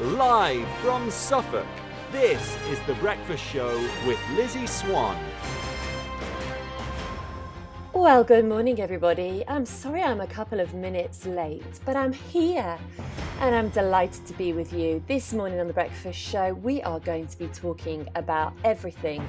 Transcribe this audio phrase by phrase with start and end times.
[0.00, 1.66] Live from Suffolk,
[2.10, 5.14] this is The Breakfast Show with Lizzie Swan.
[7.92, 9.44] Well, good morning, everybody.
[9.46, 12.78] I'm sorry I'm a couple of minutes late, but I'm here
[13.40, 15.04] and I'm delighted to be with you.
[15.06, 19.22] This morning on The Breakfast Show, we are going to be talking about everything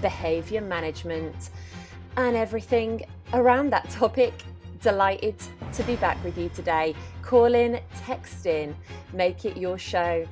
[0.00, 1.50] behaviour management
[2.16, 3.04] and everything
[3.34, 4.32] around that topic.
[4.84, 5.36] Delighted
[5.72, 6.94] to be back with you today.
[7.22, 8.76] Call in, text in,
[9.14, 10.28] make it your show.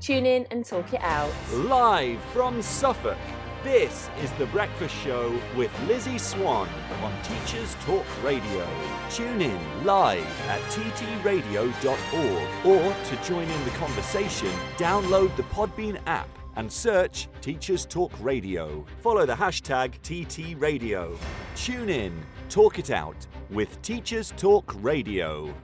[0.00, 1.30] Tune in and talk it out.
[1.52, 3.16] Live from Suffolk,
[3.62, 6.68] this is The Breakfast Show with Lizzie Swan
[7.04, 8.66] on Teachers Talk Radio.
[9.10, 16.28] Tune in live at ttradio.org or to join in the conversation, download the Podbean app
[16.56, 18.84] and search Teachers Talk Radio.
[19.02, 21.16] Follow the hashtag TT Radio.
[21.54, 22.12] Tune in,
[22.48, 25.54] talk it out with Teachers Talk Radio.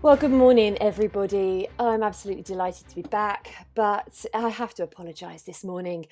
[0.00, 1.66] Well, good morning, everybody.
[1.78, 6.06] I'm absolutely delighted to be back, but I have to apologise this morning.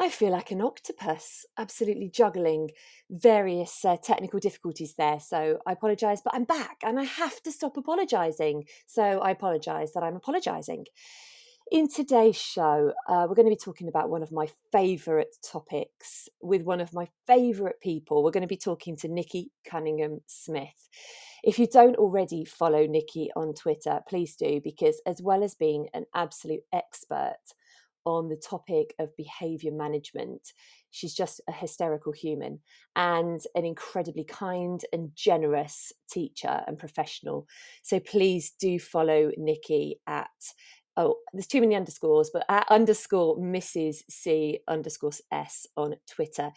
[0.00, 2.70] I feel like an octopus, absolutely juggling
[3.10, 5.20] various uh, technical difficulties there.
[5.20, 8.64] So I apologise, but I'm back and I have to stop apologising.
[8.86, 10.86] So I apologise that I'm apologising.
[11.70, 16.28] In today's show, uh, we're going to be talking about one of my favourite topics
[16.42, 18.24] with one of my favourite people.
[18.24, 20.88] We're going to be talking to Nikki Cunningham Smith.
[21.44, 25.86] If you don't already follow Nikki on Twitter, please do, because as well as being
[25.94, 27.38] an absolute expert
[28.04, 30.52] on the topic of behaviour management,
[30.90, 32.58] she's just a hysterical human
[32.96, 37.46] and an incredibly kind and generous teacher and professional.
[37.82, 40.30] So please do follow Nikki at
[41.00, 44.02] oh, there's too many underscores, but at underscore Mrs.
[44.08, 46.50] C underscore S on Twitter.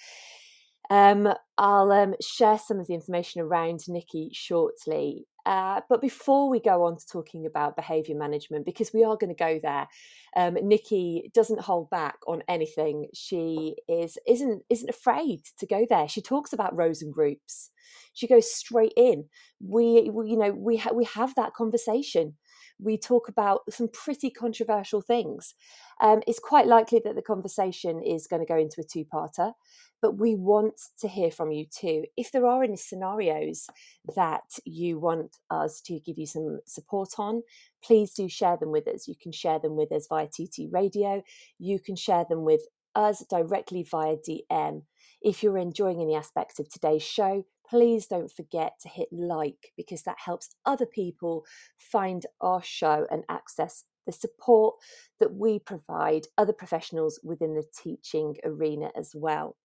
[0.90, 5.26] Um, I'll um, share some of the information around Nikki shortly.
[5.46, 9.34] Uh, but before we go on to talking about behaviour management, because we are going
[9.34, 9.88] to go there,
[10.36, 13.08] um, Nikki doesn't hold back on anything.
[13.14, 16.08] She is isn't isn't afraid to go there.
[16.08, 17.72] She talks about rows and groups.
[18.14, 19.26] She goes straight in.
[19.62, 22.36] We, we you know we ha- we have that conversation
[22.80, 25.54] we talk about some pretty controversial things.
[26.02, 29.54] Um, it's quite likely that the conversation is going to go into a two parter,
[30.02, 32.06] but we want to hear from you too.
[32.18, 33.68] If there are any scenarios
[34.16, 37.44] that you want us to give you some support on,
[37.84, 39.08] please do share them with us.
[39.08, 41.24] You can share them with us via TT Radio,
[41.60, 42.62] you can share them with
[42.96, 44.84] us directly via DM.
[45.22, 50.04] If you're enjoying any aspects of today's show, please don't forget to hit like because
[50.04, 51.46] that helps other people
[51.78, 54.76] find our show and access the support
[55.20, 59.56] that we provide other professionals within the teaching arena as well.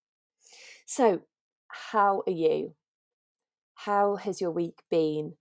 [0.87, 1.23] So,
[1.69, 2.75] how are you?
[3.75, 5.35] How has your week been?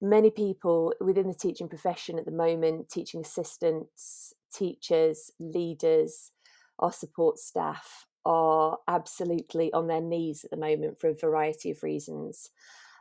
[0.00, 6.32] Many people within the teaching profession at the moment, teaching assistants, teachers, leaders,
[6.78, 11.82] our support staff, are absolutely on their knees at the moment for a variety of
[11.82, 12.50] reasons.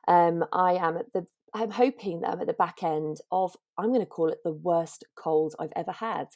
[0.07, 3.89] Um, I am at the I'm hoping that I'm at the back end of I'm
[3.89, 6.27] going to call it the worst cold I've ever had.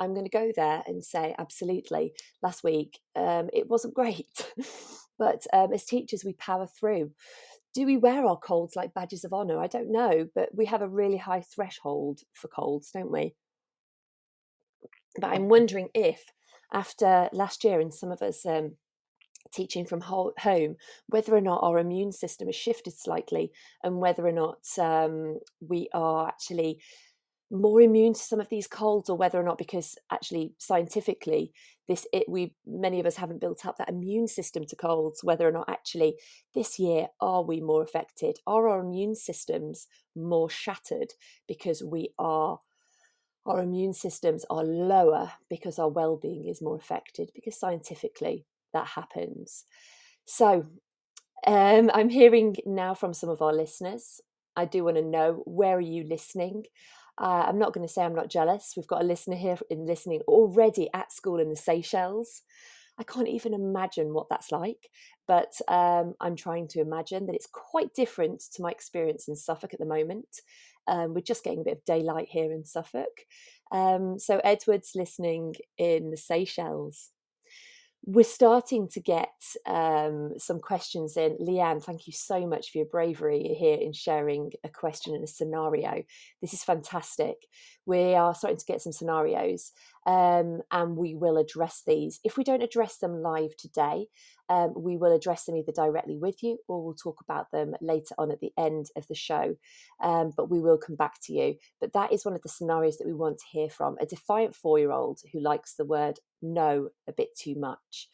[0.00, 2.14] I'm going to go there and say absolutely.
[2.42, 4.52] Last week um, it wasn't great,
[5.18, 7.12] but um, as teachers we power through.
[7.74, 9.58] Do we wear our colds like badges of honour?
[9.58, 13.34] I don't know, but we have a really high threshold for colds, don't we?
[15.20, 16.24] But I'm wondering if
[16.74, 18.72] after last year and some of us um,
[19.52, 20.76] teaching from home,
[21.06, 23.52] whether or not our immune system has shifted slightly
[23.82, 26.80] and whether or not um, we are actually
[27.50, 31.52] more immune to some of these colds or whether or not because actually scientifically
[31.86, 35.46] this it we many of us haven't built up that immune system to colds whether
[35.46, 36.16] or not actually
[36.54, 38.38] this year are we more affected?
[38.46, 39.86] Are our immune systems
[40.16, 41.12] more shattered
[41.46, 42.58] because we are
[43.46, 49.64] our immune systems are lower because our well-being is more affected because scientifically that happens.
[50.24, 50.66] So
[51.46, 54.20] um, i'm hearing now from some of our listeners.
[54.56, 56.64] I do want to know where are you listening?
[57.18, 58.74] Uh, i'm not going to say i'm not jealous.
[58.76, 62.42] We've got a listener here in listening already at school in the seychelles.
[62.98, 64.88] I can't even imagine what that's like,
[65.26, 69.74] but um, I'm trying to imagine that it's quite different to my experience in Suffolk
[69.74, 70.28] at the moment.
[70.86, 73.26] Um, we're just getting a bit of daylight here in Suffolk.
[73.72, 77.10] Um, so Edward's listening in the Seychelles.
[78.06, 79.32] We're starting to get
[79.64, 81.38] um, some questions in.
[81.38, 85.26] Leanne, thank you so much for your bravery here in sharing a question and a
[85.26, 86.02] scenario.
[86.42, 87.36] This is fantastic.
[87.86, 89.72] We are starting to get some scenarios.
[90.06, 92.20] Um, and we will address these.
[92.24, 94.06] If we don't address them live today,
[94.48, 98.14] um, we will address them either directly with you or we'll talk about them later
[98.18, 99.56] on at the end of the show.
[100.02, 101.54] Um, but we will come back to you.
[101.80, 104.54] But that is one of the scenarios that we want to hear from a defiant
[104.54, 108.08] four year old who likes the word no a bit too much.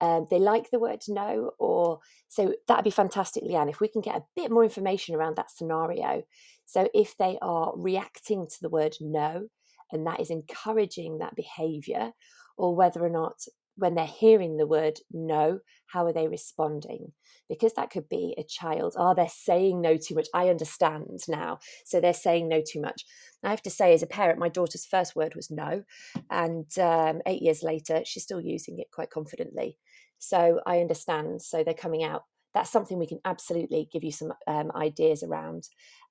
[0.00, 4.00] Um, they like the word no, or so that'd be fantastic, Leanne, if we can
[4.00, 6.24] get a bit more information around that scenario.
[6.66, 9.48] So if they are reacting to the word no,
[9.94, 12.12] and that is encouraging that behavior,
[12.56, 13.34] or whether or not
[13.76, 17.12] when they're hearing the word no, how are they responding?
[17.48, 20.28] Because that could be a child, are oh, they saying no too much?
[20.32, 21.58] I understand now.
[21.84, 23.04] So they're saying no too much.
[23.42, 25.82] I have to say, as a parent, my daughter's first word was no.
[26.30, 29.78] And um, eight years later, she's still using it quite confidently.
[30.18, 31.42] So I understand.
[31.42, 32.22] So they're coming out.
[32.54, 35.64] That's something we can absolutely give you some um, ideas around.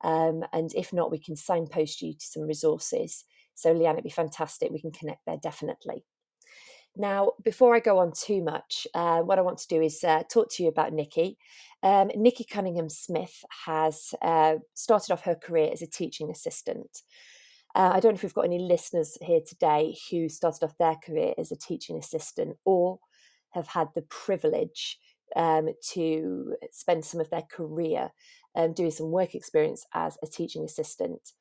[0.03, 3.23] Um, and if not, we can signpost you to some resources.
[3.55, 4.71] So, Leanne, it'd be fantastic.
[4.71, 6.03] We can connect there definitely.
[6.95, 10.23] Now, before I go on too much, uh, what I want to do is uh,
[10.31, 11.37] talk to you about Nikki.
[11.81, 17.01] Um, Nikki Cunningham Smith has uh, started off her career as a teaching assistant.
[17.75, 20.95] Uh, I don't know if we've got any listeners here today who started off their
[20.95, 22.99] career as a teaching assistant or
[23.51, 24.99] have had the privilege
[25.35, 28.11] um, to spend some of their career
[28.55, 31.31] um, doing some work experience as a teaching assistant.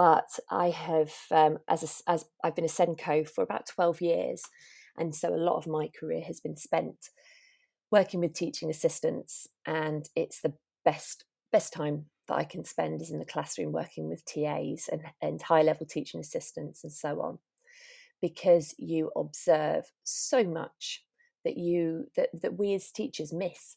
[0.00, 4.42] But I have, um, as a, as I've been a SENCO for about twelve years,
[4.96, 7.10] and so a lot of my career has been spent
[7.90, 10.54] working with teaching assistants, and it's the
[10.86, 15.02] best best time that I can spend is in the classroom working with TAs and,
[15.20, 17.38] and high level teaching assistants and so on,
[18.22, 21.04] because you observe so much
[21.44, 23.76] that you that, that we as teachers miss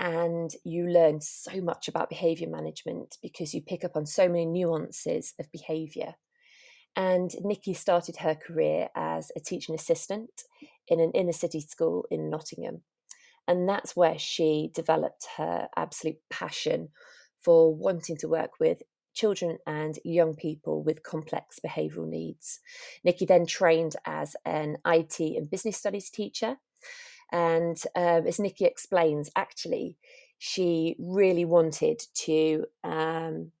[0.00, 4.46] and you learn so much about behavior management because you pick up on so many
[4.46, 6.14] nuances of behavior
[6.96, 10.42] and nikki started her career as a teaching assistant
[10.88, 12.82] in an inner city school in nottingham
[13.48, 16.90] and that's where she developed her absolute passion
[17.40, 18.82] for wanting to work with
[19.14, 22.60] children and young people with complex behavioural needs.
[23.02, 26.56] Nikki then trained as an IT and business studies teacher
[27.32, 29.96] and um, as Nikki explains, actually,
[30.38, 33.52] she really wanted to um,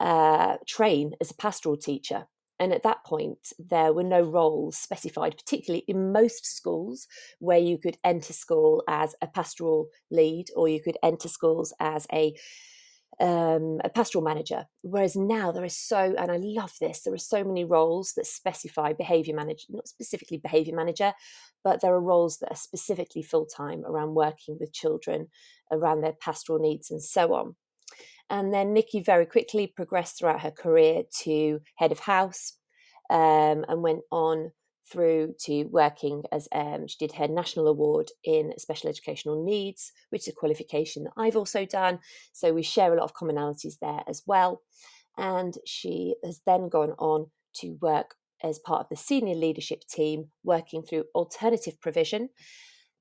[0.00, 2.26] uh, train as a pastoral teacher.
[2.60, 7.06] And at that point, there were no roles specified, particularly in most schools,
[7.38, 12.06] where you could enter school as a pastoral lead or you could enter schools as
[12.12, 12.34] a
[13.20, 14.66] um, a pastoral manager.
[14.82, 18.26] Whereas now there is so, and I love this, there are so many roles that
[18.26, 21.12] specify behavior manager, not specifically behavior manager,
[21.64, 25.28] but there are roles that are specifically full time around working with children,
[25.72, 27.56] around their pastoral needs, and so on.
[28.30, 32.54] And then Nikki very quickly progressed throughout her career to head of house
[33.10, 34.52] um, and went on
[34.90, 40.22] through to working as um, she did her national award in special educational needs, which
[40.22, 42.00] is a qualification that I've also done.
[42.32, 44.62] So we share a lot of commonalities there as well.
[45.16, 50.30] And she has then gone on to work as part of the senior leadership team,
[50.44, 52.28] working through alternative provision.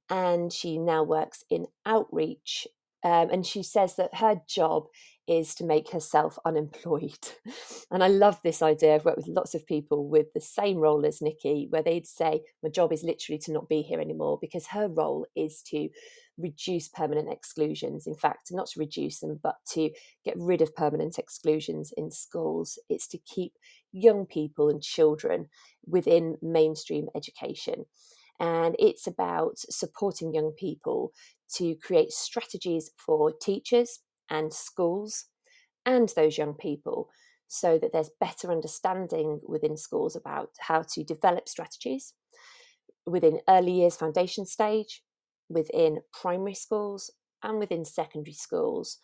[0.10, 2.68] And she now works in outreach.
[3.04, 4.88] Um, and she says that her job
[5.28, 7.30] is to make herself unemployed.
[7.92, 8.96] And I love this idea.
[8.96, 12.42] I've worked with lots of people with the same role as Nikki, where they'd say,
[12.62, 15.89] My job is literally to not be here anymore, because her role is to
[16.38, 18.08] reduce permanent exclusions.
[18.08, 19.92] In fact, not to reduce them, but to
[20.25, 22.77] get rid of permanent exclusions in schools.
[22.89, 23.54] It's to keep
[23.92, 25.48] young people and children
[25.86, 27.86] within mainstream education.
[28.39, 31.13] And it's about supporting young people
[31.56, 34.00] to create strategies for teachers,
[34.30, 35.25] and schools
[35.86, 37.10] and those young people
[37.48, 42.13] so that there's better understanding within schools about how to develop strategies
[43.06, 45.01] within early years foundation stage,
[45.50, 47.10] within primary schools,
[47.42, 48.98] and within secondary schools.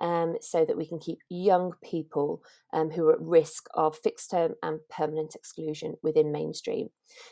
[0.00, 2.40] Um, so that we can keep young people
[2.72, 6.90] um, who are at risk of fixed term and permanent exclusion within mainstream.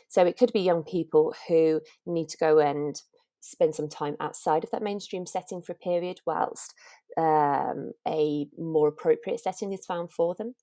[0.09, 3.01] So it could be young people who need to go and
[3.51, 6.73] spend some time outside of that mainstream setting for a period whilst
[7.17, 10.55] um, a more appropriate setting is found for them.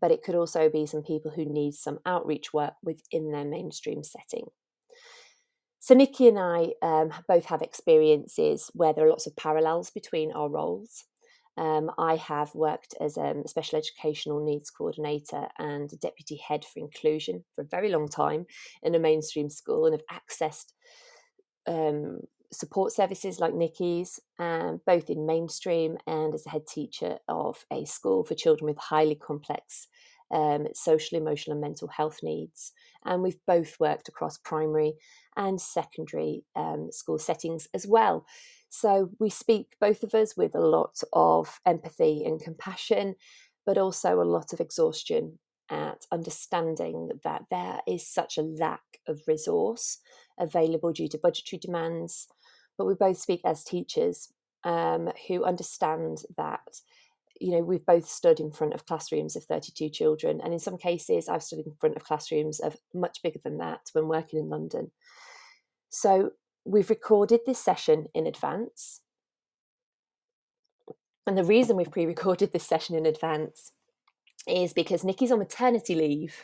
[0.00, 4.02] But it could also be some people who need some outreach work within their mainstream
[4.02, 4.46] setting.
[5.80, 10.32] So, Nikki and I um, both have experiences where there are lots of parallels between
[10.32, 11.04] our roles.
[11.56, 17.44] Um, I have worked as a special educational needs coordinator and deputy head for inclusion
[17.54, 18.46] for a very long time
[18.82, 20.72] in a mainstream school and have accessed
[21.66, 22.20] um,
[22.52, 27.84] support services like Nikki's, um, both in mainstream and as a head teacher of a
[27.84, 29.88] school for children with highly complex
[30.32, 32.72] um, social, emotional, and mental health needs.
[33.04, 34.94] And we've both worked across primary
[35.36, 38.26] and secondary um, school settings as well.
[38.70, 43.16] So we speak, both of us, with a lot of empathy and compassion,
[43.66, 45.38] but also a lot of exhaustion
[45.72, 49.98] at understanding that there is such a lack of resource
[50.38, 52.28] available due to budgetary demands.
[52.76, 54.28] But we both speak as teachers
[54.64, 56.82] um, who understand that
[57.40, 60.76] you know we've both stood in front of classrooms of 32 children and in some
[60.76, 64.48] cases i've stood in front of classrooms of much bigger than that when working in
[64.48, 64.92] london
[65.88, 66.30] so
[66.64, 69.00] we've recorded this session in advance
[71.26, 73.72] and the reason we've pre-recorded this session in advance
[74.48, 76.34] is because Nikki's on maternity leave,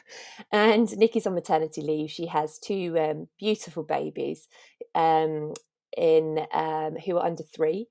[0.52, 2.10] and Nikki's on maternity leave.
[2.10, 4.48] She has two um, beautiful babies,
[4.94, 5.52] um,
[5.96, 7.88] in um, who are under three,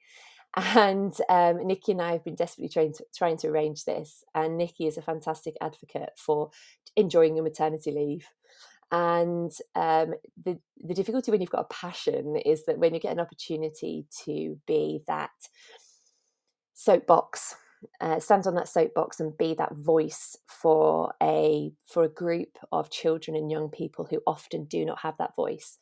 [0.55, 4.23] and um, Nikki and I have been desperately trying to, trying to arrange this.
[4.33, 6.49] And Nikki is a fantastic advocate for
[6.95, 8.27] enjoying your maternity leave.
[8.91, 13.11] And um, the the difficulty when you've got a passion is that when you get
[13.11, 15.31] an opportunity to be that
[16.73, 17.55] soapbox
[18.01, 22.89] uh, stand on that soapbox and be that voice for a for a group of
[22.89, 25.77] children and young people who often do not have that voice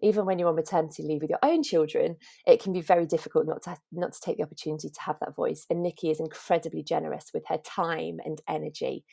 [0.00, 2.16] even when you're on maternity leave with your own children,
[2.46, 5.34] it can be very difficult not to not to take the opportunity to have that
[5.34, 5.64] voice.
[5.70, 9.04] And Nikki is incredibly generous with her time and energy,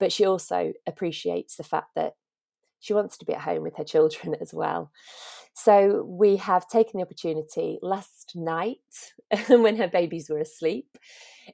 [0.00, 2.14] but she also appreciates the fact that
[2.82, 4.90] she wants to be at home with her children as well.
[5.54, 9.12] So we have taken the opportunity last night
[9.48, 10.98] when her babies were asleep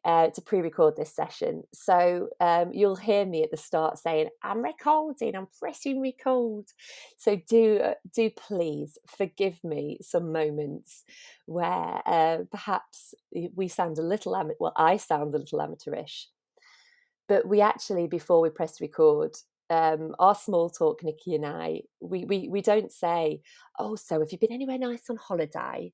[0.05, 1.65] uh, to pre-record this session.
[1.75, 5.35] So um, you'll hear me at the start saying, "I'm recording.
[5.35, 6.67] I'm pressing record."
[7.17, 11.05] So do do please forgive me some moments
[11.47, 13.15] where uh, perhaps
[13.55, 16.29] we sound a little am- well, I sound a little amateurish,
[17.27, 19.37] but we actually before we press record
[19.71, 23.43] um, our small talk, Nikki and I, we, we we don't say,
[23.79, 25.93] "Oh, so have you been anywhere nice on holiday?"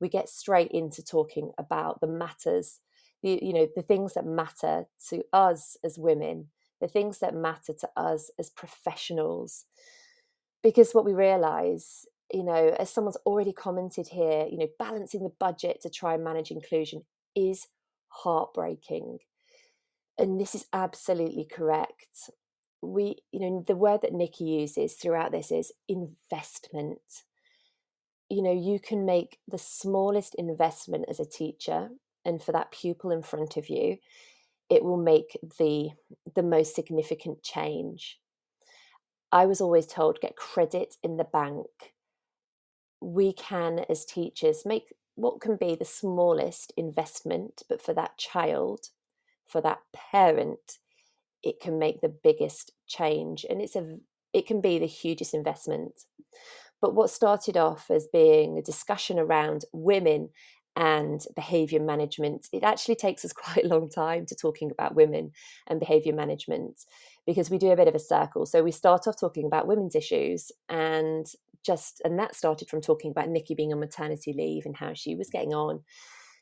[0.00, 2.80] We get straight into talking about the matters,
[3.22, 6.48] the you know the things that matter to us as women,
[6.80, 9.64] the things that matter to us as professionals,
[10.62, 15.32] because what we realise, you know, as someone's already commented here, you know, balancing the
[15.40, 17.02] budget to try and manage inclusion
[17.34, 17.66] is
[18.08, 19.18] heartbreaking.
[20.18, 22.30] And this is absolutely correct
[22.82, 27.00] we you know the word that nikki uses throughout this is investment.
[28.28, 31.90] You know you can make the smallest investment as a teacher
[32.24, 33.98] and for that pupil in front of you
[34.68, 35.90] it will make the
[36.34, 38.18] the most significant change.
[39.32, 41.66] I was always told get credit in the bank.
[43.00, 48.90] We can as teachers make what can be the smallest investment but for that child
[49.46, 50.78] for that parent
[51.46, 53.98] it can make the biggest change and it's a
[54.32, 56.02] it can be the hugest investment.
[56.82, 60.30] But what started off as being a discussion around women
[60.74, 65.30] and behavior management it actually takes us quite a long time to talking about women
[65.68, 66.82] and behavior management
[67.26, 68.44] because we do a bit of a circle.
[68.44, 71.26] So we start off talking about women's issues and
[71.64, 75.14] just and that started from talking about nikki being on maternity leave and how she
[75.14, 75.82] was getting on.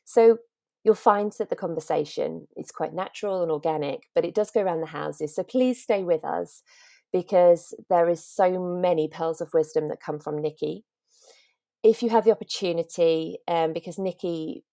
[0.03, 0.39] So
[0.85, 4.81] you'll find that the conversation is quite natural and organic, but it does go around
[4.81, 5.35] the houses.
[5.35, 6.61] So please stay with us
[7.11, 10.85] because there is so many pearls of wisdom that come from Nikki.
[11.83, 14.63] If you have the opportunity, um, because Nikki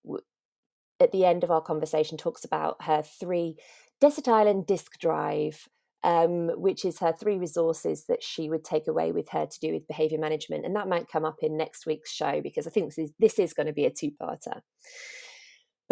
[1.01, 3.57] at the end of our conversation talks about her three
[4.01, 5.69] desert island disk drive
[6.05, 9.73] um, which is her three resources that she would take away with her to do
[9.73, 12.87] with behavior management and that might come up in next week's show because i think
[12.87, 14.61] this is, this is going to be a two-parter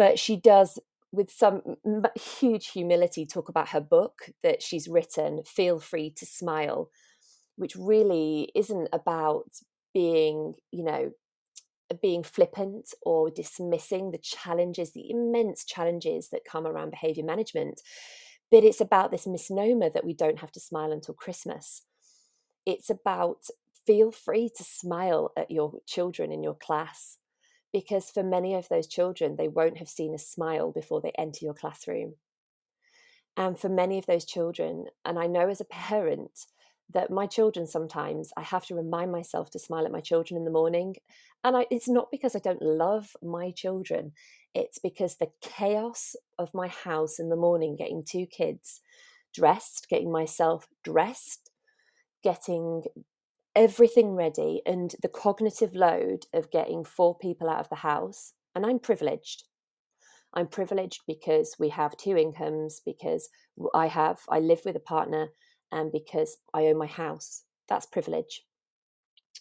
[0.01, 0.79] but she does
[1.11, 1.61] with some
[2.39, 6.89] huge humility talk about her book that she's written feel free to smile
[7.55, 9.59] which really isn't about
[9.93, 11.11] being you know
[12.01, 17.79] being flippant or dismissing the challenges the immense challenges that come around behavior management
[18.49, 21.83] but it's about this misnomer that we don't have to smile until christmas.
[22.65, 23.45] It's about
[23.85, 27.17] feel free to smile at your children in your class
[27.73, 31.45] because for many of those children, they won't have seen a smile before they enter
[31.45, 32.15] your classroom.
[33.37, 36.45] And for many of those children, and I know as a parent
[36.93, 40.43] that my children sometimes I have to remind myself to smile at my children in
[40.43, 40.95] the morning.
[41.43, 44.11] And I, it's not because I don't love my children,
[44.53, 48.81] it's because the chaos of my house in the morning, getting two kids
[49.33, 51.49] dressed, getting myself dressed,
[52.21, 52.83] getting
[53.55, 58.65] everything ready and the cognitive load of getting four people out of the house and
[58.65, 59.43] i'm privileged
[60.33, 63.29] I'm privileged because we have two incomes, because
[63.73, 65.29] I have, I live with a partner,
[65.71, 67.43] and because I own my house.
[67.67, 68.43] That's privilege.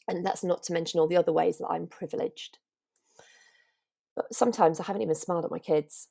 [0.08, 2.58] And that's not to mention all the other ways that I'm privileged.
[4.16, 6.08] But sometimes I haven't even smiled at my kids.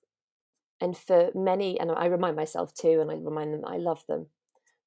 [0.81, 4.27] And for many, and I remind myself too, and I remind them I love them.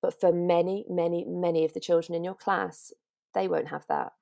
[0.02, 2.92] But for many, many, many of the children in your class,
[3.35, 4.12] they won't have that.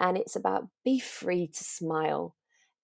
[0.00, 2.34] And it's about be free to smile.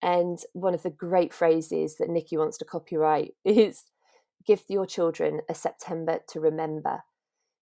[0.01, 3.85] And one of the great phrases that Nikki wants to copyright is
[4.47, 7.01] give your children a September to remember.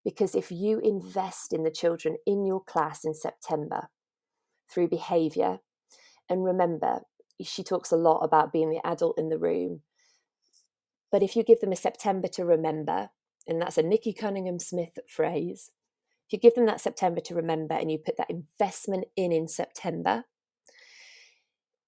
[0.04, 3.88] Because if you invest in the children in your class in September
[4.70, 5.60] through behavior,
[6.28, 7.00] and remember,
[7.42, 9.80] she talks a lot about being the adult in the room.
[11.10, 13.10] But if you give them a September to remember,
[13.46, 15.70] and that's a Nikki Cunningham Smith phrase,
[16.26, 19.48] if you give them that September to remember and you put that investment in in
[19.48, 20.24] September,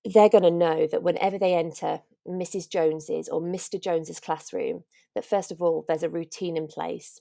[0.05, 2.71] they're going to know that whenever they enter Mrs.
[2.71, 3.83] Jones's or Mr.
[3.83, 4.85] Jones's classroom,
[5.15, 7.21] that first of all, there's a routine in place.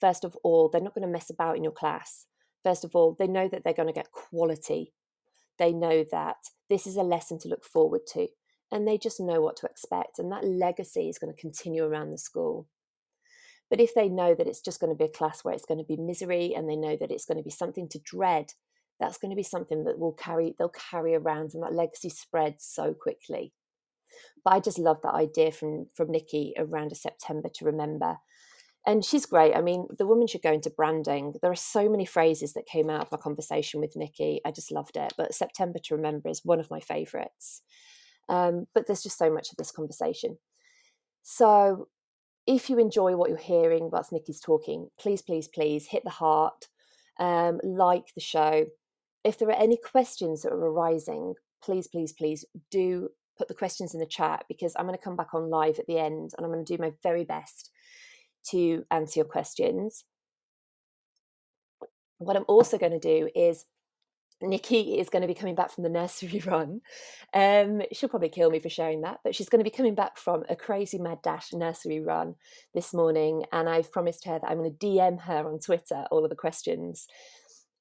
[0.00, 2.26] First of all, they're not going to mess about in your class.
[2.62, 4.94] First of all, they know that they're going to get quality.
[5.58, 6.36] They know that
[6.68, 8.28] this is a lesson to look forward to,
[8.72, 10.18] and they just know what to expect.
[10.18, 12.66] And that legacy is going to continue around the school.
[13.70, 15.78] But if they know that it's just going to be a class where it's going
[15.78, 18.52] to be misery and they know that it's going to be something to dread,
[19.00, 22.64] that's going to be something that will carry they'll carry around and that legacy spreads
[22.64, 23.52] so quickly.
[24.44, 28.18] But I just love that idea from from Nikki around a September to remember.
[28.86, 29.54] And she's great.
[29.54, 31.34] I mean, the woman should go into branding.
[31.40, 34.42] There are so many phrases that came out of my conversation with Nikki.
[34.44, 35.14] I just loved it.
[35.16, 37.62] But September to remember is one of my favorites.
[38.28, 40.36] Um, but there's just so much of this conversation.
[41.22, 41.88] So
[42.46, 46.68] if you enjoy what you're hearing whilst Nikki's talking, please, please, please hit the heart,
[47.18, 48.66] um, like the show.
[49.24, 53.08] If there are any questions that are arising, please, please, please do
[53.38, 55.86] put the questions in the chat because I'm going to come back on live at
[55.86, 57.70] the end and I'm going to do my very best
[58.50, 60.04] to answer your questions.
[62.18, 63.64] What I'm also going to do is
[64.48, 66.80] Nikki is going to be coming back from the nursery run.
[67.32, 70.16] Um, she'll probably kill me for sharing that, but she's going to be coming back
[70.16, 72.36] from a crazy mad dash nursery run
[72.74, 73.44] this morning.
[73.52, 76.36] And I've promised her that I'm going to DM her on Twitter all of the
[76.36, 77.06] questions.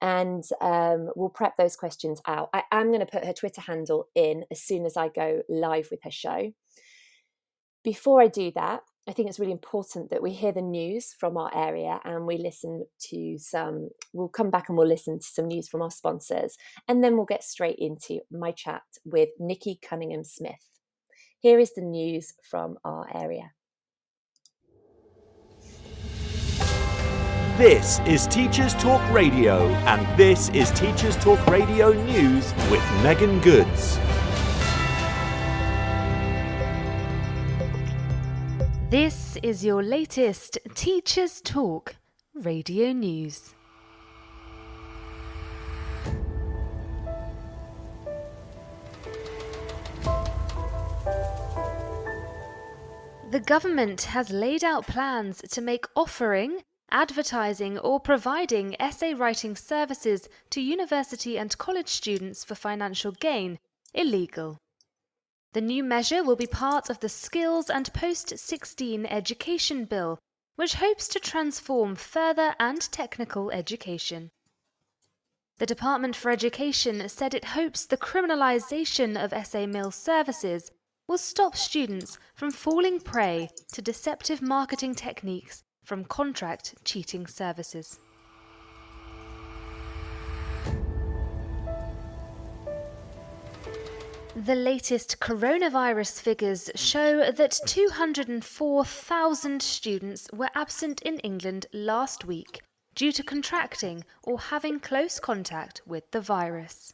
[0.01, 2.49] And um, we'll prep those questions out.
[2.53, 5.87] I am going to put her Twitter handle in as soon as I go live
[5.91, 6.51] with her show.
[7.83, 11.35] Before I do that, I think it's really important that we hear the news from
[11.35, 15.49] our area and we listen to some, we'll come back and we'll listen to some
[15.49, 16.57] news from our sponsors.
[16.87, 20.69] And then we'll get straight into my chat with Nikki Cunningham Smith.
[21.39, 23.51] Here is the news from our area.
[27.57, 33.99] This is Teachers Talk Radio, and this is Teachers Talk Radio News with Megan Goods.
[38.93, 41.95] This is your latest Teachers Talk
[42.35, 43.55] radio news.
[53.31, 56.59] The government has laid out plans to make offering,
[56.91, 63.57] advertising, or providing essay writing services to university and college students for financial gain
[63.95, 64.59] illegal.
[65.53, 70.17] The new measure will be part of the Skills and Post 16 Education Bill,
[70.55, 74.31] which hopes to transform further and technical education.
[75.59, 80.71] The Department for Education said it hopes the criminalisation of essay mill services
[81.07, 87.99] will stop students from falling prey to deceptive marketing techniques from contract cheating services.
[94.35, 102.63] The latest coronavirus figures show that 204,000 students were absent in England last week
[102.95, 106.93] due to contracting or having close contact with the virus.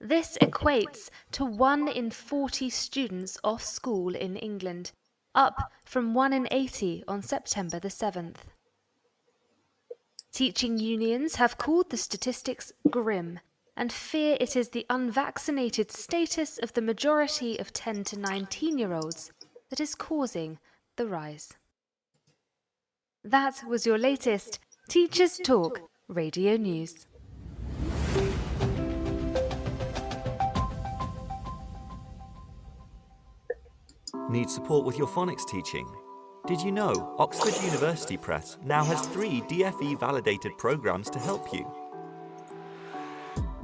[0.00, 4.92] This equates to 1 in 40 students off school in England,
[5.34, 8.44] up from 1 in 80 on September the 7th.
[10.32, 13.40] Teaching unions have called the statistics grim
[13.80, 18.92] and fear it is the unvaccinated status of the majority of 10 to 19 year
[18.92, 19.32] olds
[19.70, 20.58] that is causing
[20.96, 21.54] the rise.
[23.24, 24.58] That was your latest
[24.90, 27.06] Teachers Talk radio news.
[34.28, 35.88] Need support with your phonics teaching?
[36.46, 41.79] Did you know Oxford University Press now has three DFE validated programs to help you?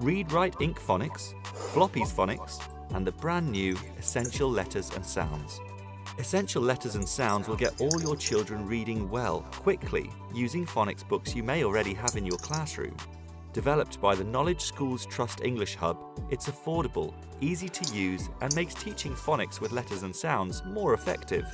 [0.01, 0.79] Read Write Inc.
[0.79, 2.61] Phonics, Floppy's Phonics,
[2.95, 5.59] and the brand new Essential Letters and Sounds.
[6.19, 11.35] Essential Letters and Sounds will get all your children reading well, quickly, using phonics books
[11.35, 12.95] you may already have in your classroom.
[13.55, 15.97] Developed by the Knowledge Schools Trust English Hub,
[16.31, 21.47] it's affordable, easy to use, and makes teaching phonics with letters and sounds more effective.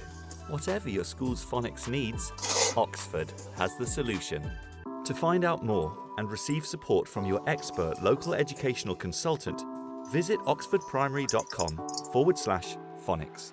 [0.49, 2.33] Whatever your school's phonics needs,
[2.77, 4.51] Oxford has the solution.
[5.05, 9.63] To find out more and receive support from your expert local educational consultant,
[10.13, 13.53] visit oxfordprimary.com forward slash phonics.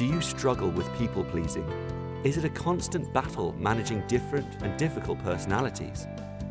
[0.00, 1.70] Do you struggle with people pleasing?
[2.24, 6.06] Is it a constant battle managing different and difficult personalities?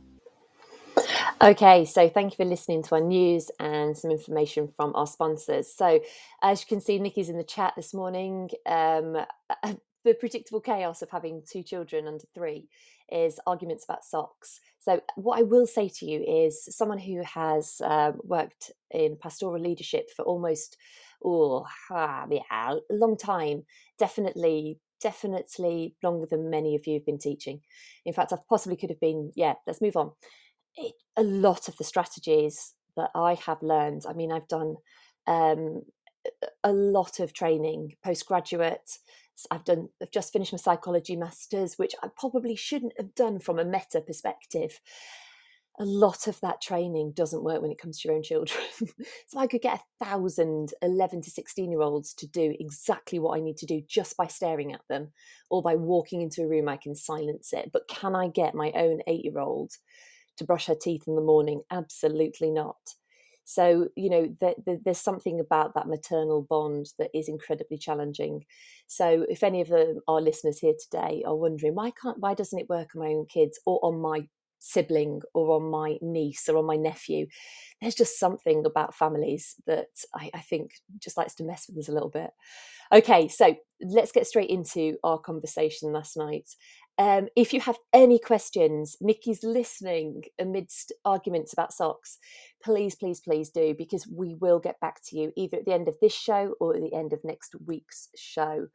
[1.43, 5.73] Okay, so thank you for listening to our news and some information from our sponsors.
[5.73, 6.01] So,
[6.43, 8.51] as you can see, Nikki's in the chat this morning.
[8.67, 9.17] Um,
[10.05, 12.69] the predictable chaos of having two children under three
[13.11, 14.61] is arguments about socks.
[14.79, 19.61] So, what I will say to you is someone who has um, worked in pastoral
[19.61, 20.77] leadership for almost,
[21.25, 23.65] oh, yeah, a long time,
[23.99, 27.61] definitely definitely longer than many of you have been teaching.
[28.05, 30.13] In fact, I possibly could have been, yeah, let's move on.
[30.77, 34.77] It, a lot of the strategies that I have learned, I mean, I've done
[35.27, 35.83] um,
[36.65, 38.99] a lot of training, postgraduate.
[39.51, 43.59] I've done, I've just finished my psychology masters, which I probably shouldn't have done from
[43.59, 44.81] a meta perspective
[45.79, 48.65] a lot of that training doesn't work when it comes to your own children.
[49.27, 53.37] so I could get a thousand 11 to 16 year olds to do exactly what
[53.37, 55.13] I need to do just by staring at them
[55.51, 57.71] or by walking into a room, I can silence it.
[57.73, 59.73] But can I get my own eight year old
[60.39, 61.63] to brush her teeth in the morning?
[61.71, 62.95] Absolutely not.
[63.49, 68.45] So, you know, the, the, there's something about that maternal bond that is incredibly challenging.
[68.89, 72.59] So, if any of the, our listeners here today are wondering why can't, why doesn't
[72.59, 74.27] it work on my own kids or on my
[74.59, 77.27] sibling or on my niece or on my nephew.
[77.81, 81.89] There's just something about families that I, I, think just likes to mess with us
[81.89, 82.31] a little bit.
[82.93, 86.49] Okay, so let's get straight into our conversation last night.
[86.99, 92.19] Um, if you have any questions, Nikki's listening amidst arguments about socks.
[92.63, 95.89] Please, please, please do because we will get back to you either at the end
[95.89, 98.69] of this show or at the end of next week's show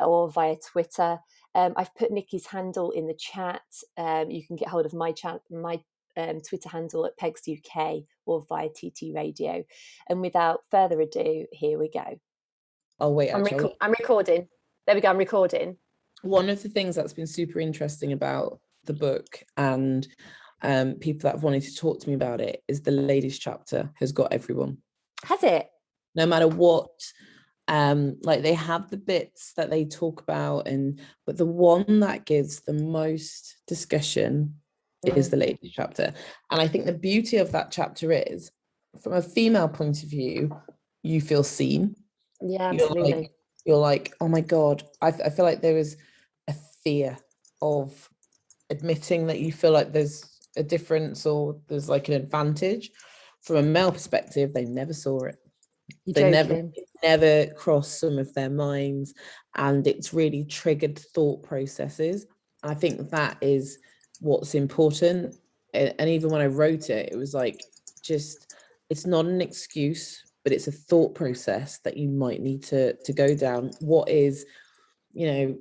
[0.00, 1.18] or via Twitter.
[1.54, 3.62] Um, I've put Nikki's handle in the chat.
[3.96, 5.80] Um, you can get hold of my chat, my
[6.16, 9.64] um, Twitter handle at Pegs UK or via TT Radio.
[10.08, 12.18] And without further ado, here we go.
[13.00, 14.48] Oh wait, I'm, rec- I'm recording.
[14.86, 15.08] There we go.
[15.08, 15.76] I'm recording.
[16.22, 20.06] One of the things that's been super interesting about the book and
[20.62, 23.90] um, people that have wanted to talk to me about it is the ladies chapter
[23.94, 24.78] has got everyone.
[25.24, 25.68] Has it?
[26.14, 26.90] No matter what
[27.68, 32.24] um like they have the bits that they talk about and but the one that
[32.24, 34.54] gives the most discussion
[35.06, 35.16] mm.
[35.16, 36.12] is the ladies chapter
[36.50, 38.50] and i think the beauty of that chapter is
[39.02, 40.50] from a female point of view
[41.02, 41.94] you feel seen
[42.40, 43.32] yeah absolutely you're like,
[43.66, 45.98] you're like oh my god I, I feel like there is a
[46.84, 47.18] fear
[47.62, 48.08] of
[48.70, 50.24] admitting that you feel like there's
[50.56, 52.90] a difference or there's like an advantage.
[53.42, 55.36] From a male perspective they never saw it.
[56.04, 56.72] You're they joking.
[57.02, 59.14] never never crossed some of their minds
[59.54, 62.26] and it's really triggered thought processes.
[62.62, 63.78] I think that is
[64.20, 65.36] what's important
[65.74, 67.62] and even when i wrote it it was like
[68.02, 68.56] just
[68.90, 73.12] it's not an excuse but it's a thought process that you might need to to
[73.12, 73.70] go down.
[73.80, 74.46] What is
[75.12, 75.58] you know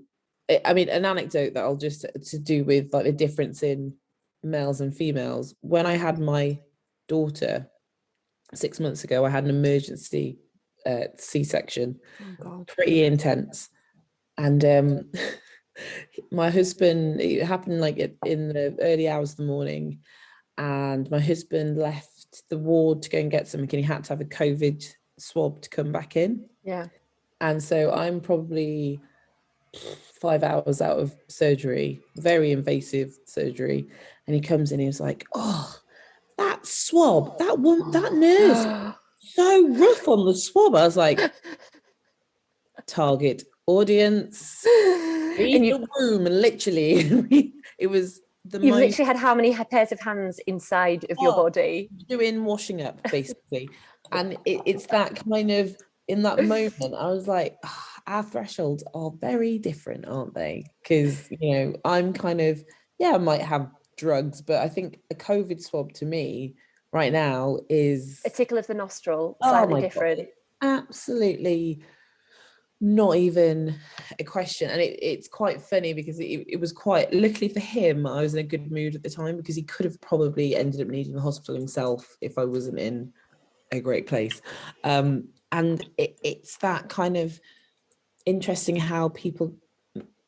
[0.65, 3.93] i mean an anecdote that i'll just to do with like the difference in
[4.43, 6.57] males and females when i had my
[7.07, 7.69] daughter
[8.53, 10.37] six months ago, I had an emergency
[10.85, 11.99] uh, C-section,
[12.45, 13.69] oh pretty intense,
[14.37, 15.11] and um,
[16.31, 17.19] my husband.
[17.21, 19.99] It happened like in the early hours of the morning,
[20.57, 24.09] and my husband left the ward to go and get something, and he had to
[24.09, 24.85] have a COVID
[25.19, 26.45] swab to come back in.
[26.63, 26.87] Yeah,
[27.41, 29.01] and so I'm probably
[30.19, 33.87] five hours out of surgery, very invasive surgery.
[34.25, 35.73] And he comes in, he was like, Oh,
[36.37, 40.75] that swab, that one, that nurse, so rough on the swab.
[40.75, 41.19] I was like,
[42.85, 44.65] target audience.
[44.65, 49.91] In you- the room, and literally, it was the You literally had how many pairs
[49.91, 51.43] of hands inside of your Oh.
[51.43, 51.89] body?
[52.07, 53.69] doing washing up basically
[54.13, 55.75] and it, it's that kind of
[56.07, 61.29] in that moment i was like "Ah, our thresholds are very different aren't they because
[61.29, 62.63] you know i'm kind of
[62.99, 66.55] yeah i might have drugs but i think a covid swab to me
[66.93, 70.29] right now is A tickle of the nostril, Oh slightly God, different.
[70.61, 71.81] absolutely
[72.79, 73.75] not even
[74.19, 78.05] a question and it, it's quite funny because it, it was quite luckily for him
[78.05, 80.79] i was in a good mood at the time because he could have probably ended
[80.81, 83.11] up needing the hospital himself if i wasn't in
[83.71, 84.41] a great place
[84.83, 87.39] um and it, it's that kind of
[88.27, 89.55] interesting how people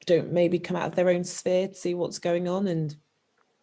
[0.05, 2.67] don't maybe come out of their own sphere to see what's going on.
[2.67, 2.95] And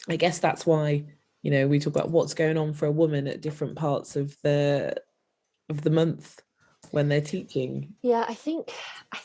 [0.08, 1.04] i guess that's why
[1.42, 4.36] you know we talk about what's going on for a woman at different parts of
[4.42, 4.94] the
[5.68, 6.42] of the month
[6.92, 7.94] when they're teaching.
[8.02, 8.70] Yeah, I think
[9.12, 9.18] I,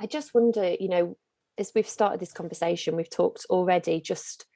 [0.00, 1.16] I just wonder, you know,
[1.56, 4.46] as we've started this conversation, we've talked already just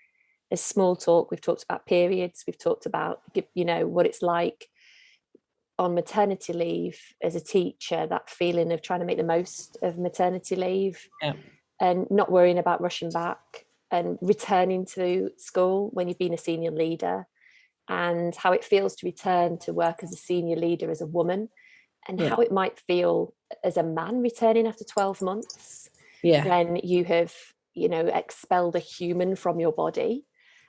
[0.51, 3.23] as small talk, we've talked about periods, we've talked about,
[3.55, 4.69] you know, what it's like
[5.79, 9.99] on maternity leave as a teacher, that feeling of trying to make the most of
[9.99, 11.35] maternity leave Yeah.
[11.81, 16.71] and not worrying about rushing back and returning to school when you've been a senior
[16.71, 17.27] leader
[17.89, 21.49] and how it feels to return to work as a senior leader as a woman
[22.09, 22.31] and Yeah.
[22.31, 25.91] how it might feel as a man returning after 12 months
[26.23, 27.35] yeah when you have
[27.75, 30.25] you know expelled a human from your body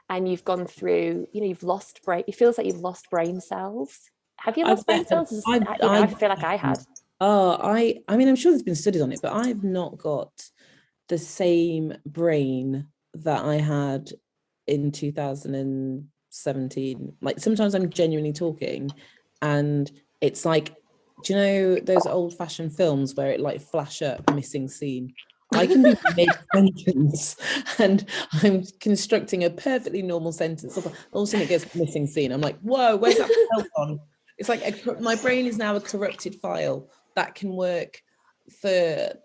[0.09, 3.39] and you've gone through you know you've lost brain it feels like you've lost brain
[3.39, 6.79] cells have you lost brain defi- cells I, know, I I've feel like i had
[7.21, 10.49] Oh, I I mean I'm sure there's been studies on it, but I've not got
[11.07, 14.11] the same brain that I had
[14.67, 17.13] in 2017.
[17.21, 18.91] Like sometimes I'm genuinely talking
[19.41, 20.75] and it's like
[21.23, 25.13] do you know those old fashioned films where it like flash up missing scene?
[25.53, 27.37] I can be mid sentence
[27.77, 28.05] and
[28.43, 30.77] I'm constructing a perfectly normal sentence.
[31.13, 32.33] All of a sudden it goes missing scene.
[32.33, 33.29] I'm like, whoa, where's that
[33.77, 34.01] gone?
[34.37, 38.01] It's like a, my brain is now a corrupted file that can work
[38.61, 38.67] for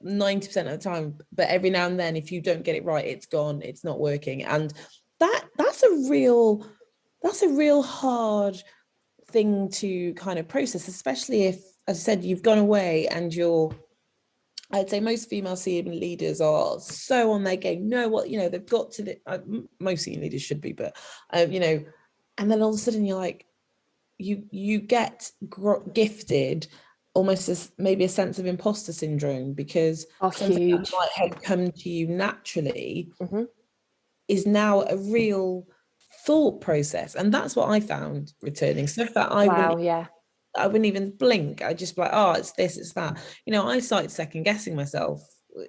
[0.04, 3.04] 90% of the time but every now and then if you don't get it right
[3.04, 4.72] it's gone it's not working and
[5.18, 6.66] that that's a real
[7.22, 8.56] that's a real hard
[9.30, 13.70] thing to kind of process especially if as i said you've gone away and you're
[14.72, 17.88] I'd say most female senior leaders are so on their game.
[17.88, 19.38] Know what you know they've got to the uh,
[19.80, 20.96] most senior leaders should be, but
[21.32, 21.84] um, you know,
[22.38, 23.46] and then all of a sudden you're like,
[24.20, 26.66] you you get gr- gifted
[27.14, 31.72] almost as maybe a sense of imposter syndrome because Oh, something that might have come
[31.72, 33.48] to you naturally Mhm.
[34.28, 35.66] is now a real
[36.26, 40.06] thought process, and that's what I found returning stuff that I wow wouldn't yeah
[40.56, 41.62] I wouldn't even blink.
[41.62, 43.18] I'd just be like, oh, it's this, it's that.
[43.46, 45.22] You know, I started second guessing myself,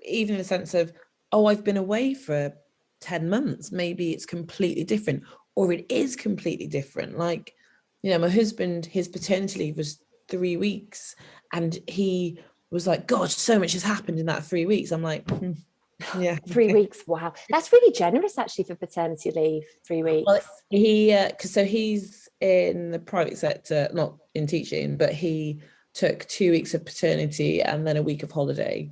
[0.03, 0.91] even in the sense of,
[1.31, 2.51] oh, I've been away for
[2.99, 3.71] 10 months.
[3.71, 5.23] Maybe it's completely different,
[5.55, 7.15] or it is completely different.
[7.15, 7.53] Like,
[8.01, 11.15] you know, my husband, his paternity leave was three weeks,
[11.53, 14.91] and he was like, God, so much has happened in that three weeks.
[14.91, 15.51] I'm like, "Hmm,
[16.19, 16.37] yeah.
[16.47, 21.15] three okay." weeks wow that's really generous actually for paternity leave three weeks Well, he
[21.27, 25.61] because so he's in the private sector, not in teaching, but he
[25.93, 28.91] took two weeks of paternity and then a week of holiday,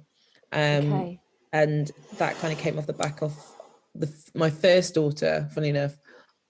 [0.52, 1.20] um, okay
[1.54, 3.36] and that kind of came off the back of
[3.96, 5.48] the my first daughter.
[5.54, 5.98] Funny enough,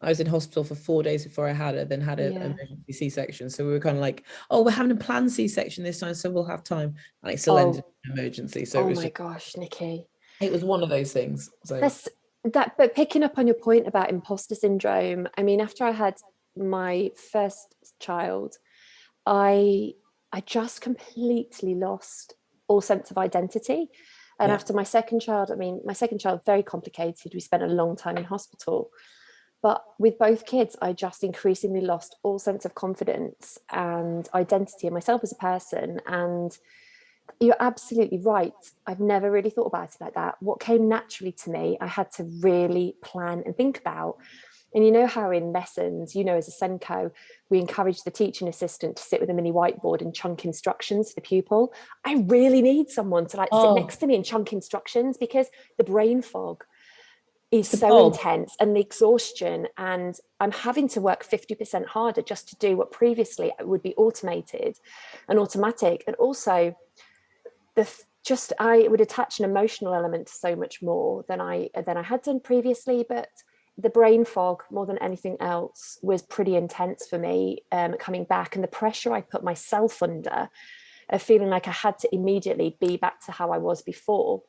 [0.02, 2.46] I was in hospital for four days before I had her, then had an Yeah.
[2.46, 3.50] emergency C-section.
[3.50, 6.30] So we were kind of like, oh, we're having a planned C-section this time, so
[6.30, 7.58] we'll have time, and it still Oh.
[7.58, 8.66] ended in an emergency.
[8.66, 10.08] So oh it was my just- gosh nikki
[10.42, 11.50] it was one of those things.
[11.66, 12.08] So That's
[12.46, 16.16] that, but picking up on your point about imposter syndrome, I mean, after I had
[16.56, 18.56] my first child,
[19.26, 19.96] I
[20.32, 22.36] I just completely lost
[22.68, 23.90] all sense of identity.
[24.40, 24.54] And Yeah.
[24.56, 27.34] after my second child, I mean, my second child very complicated.
[27.34, 28.92] We spent a long time in hospital.
[29.62, 34.94] But with both kids, I just increasingly lost all sense of confidence and identity in
[34.94, 36.00] myself as a person.
[36.08, 36.58] And
[37.40, 38.54] you're absolutely right.
[38.88, 40.36] I've never really thought about it like that.
[40.40, 44.18] What came naturally to me, I had to really plan and think about.
[44.74, 47.12] And you know how in lessons, you know, as a SENCO,
[47.50, 51.16] we encourage the teaching assistant to sit with a mini whiteboard and chunk instructions for
[51.16, 51.74] the pupil.
[52.06, 53.76] I really need someone to like Oh.
[53.76, 56.64] sit next to me and chunk instructions because the brain fog
[57.52, 59.68] is so intense and the exhaustion.
[59.78, 64.78] And I'm having to work 50% harder just to do what previously would be automated
[65.28, 66.04] and automatic.
[66.06, 66.76] And also,
[67.76, 67.90] the
[68.26, 72.04] just I would attach an emotional element to so much more than I than I
[72.04, 73.06] had done previously.
[73.08, 73.30] But
[73.78, 78.56] the brain fog, more than anything else, was pretty intense for me um, coming back,
[78.56, 80.50] and the pressure I put myself under,
[81.10, 84.44] of feeling like I had to immediately be back to how I was before,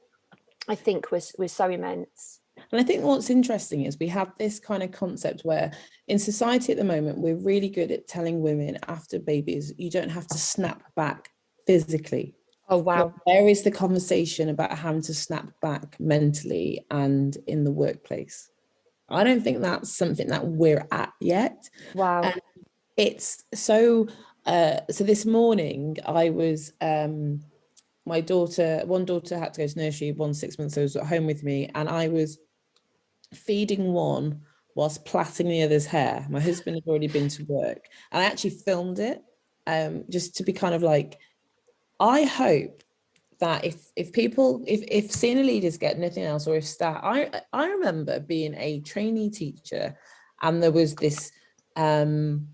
[0.69, 2.40] I think was was so immense.
[2.73, 5.73] And I think what's interesting is we have this kind of concept where
[6.07, 10.09] in society at the moment, we're really good at telling women after babies, you don't
[10.11, 11.31] have to snap back
[11.67, 12.35] physically.
[12.69, 13.13] Oh, wow.
[13.25, 18.49] Where is the conversation about having to snap back mentally and in the workplace?
[19.09, 21.69] I don't think that's something that we're at yet.
[21.95, 22.23] Wow.
[22.23, 22.41] And
[22.97, 24.07] it's so,
[24.47, 27.41] uh, so this morning I was, um,
[28.07, 31.07] my daughter, one daughter had to go to nursery, one six months old was at
[31.07, 32.39] home with me, and I was
[33.33, 34.43] feeding one
[34.75, 36.27] whilst plaiting the other's hair.
[36.31, 39.23] My husband had already been to work, and I actually filmed it
[39.67, 41.19] um, just to be kind of like,
[41.99, 42.83] I hope
[43.41, 47.43] that if if people if if senior leaders get nothing else or if staff I
[47.53, 49.97] I remember being a trainee teacher
[50.43, 51.33] and there was this
[51.77, 52.49] um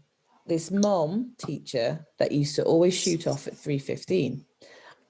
[0.47, 4.45] this mom teacher that used to always shoot off at 3.15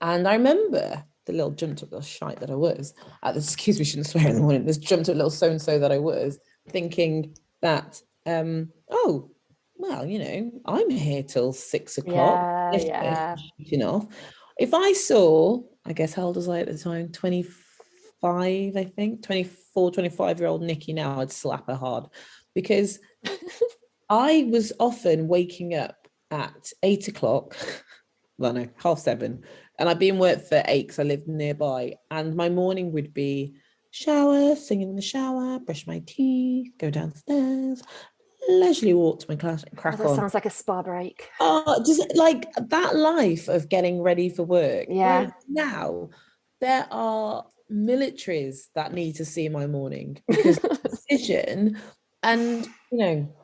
[0.00, 2.94] and I remember the little jumped up little shite that I was.
[3.22, 4.64] At the excuse me shouldn't swear in the morning.
[4.64, 9.30] This jumped up little so and so that I was thinking that um oh
[9.76, 12.74] well you know I'm here till six o'clock.
[12.74, 13.36] Yeah, yeah.
[13.58, 14.06] shooting off
[14.58, 17.12] if I saw I guess how old was I at the time?
[17.12, 19.22] 25 I think.
[19.22, 22.06] 24 25 year old Nikki now I'd slap her hard.
[22.54, 22.98] Because
[24.08, 25.96] I was often waking up
[26.30, 27.56] at eight o'clock
[28.38, 29.44] well no half seven
[29.78, 33.12] and I'd be in work for eight because I lived nearby and my morning would
[33.14, 33.54] be
[33.90, 37.82] shower singing in the shower brush my teeth go downstairs
[38.48, 41.28] leisurely walk to my class Oh, crack that on sounds like a spa break.
[41.40, 44.86] Oh, just like that life of getting ready for work?
[44.88, 45.18] Yeah.
[45.18, 46.10] whereas Now
[46.60, 51.78] there are militaries that need to see my morning because decision,
[52.22, 53.34] and you know,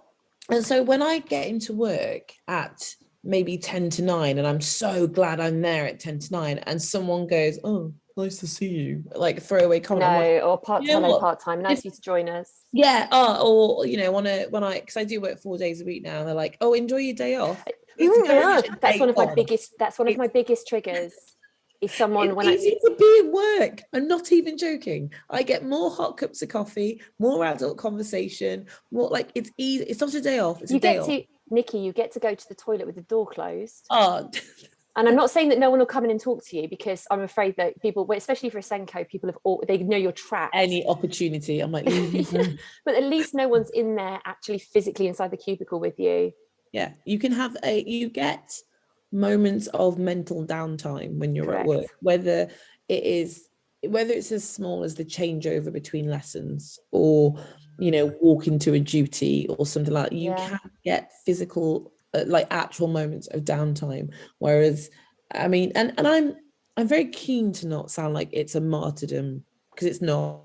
[0.51, 5.07] and so when I get into work at maybe 10 to 9 and I'm so
[5.07, 9.05] glad I'm there at 10 to 9 and someone goes, Oh, nice to see you,
[9.15, 10.05] like throwaway comment.
[10.05, 12.65] I'm like, No, or part-time you know part-time Nice of you to join us.
[12.73, 15.81] yeah, oh, or you know, on a when I because I do work four days
[15.81, 17.63] a week now, and they're like, "Oh, enjoy your day off."
[17.97, 19.35] It's very yeah, much a that's one of my on.
[19.35, 19.75] biggest.
[19.79, 21.13] That's one of my biggest triggers.
[21.81, 23.83] If someone It's when I easy to be at work.
[23.93, 25.13] I'm not even joking.
[25.29, 29.85] I get more hot cups of coffee, more adult conversation, more like it's easy.
[29.85, 30.63] It's not a day off.
[30.63, 31.07] It's you a day get off.
[31.53, 33.87] Nikki, you get to go to the toilet with the door closed.
[33.91, 34.31] Oh,
[34.97, 37.07] And I'm not saying that no one will come in and talk to you because
[37.11, 40.55] I'm afraid that people, especially for a SENCO, people have all, they know you're trapped.
[40.55, 41.61] any opportunity.
[41.61, 45.31] I'm like, "Leave me alone." but at least no one's in there actually physically inside
[45.31, 46.33] the cubicle with you.
[46.73, 48.53] yeah, you can have a you get
[49.13, 52.49] moments of mental downtime when you're at work, whether
[52.89, 53.49] it is
[53.87, 57.37] whether it's as small as the changeover between lessons or
[57.79, 60.17] you know walk into a duty or something like that.
[60.17, 60.49] you Yeah.
[60.49, 64.91] can get physical uh, like actual moments of downtime whereas
[65.35, 66.35] i mean and and i'm
[66.77, 70.43] i'm very keen to not sound like it's a martyrdom because it's not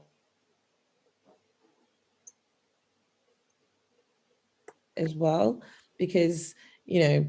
[4.95, 5.61] as well
[5.97, 7.27] because you know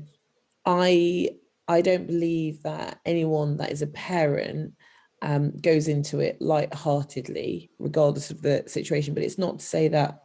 [0.65, 1.29] i
[1.67, 4.73] i don't believe that anyone that is a parent
[5.23, 9.15] um, goes into it light-heartedly regardless of the situation.
[9.15, 10.25] But it's not to say that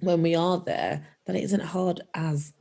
[0.00, 2.52] when we are there that it isn't hard as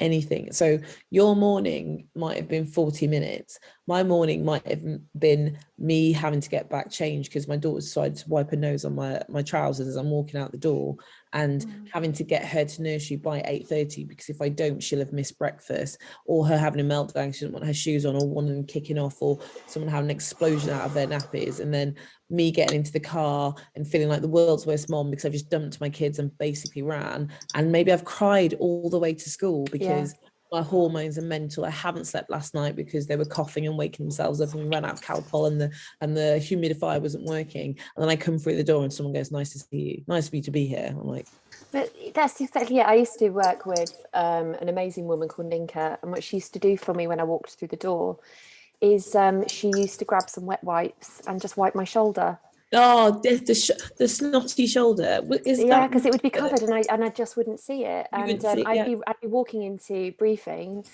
[0.00, 0.52] anything.
[0.52, 0.78] So
[1.10, 3.58] your morning might have been 40 minutes.
[3.86, 4.82] My morning might have
[5.18, 8.84] been me having to get back changed because my daughter decided to wipe her nose
[8.84, 10.96] on my my trousers as i'm walking out the door
[11.32, 11.88] and mm.
[11.92, 15.38] having to get her to nursery by 8.30 because if i don't she'll have missed
[15.38, 18.50] breakfast or her having a meltdown she doesn't want her shoes on or one of
[18.50, 21.60] them kicking off or someone having an explosion out of their nappies.
[21.60, 21.94] And then
[22.30, 25.50] me getting into the car and feeling like the world's worst mom because i've just
[25.50, 27.32] dumped my kids and basically ran.
[27.54, 30.14] And maybe i've cried all the way to school because
[30.50, 31.64] my hormones are mental.
[31.64, 34.84] I haven't slept last night because they were coughing and waking themselves up and ran
[34.84, 37.78] out of Calpol and the and the humidifier wasn't working.
[37.96, 40.04] And then I come through the door and someone goes, Nice to see you.
[40.06, 40.88] Nice for you to be here.
[40.90, 41.26] I'm like,
[41.72, 42.86] But that's exactly it.
[42.86, 46.52] I used to work with um, an amazing woman called Ninka, and what she used
[46.54, 48.18] to do for me when I walked through the door
[48.80, 52.38] is um, she used to grab some wet wipes and just wipe my shoulder.
[52.72, 55.20] Oh, the the, sh- the snotty shoulder.
[55.46, 58.06] Is yeah, because it would be covered, and I and I just wouldn't see it.
[58.12, 58.84] And um, see I'd yeah.
[58.84, 60.84] be I'd be walking into briefing,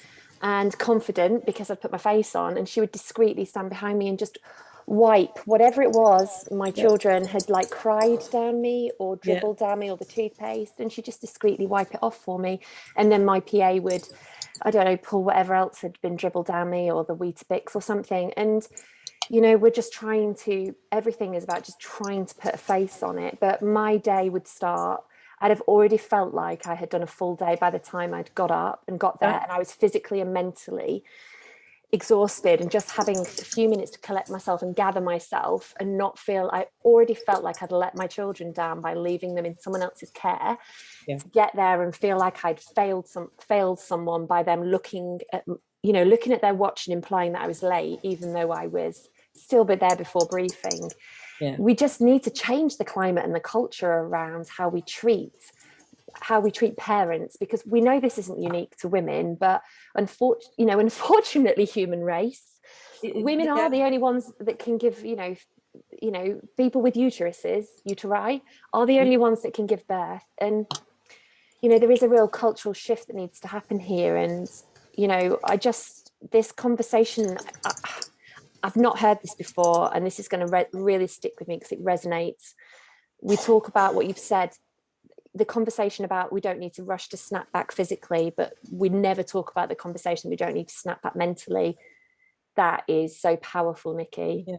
[0.40, 4.08] and confident because I'd put my face on, and she would discreetly stand behind me
[4.08, 4.38] and just
[4.86, 9.34] wipe whatever it was my children had like cried down me or Yeah.
[9.34, 12.60] dribbled down me or the toothpaste, and she'd just discreetly wipe it off for me,
[12.96, 14.06] and then my PA would,
[14.62, 17.82] I don't know, pull whatever else had been dribbled down me or the Weetabix or
[17.82, 18.68] something, and
[19.30, 23.02] you know we're just trying to everything is about just trying to put a face
[23.02, 25.02] on it but my day would start
[25.40, 28.34] I'd have already felt like I had done a full day by the time I'd
[28.34, 31.04] got up and got there, and I was physically and mentally
[31.92, 32.60] exhausted.
[32.60, 36.50] And just having a few minutes to collect myself and gather myself and not feel
[36.52, 40.10] I already felt like I'd let my children down by leaving them in someone else's
[40.10, 40.56] care.
[41.06, 41.18] Yeah.
[41.18, 45.44] To get there and feel like I'd failed some failed someone by them looking at
[45.82, 48.66] you know looking at their watch and implying that I was late, even though I
[48.66, 50.91] was still be there before briefing
[51.41, 51.57] yeah.
[51.59, 55.32] we just need to change the climate and the culture around how we treat
[56.20, 59.62] how we treat parents because we know this isn't unique to women but
[59.95, 62.43] unfortunately you know unfortunately human race
[63.03, 63.53] women yeah.
[63.53, 65.35] are the only ones that can give you know
[66.01, 68.41] you know people with uteruses uteri
[68.72, 70.66] are the only ones that can give birth and
[71.61, 74.49] you know there is a real cultural shift that needs to happen here and
[74.97, 77.72] you know i just this conversation I,
[78.64, 81.56] I've not heard this before, and this is going to re- really stick with me
[81.56, 82.54] because it resonates.
[83.20, 84.52] We talk about what you've said,
[85.34, 89.22] the conversation about we don't need to rush to snap back physically, but we never
[89.22, 91.76] talk about the conversation we don't need to snap back mentally.
[92.56, 94.46] That is so powerful, Nikki.
[94.48, 94.56] Yeah.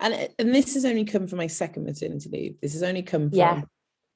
[0.00, 2.60] And and this has only come from my second maternity leave.
[2.60, 3.62] This has only come from, yeah.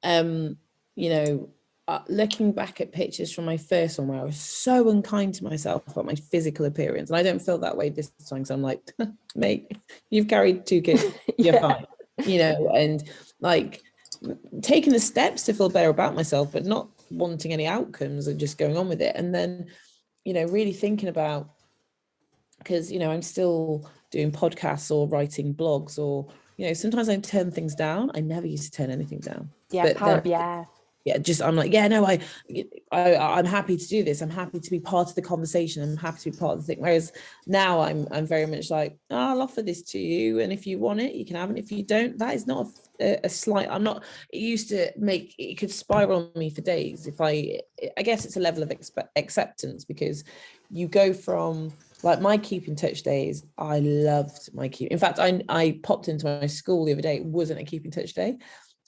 [0.03, 0.57] um,
[0.97, 1.51] you know,
[1.89, 5.45] uh, looking back at pictures from my first one where I was so unkind to
[5.45, 8.45] myself about my physical appearance, and I don't feel that way this time.
[8.45, 8.93] So I'm like,
[9.35, 9.73] mate,
[10.11, 11.03] you've carried two kids,
[11.39, 11.61] you're yeah.
[11.61, 11.87] fine,
[12.27, 13.03] you know, and
[13.41, 13.83] like
[14.61, 18.59] taking the steps to feel better about myself, but not wanting any outcomes and just
[18.59, 19.17] going on with it.
[19.17, 19.69] And then,
[20.27, 21.49] you know, really thinking about
[22.59, 26.29] because you know I'm still doing podcasts or writing blogs or
[26.59, 28.11] you know sometimes I turn things down.
[28.15, 29.49] I never used to turn anything down.
[29.71, 30.65] Yeah, power, yeah
[31.09, 32.21] yeah just i'm like yeah no I,
[32.93, 34.21] I i'm happy to do this.
[34.21, 35.83] I'm happy to be part of the conversation.
[35.83, 36.83] I'm happy to be part of the thing.
[36.83, 37.13] Whereas
[37.47, 40.79] now i'm i'm very much like oh, i'll offer this to you and if you
[40.79, 41.59] want it you can have it.
[41.59, 42.67] If you don't that is not
[43.01, 47.07] a, a slight i'm not it used to make it could spiral me for days
[47.07, 47.61] if i
[47.97, 48.73] i guess it's a level of
[49.17, 50.25] acceptance because
[50.71, 55.19] you go from like my keep in touch days i loved my keep in fact
[55.19, 57.17] i i popped into my school the other day.
[57.17, 58.37] It wasn't a keep in touch day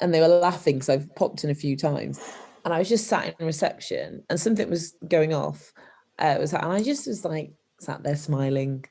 [0.00, 2.20] and they were laughing because I've popped in a few times.
[2.64, 5.72] And I was just sat in reception and something was going off.
[6.18, 8.84] Uh, was and I just was like sat there smiling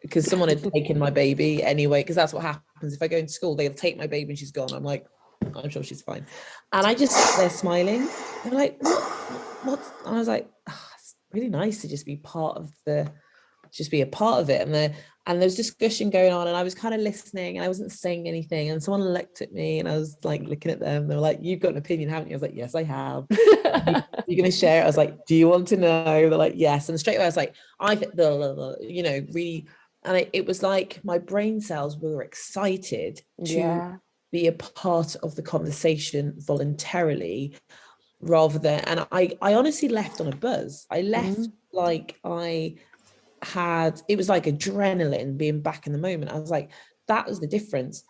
[0.00, 2.00] because someone had taken my baby anyway.
[2.00, 4.50] Because that's what happens if I go into school, they'll take my baby and she's
[4.50, 4.72] gone.
[4.72, 5.06] I'm like,
[5.54, 6.26] I'm sure she's fine.
[6.72, 8.08] And I just sat there smiling.
[8.44, 9.02] They're like, what?
[9.64, 9.92] what?
[10.06, 13.12] And I was like, oh, it's really nice to just be part of the,
[13.72, 14.60] just be a part of it.
[14.60, 14.92] And the
[15.26, 17.92] and there was discussion going on and I was kind of listening and I wasn't
[17.92, 21.14] saying anything and someone looked at me and I was like looking at them they
[21.14, 24.36] were like you've got an opinion haven't you I was like yes I have you're
[24.36, 26.88] going to share it I was like do you want to know they're like yes
[26.88, 29.68] and straight away I was like I think you know really
[30.04, 33.96] and it, it, was like my brain cells were excited to yeah.
[34.32, 37.54] be a part of the conversation voluntarily
[38.20, 41.76] rather than and I I honestly left on a buzz I left mm-hmm.
[41.76, 42.76] like I
[43.42, 46.30] had it was like adrenaline being back in the moment.
[46.30, 46.70] I was like,
[47.08, 48.04] that was the difference.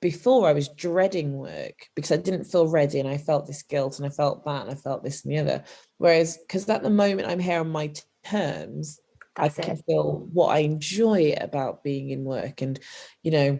[0.00, 3.98] Before I was dreading work because I didn't feel ready and I felt this guilt
[3.98, 5.64] and I felt that and I felt this and the other.
[5.96, 7.92] Whereas because at the moment I'm here on my
[8.24, 9.00] terms,
[9.34, 9.84] That's I can it.
[9.86, 12.78] feel what I enjoy about being in work and
[13.24, 13.58] you know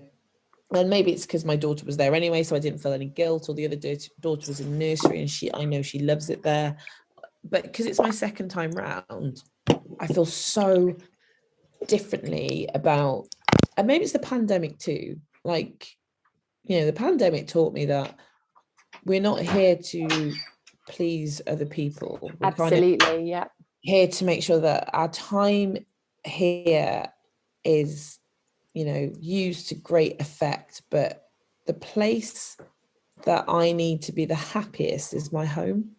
[0.75, 3.49] and maybe it's because my daughter was there anyway so i didn't feel any guilt
[3.49, 3.77] or the other
[4.21, 6.77] daughter was in nursery and she i know she loves it there
[7.45, 9.43] but because it's my second time round
[10.01, 10.95] i feel so
[11.87, 13.29] differently about
[13.77, 15.21] and maybe it's the pandemic too.
[15.45, 15.89] Like
[16.65, 18.19] you know the pandemic taught me that
[19.05, 20.33] we're not here to
[20.89, 22.19] please other people.
[22.21, 23.45] We're absolutely kind of yeah.
[23.81, 25.79] here to make sure that our time
[26.25, 27.07] here
[27.65, 28.19] is
[28.75, 31.29] you know used to great effect but
[31.67, 32.57] the place
[33.25, 35.91] that i need to be the happiest is my home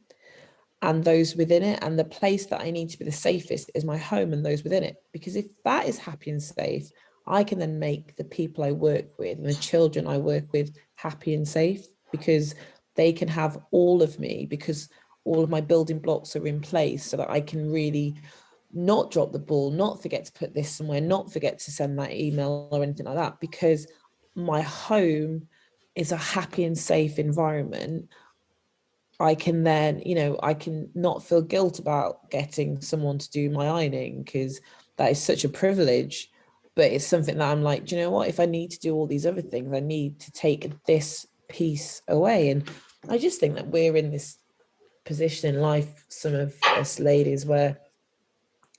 [0.81, 1.79] and those within it.
[1.81, 4.63] And the place that I need to be the safest is my home and those
[4.63, 4.97] within it.
[5.11, 6.89] Because if that is happy and safe,
[7.27, 10.75] I can then make the people I work with and the children I work with
[10.95, 12.55] happy and safe because
[12.95, 14.89] they can have all of me because
[15.25, 18.15] all of my building blocks are in place so that I can really
[18.73, 22.13] not drop the ball, not forget to put this somewhere, not forget to send that
[22.13, 23.87] email or anything like that because
[24.35, 25.47] my home
[25.95, 28.09] is a happy and safe environment
[29.19, 33.49] I can then, you know, I can not feel guilt about getting someone to do
[33.49, 34.61] my ironing because
[34.95, 36.29] that is such a privilege.
[36.75, 38.29] But it's something that I'm like, do you know what?
[38.29, 42.01] If I need to do all these other things, I need to take this piece
[42.07, 42.49] away.
[42.49, 42.69] And
[43.09, 44.37] I just think that we're in this
[45.03, 47.79] position in life, some of us ladies, where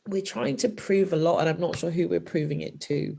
[0.07, 3.19] we're trying to prove a lot, and I'm not sure who we're proving it to.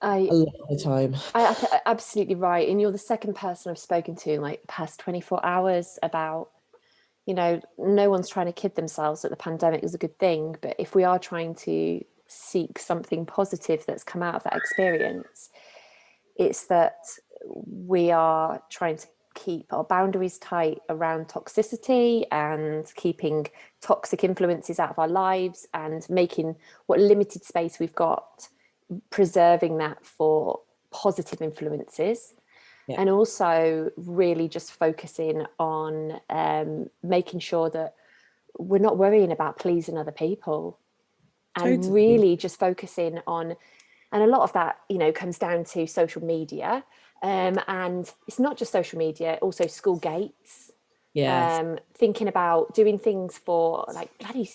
[0.00, 1.16] I, a lot of the time.
[1.34, 2.68] I, I absolutely right.
[2.68, 6.50] And you're the second person I've spoken to in like the past 24 hours about,
[7.26, 10.56] you know, no one's trying to kid themselves that the pandemic is a good thing.
[10.60, 15.50] But if we are trying to seek something positive that's come out of that experience,
[16.36, 16.98] it's that
[17.44, 23.46] we are trying to keep our boundaries tight around toxicity and keeping
[23.80, 28.48] toxic influences out of our lives and making what limited space we've got
[29.10, 30.60] preserving that for
[30.90, 32.34] positive influences
[32.88, 33.00] yeah.
[33.00, 37.94] and also really just focusing on um, making sure that
[38.58, 40.78] we're not worrying about pleasing other people
[41.54, 41.92] and totally.
[41.92, 43.54] really just focusing on
[44.10, 46.84] and a lot of that you know comes down to social media
[47.22, 50.72] um, and it's not just social media also school gates
[51.12, 54.48] yeah um, thinking about doing things for like bloody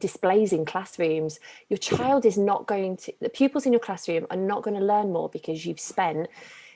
[0.00, 1.38] displays in classrooms
[1.68, 4.84] your child is not going to the pupils in your classroom are not going to
[4.84, 6.28] learn more because you've spent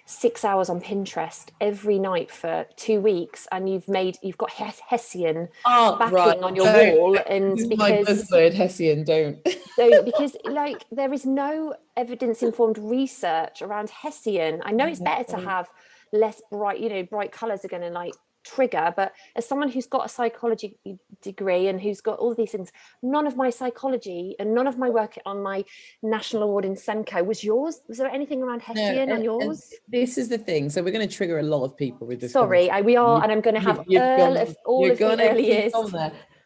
[0.08, 5.48] six hours on Pinterest every night for two weeks, and you've made you've got Hessian
[5.66, 6.38] oh, backing right.
[6.38, 9.38] on your so, wall, and because my buzzword Hessian don't.
[9.76, 14.62] so because like there is no evidence informed research around Hessian.
[14.64, 15.68] I know it's better to have
[16.12, 18.14] less bright, you know, bright colours are going to like
[18.54, 20.76] trigger but as someone who's got a psychology
[21.22, 22.72] degree and who's got all these things
[23.02, 25.64] none of my psychology and none of my work on my
[26.02, 27.80] national award in SENCO was yours.
[27.88, 29.72] Was there anything around hessian no, on yours?
[29.88, 30.70] this is the thing.
[30.70, 33.22] So we're going to trigger a lot of people with this sorry I, we are
[33.22, 35.72] and i'm going to have you, gone, of all of the early years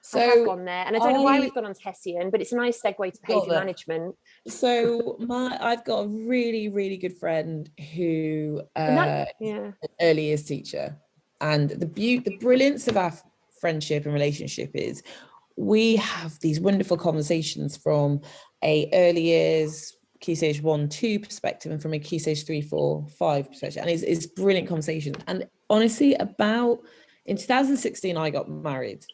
[0.05, 1.80] so I have gone there, and I don't I, know why we've gone on to
[1.80, 4.16] Hessian, but it's a nice segue to behaviour management.
[4.48, 10.42] So my, I've got a really, really good friend who, uh, that, yeah, early years
[10.42, 10.96] teacher,
[11.43, 13.12] and the beauty, the brilliance of our
[13.61, 15.03] friendship and relationship is
[15.57, 18.22] we have these wonderful conversations from
[18.64, 23.07] a early years key stage one two perspective and from a key stage three four
[23.18, 23.82] five perspective.
[23.82, 25.14] And it's, it's brilliant conversation.
[25.26, 26.80] And honestly about
[27.24, 29.05] in 2016 i got married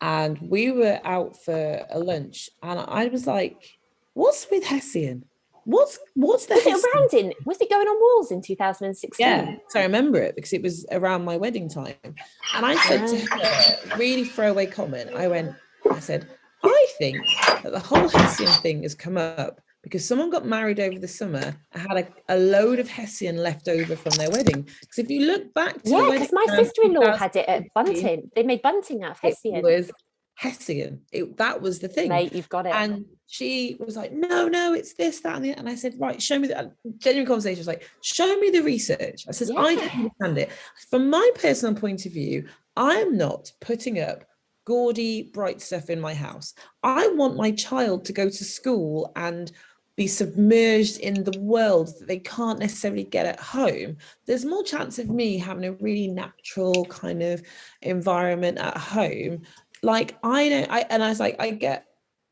[0.00, 3.78] and we were out for a lunch and i was like
[4.14, 5.24] what's with hessian
[5.64, 9.26] What's what's the was it around in was it going on walls in 2016?
[9.26, 11.94] Yeah, so I remember it because it was around my wedding time.
[12.02, 15.54] And I said to her, really throwaway comment, I went,
[15.90, 16.28] I said,
[16.62, 17.18] I think
[17.62, 21.56] that the whole Hessian thing has come up because someone got married over the summer
[21.72, 21.98] and had
[22.28, 24.62] a, a load of Hessian left over from their wedding.
[24.62, 28.30] Because if you look back to yeah, because my sister-in-law had it at bunting.
[28.34, 29.56] They made bunting out of Hessian.
[29.56, 29.90] It was
[30.34, 31.02] Hessian.
[31.12, 32.10] It, that was the thing.
[32.10, 32.74] Mate, you've got it.
[32.74, 36.20] And she was like, no, no, it's this, that, and the And I said, right,
[36.20, 37.60] show me the genuine conversation.
[37.60, 39.24] was like, show me the research.
[39.28, 39.60] I says, yeah.
[39.60, 40.50] I don't understand it.
[40.90, 44.24] From my personal point of view, I am not putting up
[44.64, 46.54] gaudy, bright stuff in my house.
[46.82, 49.52] I want my child to go to school and
[49.94, 54.98] be submerged in the world that they can't necessarily get at home, there's more chance
[54.98, 57.42] of me having a really natural kind of
[57.82, 59.42] environment at home
[59.82, 61.86] like I know I and I was like I get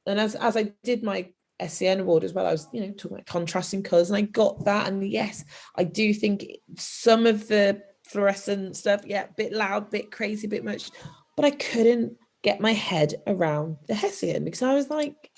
[0.09, 1.29] and as as I did my
[1.67, 4.65] SEN award as well, I was, you know, talking about contrasting colours and I got
[4.65, 4.89] that.
[4.89, 5.45] And yes,
[5.77, 6.47] I do think
[6.77, 10.91] some of the fluorescent stuff, yeah, bit loud, bit crazy, bit much,
[11.37, 15.31] but I couldn't get my head around the Hessian because I was like,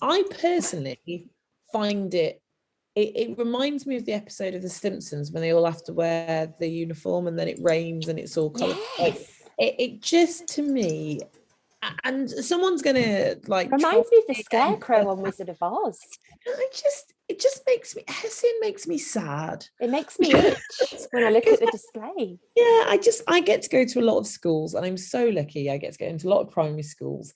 [0.00, 1.28] I personally
[1.72, 2.40] find it,
[2.94, 5.92] it, it reminds me of the episode of The Simpsons when they all have to
[5.92, 8.74] wear the uniform and then it rains and it's all colour.
[8.98, 8.98] Yes.
[8.98, 11.20] Like, it, it just to me
[12.04, 16.00] and someone's gonna like reminds me of the scarecrow on Wizard of Oz.
[16.46, 19.66] I just it just makes me Hessian makes me sad.
[19.80, 20.58] It makes me itch
[21.10, 22.38] when I look at the display.
[22.56, 25.26] Yeah, I just I get to go to a lot of schools and I'm so
[25.26, 27.32] lucky I get to get into a lot of primary schools.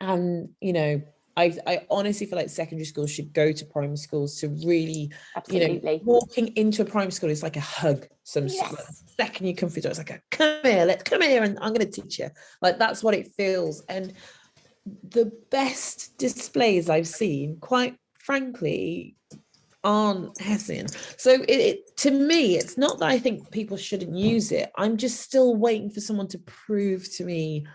[0.00, 1.02] And you know,
[1.36, 5.74] I, I honestly feel like secondary schools should go to primary schools to really, Absolutely.
[5.74, 8.06] you know, walking into a primary school is like a hug.
[8.22, 9.02] Some yes.
[9.16, 11.90] second you come through, it's like a come here, let's come here, and I'm going
[11.90, 12.30] to teach you.
[12.62, 13.82] Like that's what it feels.
[13.88, 14.12] And
[15.10, 19.16] the best displays I've seen, quite frankly,
[19.82, 20.88] aren't Hessian.
[21.16, 24.70] So it, it, to me, it's not that I think people shouldn't use it.
[24.76, 27.66] I'm just still waiting for someone to prove to me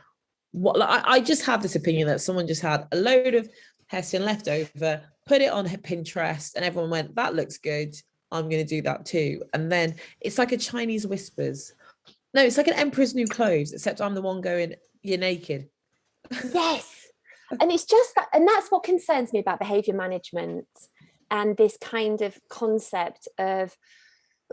[0.52, 3.50] what like, I, I just have this opinion that someone just had a load of
[3.88, 7.95] Hessian left over, put it on Pinterest, and everyone went, "That looks good.
[8.32, 11.74] I'm going to do that too." And then it's like a Chinese whispers.
[12.34, 15.70] No, it's like an Emperor's New Clothes, except I'm the one going, "You're naked."
[16.54, 17.08] Yes,
[17.60, 20.68] and it's just that, and that's what concerns me about behavior management
[21.32, 23.76] and this kind of concept of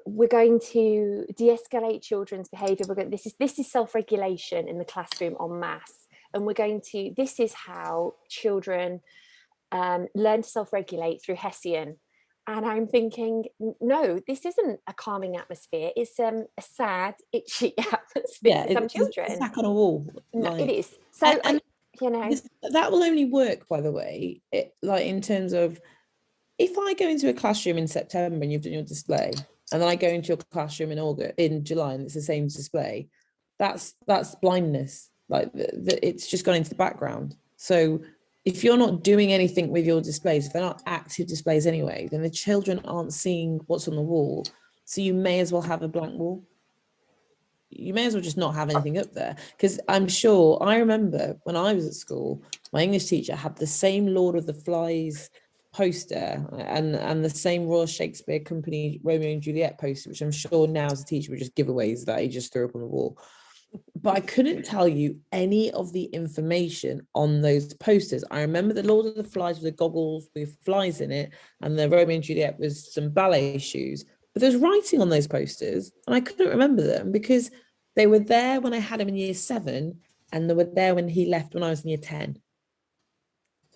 [0.04, 4.84] we're going to de-escalate children's behavior we're going this is this is self-regulation in the
[4.84, 9.00] classroom en masse and we're going to this is how children
[9.72, 11.96] um, learn to self-regulate through hessian
[12.48, 13.46] and I'm thinking,
[13.80, 15.90] no, this isn't a calming atmosphere.
[15.96, 19.26] It's um, a sad, itchy atmosphere yeah, for some children.
[19.32, 20.06] It's on a wall.
[20.32, 20.94] No, like, it is.
[21.10, 22.36] So, and, and I, you know,
[22.70, 25.80] that will only work, by the way, it, like in terms of
[26.58, 29.32] if I go into a classroom in September and you've done your display,
[29.72, 32.46] and then I go into your classroom in August, in July, and it's the same
[32.46, 33.08] display,
[33.58, 35.10] that's that's blindness.
[35.28, 37.36] Like the, the, it's just gone into the background.
[37.56, 38.00] So
[38.44, 42.22] if you're not doing anything with your displays, if they're not active displays anyway, then
[42.22, 44.46] the children aren't seeing what's on the wall.
[44.84, 46.44] So you may as well have a blank wall.
[47.70, 49.34] You may as well just not have anything up there.
[49.56, 52.40] Because I'm sure I remember when I was at school,
[52.72, 55.28] my English teacher had the same Lord of the Flies
[55.76, 60.66] poster and and the same Royal Shakespeare Company Romeo and Juliet poster, which I'm sure
[60.66, 63.18] now as a teacher were just giveaways that he just threw up on the wall
[64.00, 68.24] but I couldn't tell you any of the information on those posters.
[68.30, 71.78] I remember the Lord of the Flies with the goggles with flies in it, and
[71.78, 74.04] the Romeo and Juliet with some ballet shoes.
[74.32, 77.50] But there's writing on those posters, and I couldn't remember them because
[77.94, 80.00] they were there when I had him in year seven,
[80.32, 82.38] and they were there when he left when I was in year 10.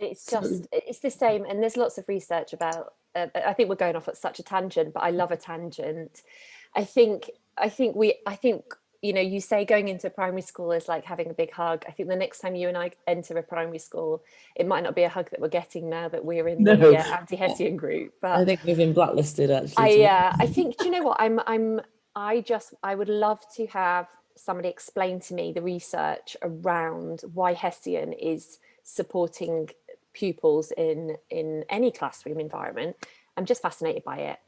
[0.01, 1.45] It's just, it's the same.
[1.45, 4.43] And there's lots of research about, uh, I think we're going off at such a
[4.43, 6.23] tangent, but I love a tangent.
[6.75, 8.65] I think, I think we, I think
[9.03, 11.85] you know, you say going into primary school is like having a big hug.
[11.89, 14.23] I think the next time you and I enter a primary school,
[14.55, 16.77] it might not be a hug that we're getting now that we're in no.
[16.77, 18.13] the uh, anti-Hessian group.
[18.21, 20.05] But I think we've been blacklisted actually.
[20.05, 21.81] I uh, I think do you know what I'm I'm
[22.15, 27.55] I just I would love to have somebody explain to me the research around why
[27.55, 29.71] Hessian is supporting
[30.13, 32.97] pupils in in any classroom environment.
[33.37, 34.39] I'm just fascinated by it.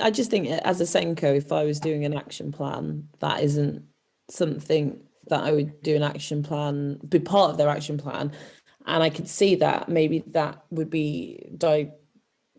[0.00, 3.42] I just think uh, as a SENCO, if I was doing an action plan, that
[3.42, 3.84] isn't
[4.28, 8.32] something that I would do an action plan, be part of their action plan.
[8.86, 11.92] And I could see that maybe that would be die,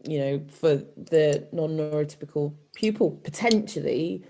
[0.08, 4.24] you know, for the non-neurotypical pupil potentially.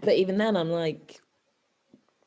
[0.00, 1.20] But even then I'm like,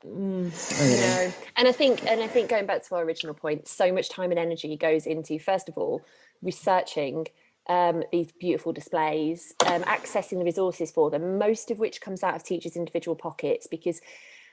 [0.07, 1.33] Mm, no.
[1.57, 4.31] And I think, and I think going back to our original point, so much time
[4.31, 6.01] and energy goes into first of all
[6.41, 7.27] researching
[7.67, 12.35] um, these beautiful displays, um, accessing the resources for them, most of which comes out
[12.35, 13.99] of teachers' individual pockets because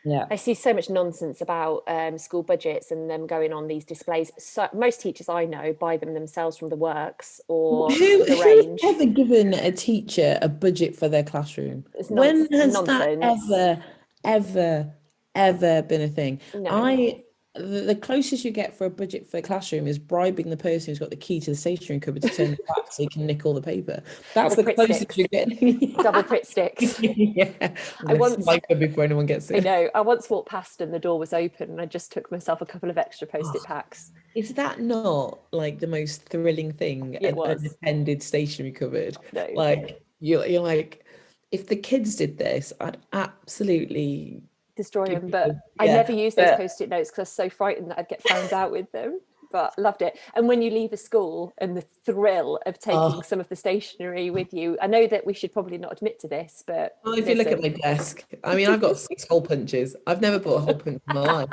[0.05, 0.27] yeah.
[0.31, 4.31] I see so much nonsense about um, school budgets and them going on these displays.
[4.39, 8.81] So most teachers I know buy them themselves from the works or who, the range.
[8.83, 11.87] Who's ever given a teacher a budget for their classroom?
[12.11, 12.87] when has nonsense.
[12.87, 13.85] that ever,
[14.25, 14.93] ever,
[15.35, 16.41] ever been a thing?
[16.55, 16.71] No.
[16.71, 17.25] I
[17.55, 20.99] the, closest you get for a budget for a classroom is bribing the person who's
[20.99, 23.47] got the key to the stationery cupboard to turn it back so you can nick
[23.47, 24.03] all the paper.
[24.35, 25.19] That's Double the closest sticks.
[25.19, 25.49] you get.
[26.03, 26.99] Double Pritt sticks.
[27.01, 27.75] yeah.
[28.07, 29.59] I once before anyone gets it.
[29.59, 29.91] I know.
[29.95, 32.67] I once walked past and the door was open and I just took myself a
[32.67, 33.37] couple of extra ah.
[33.37, 34.13] post-it oh, packs.
[34.35, 37.15] Is that not like the most thrilling thing?
[37.15, 37.61] It an was.
[37.61, 39.17] unattended stationery cupboard.
[39.33, 41.05] No, like you're, you're like,
[41.53, 44.43] if the kids did this, I'd absolutely
[44.77, 45.29] destroy them.
[45.29, 48.09] But yeah, I never use those post-it notes because I was so frightened that I'd
[48.09, 49.21] get found out with them.
[49.51, 50.19] But loved it.
[50.35, 53.21] And when you leave a school and the thrill of taking oh.
[53.21, 56.29] some of the stationery with you, I know that we should probably not admit to
[56.29, 57.31] this, but well, if listen.
[57.31, 59.95] you look at my desk, I mean, I've got six hole punches.
[60.09, 61.49] I've never bought a hole punch in my life.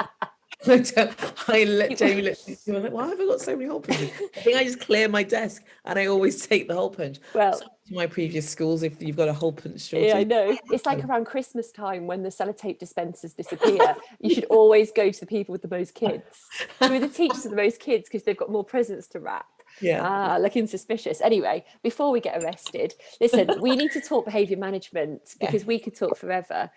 [0.68, 4.12] I let Jamie look at me like, why have I got so many hole punches?
[4.36, 7.18] I think I just clear my desk and I always take the hole punch.
[7.34, 10.10] Well, so my previous schools, if you've got a hole punch shortage.
[10.10, 10.58] Yeah, I know.
[10.72, 13.96] It's like around Christmas time when the sellotape dispensers disappear.
[14.20, 16.24] you should always go to the people with the most kids.
[16.80, 19.46] Who are the teachers with the most kids because they've got more presents to wrap.
[19.80, 20.02] Yeah.
[20.04, 21.22] Ah, looking suspicious.
[21.22, 25.68] Anyway, before we get arrested, listen, we need to talk behaviour management because yeah.
[25.68, 26.70] we could talk forever.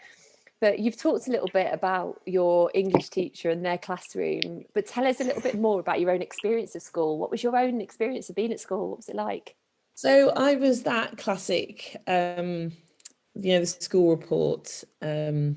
[0.60, 5.06] But you've talked a little bit about your English teacher and their classroom, but tell
[5.06, 7.18] us a little bit more about your own experience of school.
[7.18, 8.88] What was your own experience of being at school?
[8.88, 9.56] What was it like?
[9.94, 12.72] So I was that classic, um,
[13.34, 15.56] you know, the school report, um,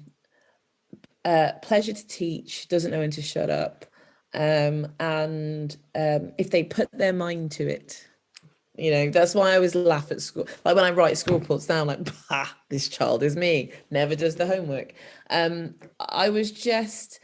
[1.26, 3.86] uh, pleasure to teach, doesn't know when to shut up.
[4.34, 8.08] Um, and um, if they put their mind to it,
[8.78, 10.48] you know, that's why I always laugh at school.
[10.64, 14.36] Like when I write school reports down, like, bah, this child is me, never does
[14.36, 14.94] the homework.
[15.32, 17.20] Um, I was just,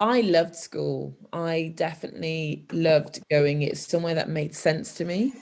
[0.00, 1.16] I loved school.
[1.32, 3.62] I definitely loved going.
[3.62, 5.32] It's somewhere that made sense to me.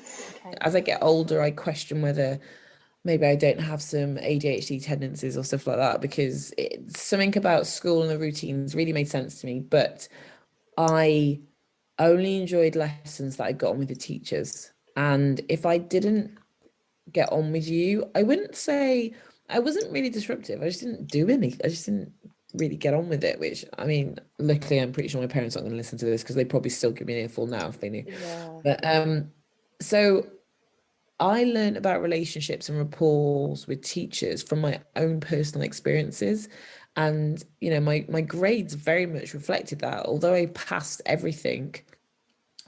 [0.46, 0.56] Okay.
[0.62, 2.40] As I get older, I question whether
[3.04, 7.66] maybe I don't have some ADHD tendencies or stuff like that because it's something about
[7.66, 9.60] school and the routines really made sense to me.
[9.60, 10.08] But
[10.78, 11.40] I
[11.98, 14.72] only enjoyed lessons that I got on with the teachers.
[14.96, 16.38] And if I didn't
[17.12, 19.14] get on with you, I wouldn't say
[19.50, 20.62] I wasn't really disruptive.
[20.62, 21.54] I just didn't do any.
[21.62, 22.12] I just didn't
[22.58, 23.38] really get on with it.
[23.38, 26.22] Which I mean, luckily, I'm pretty sure my parents aren't going to listen to this
[26.22, 28.04] because they probably still give me an earful now if they knew.
[28.06, 28.48] Yeah.
[28.64, 29.30] But um,
[29.80, 30.26] so
[31.18, 36.48] I learned about relationships and rapport with teachers from my own personal experiences.
[36.96, 40.06] And, you know, my, my grades very much reflected that.
[40.06, 41.74] Although I passed everything,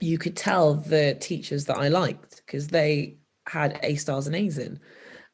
[0.01, 4.59] you could tell the teachers that I liked because they had A stars and A's
[4.59, 4.81] in.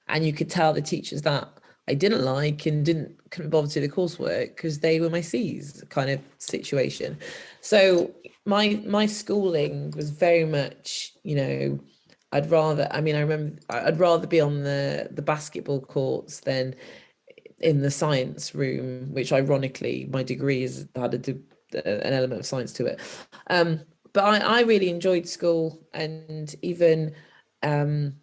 [0.09, 1.49] And you could tell the teachers that
[1.89, 5.21] I didn't like and didn't couldn't bother to do the coursework because they were my
[5.21, 7.19] C's kind of situation.
[7.61, 8.15] So
[8.47, 11.79] my my schooling was very much, you know,
[12.33, 16.75] I'd rather I mean I remember I'd rather be on the the basketball courts than
[17.61, 22.73] in the science room, which ironically my degree has had a, an element of science
[22.75, 23.01] to it.
[23.49, 23.81] Um,
[24.13, 27.15] but I, I really enjoyed school and even
[27.63, 28.15] um,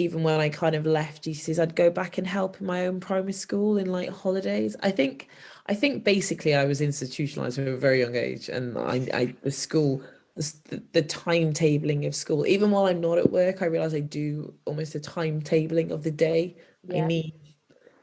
[0.00, 3.00] even when I kind of left GCSEs, I'd go back and help in my own
[3.00, 4.76] primary school in like holidays.
[4.82, 5.28] I think
[5.66, 9.50] I think basically I was institutionalized from a very young age, and I, I the
[9.50, 10.02] school
[10.36, 12.46] the, the timetabling of school.
[12.46, 16.10] Even while I'm not at work, I realize I do almost a timetabling of the
[16.10, 16.56] day.
[16.88, 17.04] Yeah.
[17.04, 17.34] I need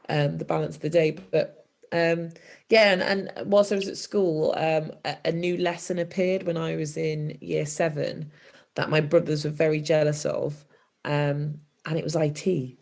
[0.08, 2.30] um, the balance of the day, but um,
[2.68, 6.56] yeah, and, and whilst I was at school, um, a, a new lesson appeared when
[6.56, 8.30] I was in year seven
[8.74, 10.64] that my brothers were very jealous of.
[11.04, 12.76] Um, and it was IT.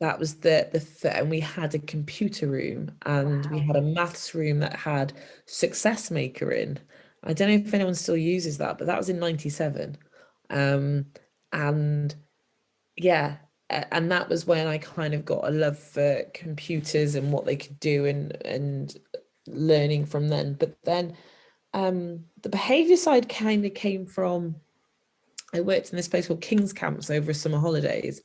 [0.00, 3.50] that was the the and we had a computer room and wow.
[3.52, 5.12] we had a maths room that had
[5.46, 6.78] success maker in
[7.24, 9.96] i don't know if anyone still uses that but that was in 97
[10.50, 11.06] um
[11.52, 12.14] and
[12.96, 13.36] yeah
[13.68, 17.56] and that was when i kind of got a love for computers and what they
[17.56, 18.96] could do and and
[19.46, 21.16] learning from then but then
[21.72, 24.56] um the behavior side kind of came from
[25.56, 28.22] I worked in this place called King's Camps over summer holidays.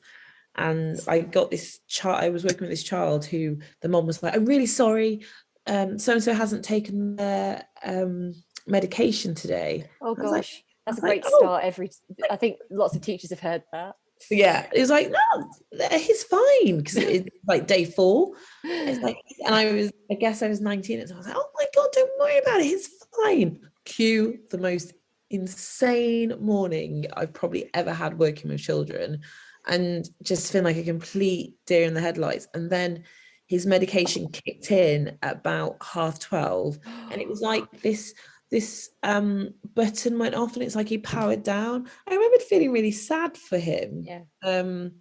[0.55, 4.21] And I got this child, I was working with this child who the mom was
[4.21, 5.23] like, I'm really sorry.
[5.67, 8.33] Um, so and so hasn't taken their um,
[8.67, 9.89] medication today.
[10.01, 11.39] Oh gosh, like, that's a great like, oh.
[11.39, 11.63] start.
[11.63, 11.67] Oh.
[11.67, 11.91] Every
[12.29, 13.95] I think lots of teachers have heard that.
[14.29, 18.33] Yeah, it was like, no, he's fine because it's like day four.
[18.63, 21.37] It's like, and I was, I guess I was 19, and so I was like,
[21.37, 22.89] oh my god, don't worry about it, he's
[23.23, 23.61] fine.
[23.85, 24.93] Cue the most
[25.31, 29.21] insane morning I've probably ever had working with children
[29.67, 32.47] and just feeling like a complete deer in the headlights.
[32.53, 33.03] And then
[33.47, 36.79] his medication kicked in at about half 12
[37.11, 38.13] and it was like this
[38.49, 42.91] this um button went off and it's like he powered down i remember feeling really
[42.91, 44.91] sad for him yeah um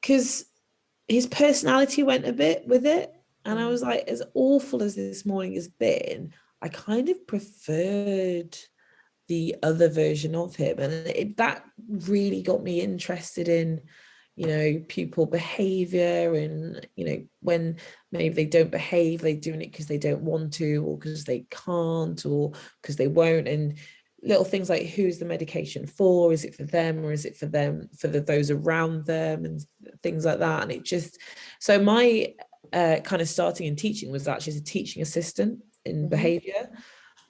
[0.00, 0.44] because
[1.06, 3.12] his personality went a bit with it
[3.44, 3.70] and i mm.
[3.70, 6.32] was like as awful as this morning has been
[6.62, 8.56] i kind of preferred
[9.28, 10.78] the other version of him.
[10.78, 13.82] And it, that really got me interested in
[14.36, 17.76] you know pupil behavior and you know when
[18.12, 21.44] maybe they don't behave they're doing it because they don't want to or because they
[21.50, 23.48] can't or because they won't.
[23.48, 23.78] And
[24.22, 26.32] little things like who's the medication for?
[26.32, 29.60] Is it for them or is it for them for the, those around them and
[30.02, 30.62] things like that?
[30.62, 31.18] And it just
[31.60, 32.34] so my
[32.72, 36.08] uh, kind of starting in teaching was actually as a teaching assistant in mm-hmm.
[36.08, 36.70] behavior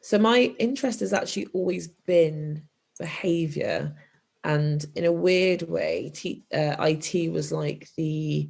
[0.09, 2.63] so my interest has actually always been
[2.99, 3.95] behavior.
[4.43, 8.49] And in a weird way, T, uh, IT was like the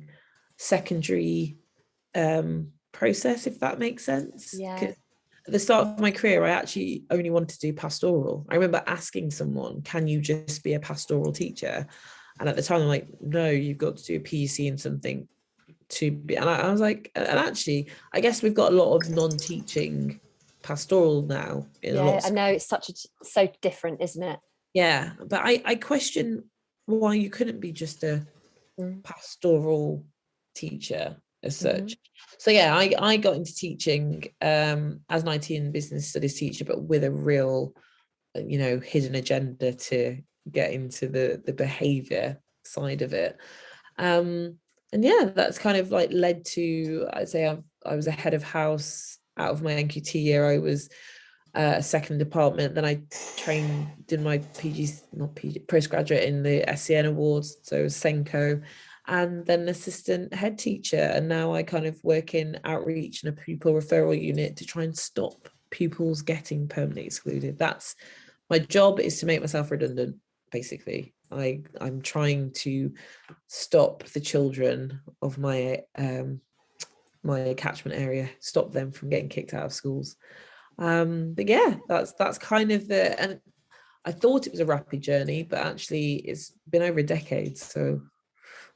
[0.56, 1.56] secondary
[2.14, 4.54] um, process, if that makes sense.
[4.56, 4.76] Yeah.
[4.76, 4.94] At
[5.48, 8.46] the start of my career, I actually only wanted to do pastoral.
[8.48, 11.88] I remember asking someone, "Can you just be a pastoral teacher?"
[12.38, 15.26] And at the time, I'm like, "No, you've got to do a PEC and something
[15.88, 18.94] to be." And I, I was like, and actually, I guess we've got a lot
[18.94, 20.20] of non-teaching
[20.62, 21.66] pastoral now.
[21.82, 24.38] yeah, I know it's such a so different, isn't it?
[24.74, 26.44] Yeah, but I I question
[26.86, 28.26] why you couldn't be just a
[28.78, 29.02] mm.
[29.02, 30.04] pastoral
[30.54, 31.78] teacher as mm-hmm.
[31.78, 31.92] such.
[31.92, 32.34] Mm-hmm.
[32.38, 36.64] So yeah, I I got into teaching um as an IT and business studies teacher,
[36.64, 37.74] but with a real
[38.36, 40.18] uh, you know hidden agenda to
[40.50, 43.36] get into the the behavior side of it.
[43.98, 44.58] Um
[44.92, 48.34] and yeah, that's kind of like led to I'd say i I was a head
[48.34, 50.88] of house out of my NQT year, I was
[51.54, 52.74] uh, a second department.
[52.74, 53.02] Then I
[53.36, 58.62] trained, did my PG, not PG, postgraduate in the SEN Awards, so SENCO,
[59.06, 60.96] and then assistant head teacher.
[61.14, 64.84] And now I kind of work in outreach and a pupil referral unit to try
[64.84, 67.58] and stop pupils getting permanently excluded.
[67.58, 67.94] That's
[68.50, 70.16] my job is to make myself redundant,
[70.50, 71.14] basically.
[71.30, 72.92] I I'm trying to
[73.48, 76.40] stop the children of my um,
[77.28, 80.16] my catchment area, stop them from getting kicked out of schools.
[80.78, 83.40] Um, but yeah, that's that's kind of the and
[84.04, 87.58] I thought it was a rapid journey, but actually it's been over a decade.
[87.58, 88.00] So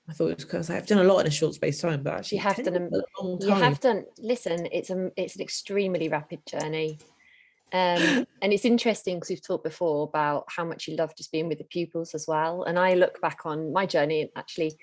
[0.09, 2.03] I thought it was because I've done a lot in a short space of time,
[2.03, 3.49] but actually you have done a, long time.
[3.49, 4.05] You have done.
[4.19, 6.99] Listen, it's a it's an extremely rapid journey.
[7.73, 11.49] Um, and it's interesting because we've talked before about how much you love just being
[11.49, 12.65] with the pupils as well.
[12.65, 14.77] And I look back on my journey, and actually,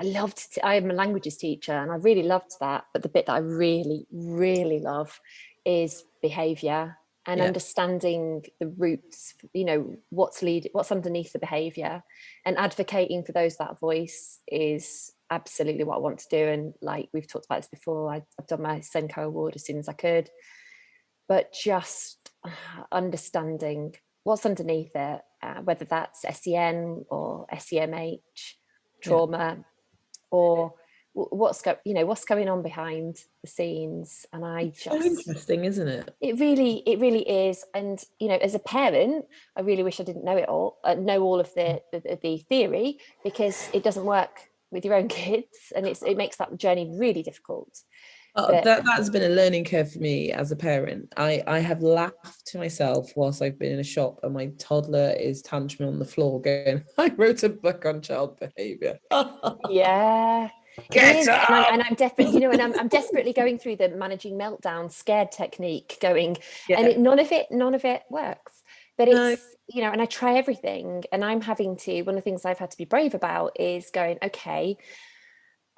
[0.00, 2.84] I loved, to, I am a languages teacher and I really loved that.
[2.92, 5.20] But the bit that I really, really love
[5.64, 7.46] is behavior and yeah.
[7.46, 12.02] understanding the roots, you know, what's lead, what's underneath the behavior
[12.44, 16.48] and advocating for those that voice is absolutely what I want to do.
[16.48, 19.78] And like we've talked about this before, I, I've done my SENCO award as soon
[19.78, 20.28] as I could,
[21.28, 22.30] but just
[22.92, 28.18] understanding what's underneath it, uh, whether that's SEN or SEMH,
[29.02, 29.64] trauma.
[30.34, 30.74] Or
[31.14, 35.64] what's go you know what's going on behind the scenes and i just so interesting
[35.64, 36.12] isn't it?
[36.20, 39.24] It really it really is and you know as a parent
[39.56, 42.38] i really wish i didn't know it all uh, know all of the, the, the
[42.38, 46.96] theory because it doesn't work with your own kids and it's it makes that journey
[46.98, 47.82] really difficult
[48.36, 51.12] Oh, that, that's been a learning curve for me as a parent.
[51.16, 55.10] I, I have laughed to myself whilst I've been in a shop and my toddler
[55.10, 58.98] is tantruming on the floor going, I wrote a book on child behaviour.
[59.70, 60.48] yeah.
[60.90, 61.48] Get up!
[61.48, 64.90] And, I, am desperate, you know, and I'm, I'm desperately going through the managing meltdown
[64.90, 66.36] scared technique going,
[66.68, 66.80] yeah.
[66.80, 68.64] and it, none of it, none of it works.
[68.98, 69.36] But it's, no.
[69.68, 72.58] you know, and I try everything and I'm having to, one of the things I've
[72.58, 74.76] had to be brave about is going, okay,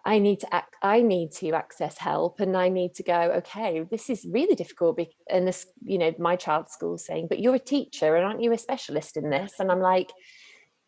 [0.06, 3.84] I need to act, I need to access help and I need to go, okay,
[3.90, 5.00] this is really difficult.
[5.28, 8.52] And this, you know, my child's school saying, but you're a teacher and aren't you
[8.52, 9.54] a specialist in this?
[9.58, 10.12] And I'm like,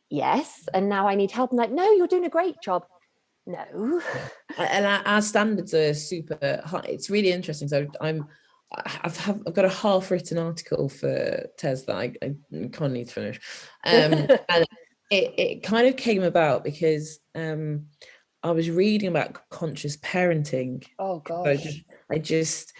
[0.08, 0.68] yes.
[0.72, 1.50] And now I need help.
[1.50, 2.84] I'm like, no, you're doing a great job.
[3.44, 4.00] No.
[4.56, 6.86] and our, our standards are super high.
[6.88, 7.66] It's really interesting.
[7.66, 8.24] So I'm,
[8.70, 12.92] I've have, I've got a half written article for Tes that I, I kind of
[12.92, 13.40] need to finish.
[13.84, 14.12] Um,
[14.48, 14.64] and
[15.10, 17.86] it, it kind of came about because um,
[18.48, 20.86] I was reading about conscious parenting.
[20.98, 21.46] Oh gosh.
[21.46, 22.72] I just, I just,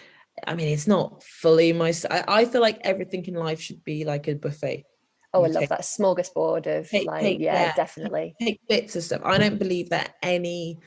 [0.47, 1.93] I mean, it's not fully my.
[2.09, 4.85] I, I feel like everything in life should be like a buffet.
[5.31, 8.35] Oh, I love take, that smorgasbord of take, like, take, yeah, yeah, definitely.
[8.41, 9.21] Take bits of stuff.
[9.23, 10.79] I don't believe that any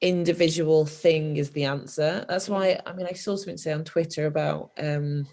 [0.00, 2.24] individual thing is the answer.
[2.28, 5.28] That's why, I mean, I saw something say on Twitter about um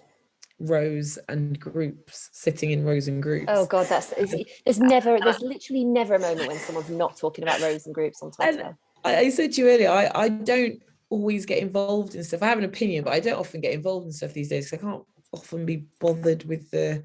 [0.60, 3.46] rows and groups sitting in rows and groups.
[3.48, 4.08] Oh god that's
[4.66, 8.22] there's never there's literally never a moment when someone's not talking about rows and groups
[8.22, 8.78] on twitter.
[9.04, 12.42] I, I, said to you earlier I, I don't always get involved in stuff.
[12.42, 14.84] I have an opinion but i don't often get involved in stuff these days because
[14.84, 17.04] i can't often be bothered with the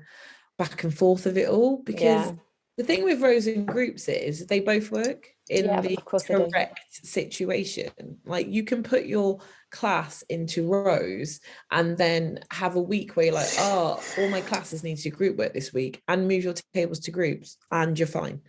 [0.58, 2.32] back and forth of it all because yeah.
[2.78, 7.90] The thing with rows and groups is they both work in yeah, the correct situation.
[8.24, 13.34] Like you can put your class into rows and then have a week where you're
[13.34, 16.54] like, oh, all my classes need to do group work this week and move your
[16.72, 18.40] tables to groups and you're fine.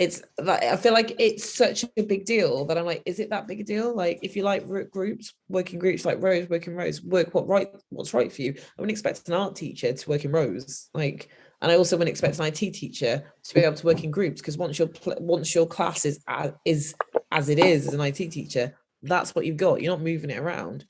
[0.00, 3.30] It's like I feel like it's such a big deal that I'm like, is it
[3.30, 3.94] that big a deal?
[3.94, 8.12] Like if you like groups, working groups like rows, working rows, work what right, what's
[8.12, 8.54] right for you.
[8.56, 10.88] I wouldn't expect an art teacher to work in rows.
[10.92, 11.30] Like
[11.64, 14.42] and I also wouldn't expect an IT teacher to be able to work in groups
[14.42, 16.94] because once your once your class is as, is
[17.32, 19.80] as it is as an IT teacher, that's what you've got.
[19.80, 20.84] You're not moving it around.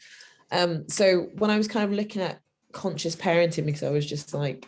[0.51, 2.41] Um, so when I was kind of looking at
[2.73, 4.67] conscious parenting, because I was just like,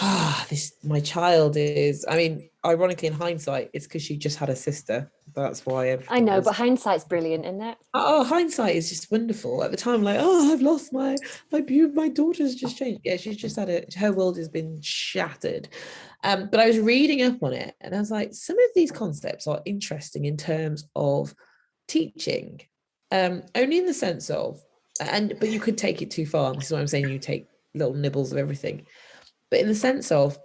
[0.00, 2.04] ah, this my child is.
[2.08, 5.10] I mean, ironically, in hindsight, it's because she just had a sister.
[5.34, 6.46] That's why I know, was...
[6.46, 7.78] but hindsight's brilliant, isn't it?
[7.94, 9.62] Oh, hindsight is just wonderful.
[9.62, 11.16] At the time, like, oh, I've lost my
[11.52, 13.02] my my daughter's just changed.
[13.04, 13.94] Yeah, she's just had it.
[13.94, 15.68] Her world has been shattered.
[16.24, 18.90] Um, but I was reading up on it, and I was like, some of these
[18.90, 21.34] concepts are interesting in terms of
[21.86, 22.60] teaching,
[23.12, 24.60] um, only in the sense of,
[25.00, 26.52] and but you could take it too far.
[26.54, 27.08] This is what I'm saying.
[27.08, 28.86] You take little nibbles of everything,
[29.50, 30.38] but in the sense of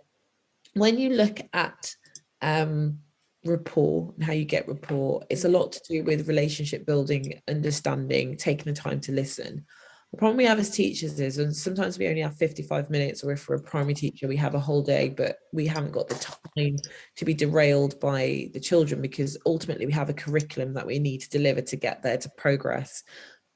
[0.73, 1.95] when you look at
[2.41, 2.99] um,
[3.45, 5.23] rapport and how you get rapport.
[5.29, 9.65] It's a lot to do with relationship building, understanding, taking the time to listen.
[10.11, 13.31] The problem we have as teachers is, and sometimes we only have 55 minutes, or
[13.31, 16.15] if we're a primary teacher, we have a whole day, but we haven't got the
[16.55, 16.75] time
[17.15, 21.21] to be derailed by the children because ultimately we have a curriculum that we need
[21.21, 23.03] to deliver to get there to progress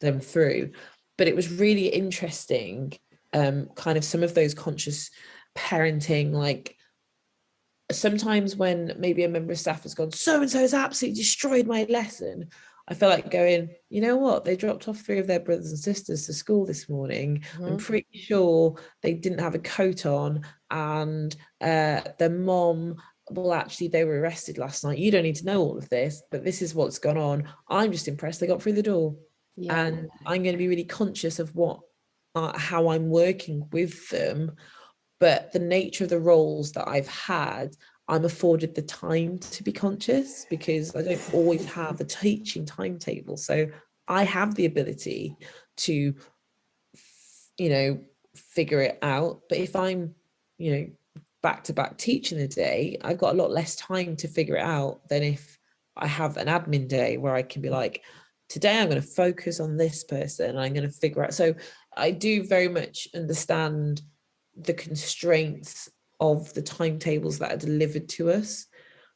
[0.01, 0.71] them through.
[1.17, 2.93] But it was really interesting,
[3.33, 5.11] um, kind of some of those conscious
[5.57, 6.75] parenting, like
[7.91, 11.67] sometimes when maybe a member of staff has gone, so and so has absolutely destroyed
[11.67, 12.49] my lesson,
[12.87, 14.45] I feel like going, you know what?
[14.45, 17.43] They dropped off three of their brothers and sisters to school this morning.
[17.53, 17.65] Mm-hmm.
[17.65, 22.95] I'm pretty sure they didn't have a coat on, and uh, their mom.
[23.29, 24.99] Well, actually, they were arrested last night.
[24.99, 27.43] You don't need to know all of this, but this is what's gone on.
[27.67, 29.15] I'm just impressed they got through the door,
[29.57, 29.77] yeah.
[29.77, 31.81] and I'm going to be really conscious of what,
[32.35, 34.53] uh, how I'm working with them
[35.19, 37.75] but the nature of the roles that I've had,
[38.07, 43.37] I'm afforded the time to be conscious because I don't always have a teaching timetable.
[43.37, 43.67] So
[44.07, 45.35] I have the ability
[45.77, 46.13] to,
[47.57, 47.99] you know,
[48.35, 49.41] figure it out.
[49.49, 50.15] But if I'm,
[50.57, 50.87] you know,
[51.41, 54.63] back to back teaching a day, I've got a lot less time to figure it
[54.63, 55.57] out than if
[55.97, 58.03] I have an admin day where I can be like,
[58.49, 60.57] today I'm going to focus on this person.
[60.57, 61.33] I'm going to figure out.
[61.33, 61.55] So
[61.95, 64.01] I do very much understand
[64.57, 65.89] the constraints
[66.19, 68.65] of the timetables that are delivered to us.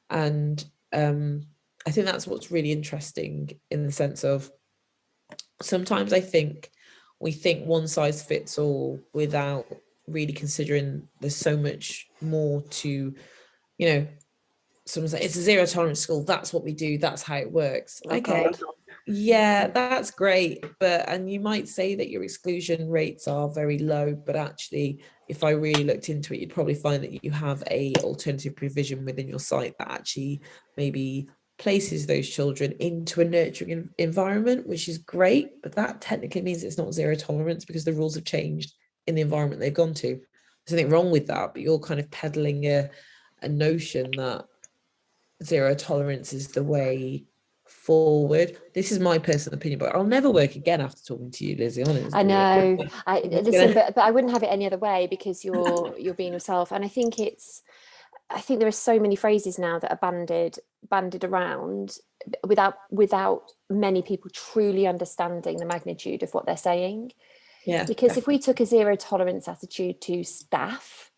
[0.10, 0.64] And
[0.94, 1.48] um,
[1.86, 4.52] I think that's what's really interesting in the sense of
[5.62, 6.70] sometimes I think
[7.20, 9.66] we think one size fits all without
[10.08, 13.14] really considering there's so much more to,
[13.78, 14.08] you know,
[14.86, 16.24] someone's like, it's a zero tolerance school.
[16.24, 16.98] That's what we do.
[16.98, 18.02] That's how it works.
[18.08, 18.52] Oh, okay.
[19.08, 20.66] Yeah, that's great.
[20.80, 25.46] But, and you might say that your exclusion rates are very low, but actually, if
[25.46, 29.30] I really looked into it, you'd probably find that you have a alternative provision within
[29.30, 30.42] your site that actually
[30.76, 35.62] maybe places those children into a nurturing environment, which is great.
[35.64, 38.74] But that technically means it's not zero tolerance because the rules have changed
[39.08, 40.20] in the environment they've gone to.
[40.66, 42.90] There's nothing wrong with that, but you're kind of peddling a,
[43.42, 44.44] a notion that
[45.46, 47.24] zero tolerance is the way
[47.72, 48.58] forward.
[48.74, 51.84] This is my personal opinion, but I'll never work again after talking to you, Lizzie.
[51.84, 52.12] Honestly.
[52.14, 52.86] I know.
[53.08, 56.34] I listen, but, but I wouldn't have it any other way because you're you're being
[56.34, 57.64] yourself, and I think it's.
[58.30, 60.58] I think there are so many phrases now that are banded
[60.90, 61.98] banded around
[62.46, 67.12] without without many people truly understanding the magnitude of what they're saying.
[67.66, 67.84] Yeah.
[67.84, 71.12] Because if we took a zero tolerance attitude to staff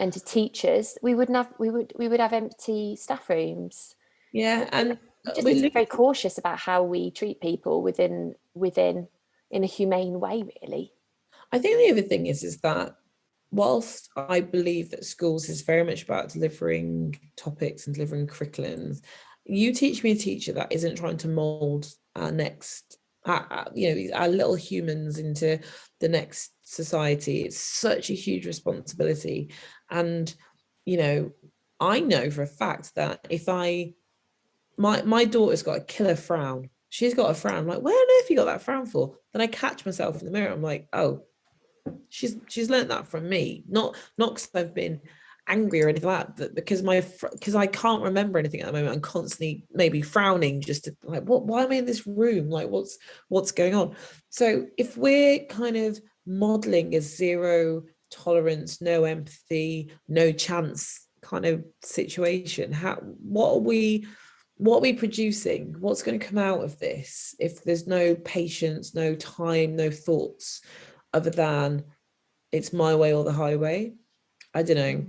[0.00, 3.94] and to teachers, we wouldn't have we would we would have empty staff rooms.
[4.32, 8.34] Yeah, and we just need to be very cautious about how we treat people within
[8.54, 9.08] within
[9.50, 10.92] in a humane way, really.
[11.52, 12.96] I think the other thing is is that
[13.50, 19.00] whilst I believe that schools is very much about delivering topics and delivering curriculums,
[19.44, 24.16] you teach me a teacher that isn't trying to mold our next our, you know
[24.16, 25.58] our little humans into
[26.00, 29.50] the next society it's such a huge responsibility
[29.90, 30.34] and
[30.84, 31.30] you know
[31.80, 33.92] i know for a fact that if i
[34.78, 38.06] my my daughter's got a killer frown she's got a frown I'm like where on
[38.20, 40.88] earth you got that frown for then i catch myself in the mirror i'm like
[40.92, 41.22] oh
[42.08, 45.00] she's she's learned that from me not not because i've been
[45.48, 48.72] angry or anything like that but because my because I can't remember anything at the
[48.72, 48.94] moment.
[48.94, 52.50] I'm constantly maybe frowning just to like what why am I in this room?
[52.50, 52.98] Like what's
[53.28, 53.96] what's going on?
[54.28, 61.64] So if we're kind of modeling a zero tolerance, no empathy, no chance kind of
[61.82, 64.06] situation, how what are we
[64.58, 65.76] what are we producing?
[65.78, 70.60] What's going to come out of this if there's no patience, no time, no thoughts
[71.14, 71.84] other than
[72.52, 73.94] it's my way or the highway?
[74.52, 75.06] I don't know.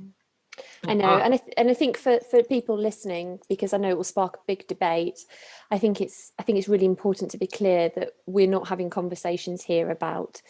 [0.85, 3.89] I know, and I th- and I think for for people listening, because I know
[3.89, 5.19] it will spark a big debate.
[5.71, 8.89] I think it's I think it's really important to be clear that we're not having
[8.89, 10.41] conversations here about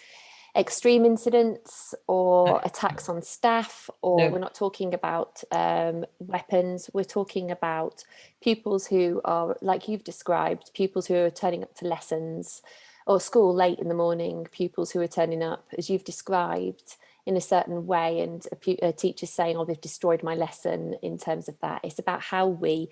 [0.56, 4.30] extreme incidents or attacks on staff, or no.
[4.30, 6.90] we're not talking about um, weapons.
[6.94, 8.04] We're talking about
[8.42, 12.62] pupils who are, like you've described, pupils who are turning up to lessons
[13.06, 16.96] or school late in the morning, pupils who are turning up, as you've described
[17.26, 21.16] in a certain way and a, a teacher saying oh they've destroyed my lesson in
[21.16, 22.90] terms of that it's about how we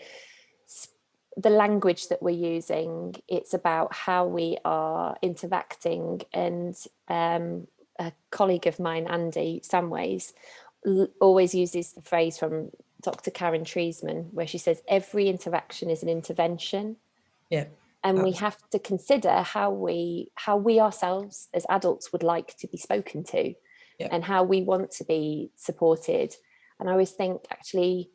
[1.39, 6.75] the language that we're using it's about how we are interacting and
[7.07, 7.67] um,
[7.99, 10.33] a colleague of mine andy samways
[11.21, 12.71] always uses the phrase from
[13.01, 16.97] dr karen Treisman, where she says every interaction is an intervention
[17.49, 17.65] yeah
[18.03, 22.67] and we have to consider how we how we ourselves as adults would like to
[22.67, 23.53] be spoken to
[23.99, 24.07] yeah.
[24.11, 26.35] and how we want to be supported.
[26.79, 28.09] And I always think actually,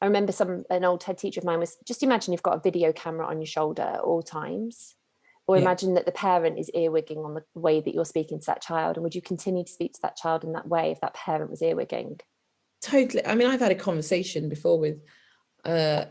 [0.00, 2.60] I remember some an old head teacher of mine was just imagine you've got a
[2.60, 4.94] video camera on your shoulder at all times.
[5.46, 5.62] Or yeah.
[5.62, 8.96] imagine that the parent is earwigging on the way that you're speaking to that child.
[8.96, 11.50] And would you continue to speak to that child in that way if that parent
[11.50, 12.20] was earwigging?
[12.82, 13.24] Totally.
[13.24, 14.98] I mean, I've had a conversation before with
[15.64, 16.04] uh,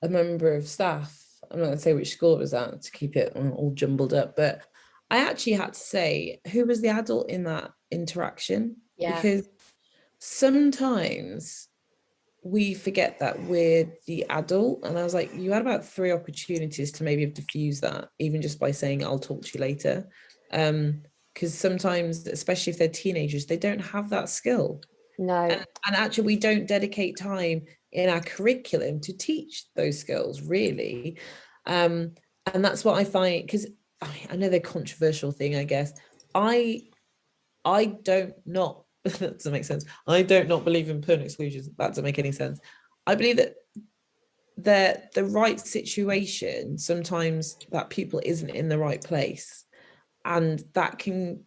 [0.00, 1.20] a member of staff.
[1.50, 4.14] I'm not going to say which school it was at to keep it all jumbled
[4.14, 4.62] up, but
[5.10, 9.16] I actually had to say who was the adult in that interaction yeah.
[9.16, 9.48] because
[10.18, 11.68] sometimes
[12.44, 14.84] we forget that we're the adult.
[14.84, 18.42] And i was like you had about three opportunities to maybe have diffused that even
[18.42, 20.08] just by saying i'll talk to you later.
[20.52, 24.82] Um because sometimes especially if they're teenagers they don't have that skill.
[25.18, 25.42] No.
[25.42, 31.18] And, and actually we don't dedicate time in our curriculum to teach those skills really.
[31.66, 32.12] Um
[32.52, 33.66] and that's what i find because
[34.30, 35.92] I know they're controversial thing, I guess.
[36.34, 36.82] I
[37.64, 38.83] I don't not
[39.18, 39.84] that doesn't make sense.
[40.06, 41.68] I don't not believe in permanent exclusions.
[41.76, 42.58] That doesn't make any sense.
[43.06, 43.54] I believe that
[44.56, 49.64] the the right situation sometimes that people isn't in the right place
[50.24, 51.44] and that can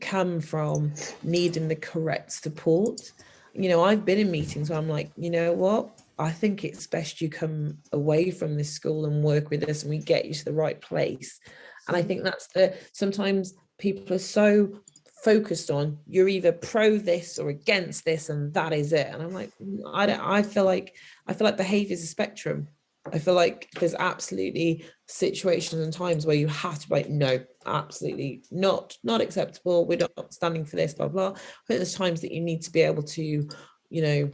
[0.00, 0.92] come from
[1.22, 3.12] needing the correct support.
[3.54, 5.98] You know, I've been in meetings where I'm like, you know what?
[6.18, 9.90] I think it's best you come away from this school and work with us and
[9.90, 11.40] we get you to the right place.
[11.86, 14.80] And I think that's the sometimes people are so
[15.28, 19.08] focused on you're either pro this or against this and that is it.
[19.08, 22.06] And i'm like mm, i don't i feel like i feel like behavior is a
[22.06, 22.68] spectrum.
[23.14, 27.40] I feel like there's absolutely situations and times where you have to be like no
[27.66, 29.86] absolutely not not acceptable.
[29.86, 31.30] We're not standing for this blah blah.
[31.30, 33.48] But there's times that you need to be able to
[33.90, 34.30] you know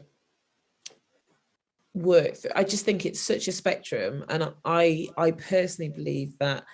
[1.95, 2.51] work through.
[2.57, 6.65] i just think it's such a spectrum and i i personally believe that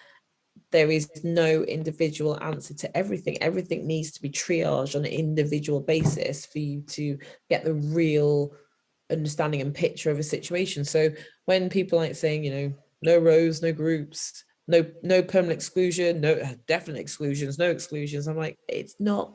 [0.73, 3.43] there is no individual answer to everything.
[3.43, 7.19] Everything needs to be triaged on an individual basis for you to
[7.49, 8.53] get the real
[9.11, 10.85] understanding and picture of a situation.
[10.85, 11.11] So
[11.47, 16.35] when people like saying, you know, no rows, no groups, no no permanent exclusion, no
[16.35, 19.35] uh, definite exclusions, no exclusions, I'm like, it's not,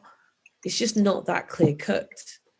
[0.63, 2.07] it's just not that clear cut.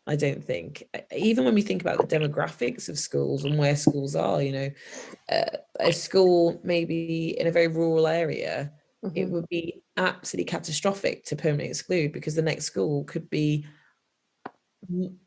[0.06, 0.84] I don't think.
[1.14, 4.70] Even when we think about the demographics of schools and where schools are, you know,
[5.30, 8.72] uh, a school maybe in a very rural area,
[9.04, 9.16] mm-hmm.
[9.16, 13.66] it would be absolutely catastrophic to permanently exclude because the next school could be,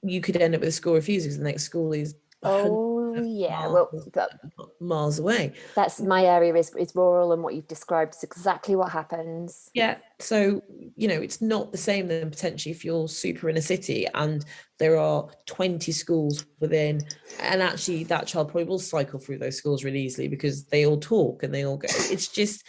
[0.03, 2.88] you could end up with a school refusal because the next school is Oh
[3.23, 4.39] yeah, well, that,
[4.79, 5.53] miles away.
[5.75, 9.69] That's my area is is rural, and what you've described is exactly what happens.
[9.73, 10.61] Yeah, so
[10.95, 14.45] you know it's not the same then potentially if you're super in a city and
[14.79, 17.01] there are 20 schools within,
[17.41, 20.99] and actually that child probably will cycle through those schools really easily because they all
[20.99, 21.87] talk and they all go.
[21.89, 22.65] It's just,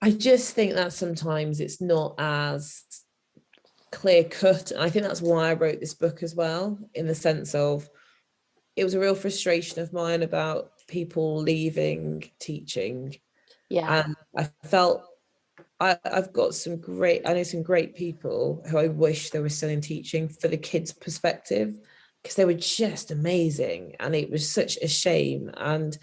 [0.00, 2.84] I just think that sometimes it's not as
[3.90, 7.14] clear cut, and I think that's why I wrote this book as well, in the
[7.14, 7.88] sense of
[8.76, 13.16] it was a real frustration of mine about people leaving teaching.
[13.68, 14.04] Yeah.
[14.04, 15.04] And I felt
[15.80, 19.48] I, have got some great, I know some great people who I wish they were
[19.48, 21.78] still in teaching for the kids' perspective
[22.22, 23.96] because they were just amazing.
[24.00, 25.50] And it was such a shame.
[25.56, 25.96] And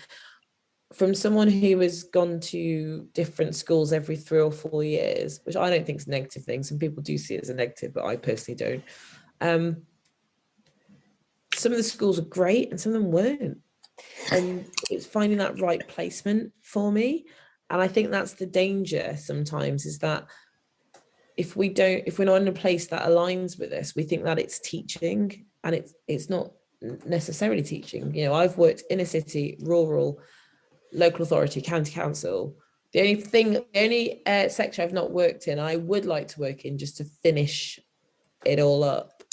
[0.93, 5.69] from someone who has gone to different schools every three or four years, which I
[5.69, 6.63] don't think is a negative thing.
[6.63, 8.83] Some people do see it as a negative, but I personally don't.
[9.39, 9.77] Um,
[11.61, 13.59] some of the schools are great and some of them weren't.
[14.31, 17.25] And it's finding that right placement for me.
[17.69, 20.25] And I think that's the danger sometimes is that
[21.37, 24.23] if we don't, if we're not in a place that aligns with us, we think
[24.23, 26.51] that it's teaching and it's it's not
[27.05, 28.13] necessarily teaching.
[28.13, 30.19] You know, I've worked in a city, rural,
[30.91, 32.55] local authority, county council.
[32.93, 36.41] The only thing, the only uh, sector I've not worked in, I would like to
[36.41, 37.79] work in just to finish
[38.45, 39.23] it all up,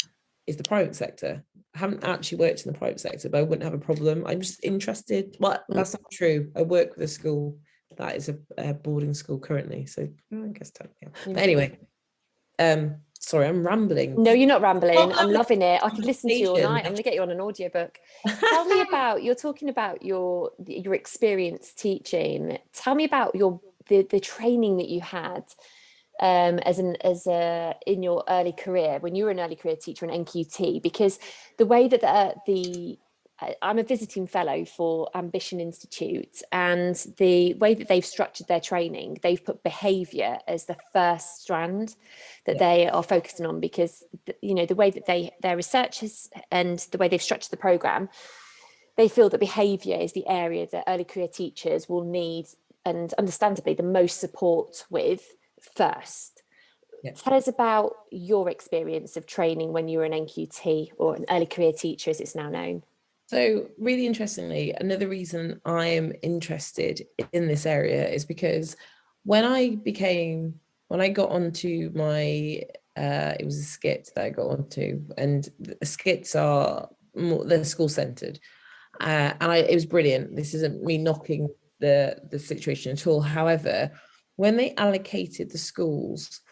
[0.46, 1.42] is the private sector.
[1.78, 4.26] I haven't actually worked in the private sector, but I wouldn't have a problem.
[4.26, 5.36] I'm just interested.
[5.38, 5.74] Well, mm.
[5.74, 6.50] that's not true.
[6.56, 7.56] I work with a school
[7.96, 9.86] that is a, a boarding school currently.
[9.86, 11.08] So I guess yeah.
[11.24, 11.78] But anyway,
[12.58, 14.20] um, sorry, I'm rambling.
[14.20, 14.98] No, you're not rambling.
[14.98, 15.80] Oh, I'm loving it.
[15.84, 16.84] I could listen to you all night.
[16.84, 17.96] I'm gonna get you on an audiobook.
[18.26, 22.58] Tell me about you're talking about your your experience teaching.
[22.72, 25.44] Tell me about your the, the training that you had
[26.20, 29.76] um, as an as a in your early career when you were an early career
[29.76, 31.18] teacher in NQT because
[31.58, 32.98] the way that the, the
[33.62, 39.18] I'm a visiting fellow for Ambition Institute, and the way that they've structured their training,
[39.22, 41.94] they've put behaviour as the first strand
[42.46, 42.58] that yeah.
[42.58, 44.02] they are focusing on because
[44.42, 48.08] you know the way that they their researchers and the way they've structured the program,
[48.96, 52.46] they feel that behaviour is the area that early career teachers will need
[52.84, 55.34] and understandably the most support with
[55.76, 56.42] first.
[57.02, 57.12] Yeah.
[57.12, 61.46] Tell us about your experience of training when you were an NQT or an early
[61.46, 62.82] career teacher, as it's now known.
[63.26, 68.74] So, really interestingly, another reason I am interested in this area is because
[69.24, 70.58] when I became,
[70.88, 72.62] when I got onto my,
[72.96, 75.48] uh, it was a SCITT that I got onto, and
[75.84, 78.40] SCITTs are more, they're school centered,
[79.00, 80.34] uh, and I, it was brilliant.
[80.34, 81.48] This isn't me knocking
[81.80, 83.20] the the situation at all.
[83.20, 83.90] However,
[84.38, 86.42] when they allocated the schools,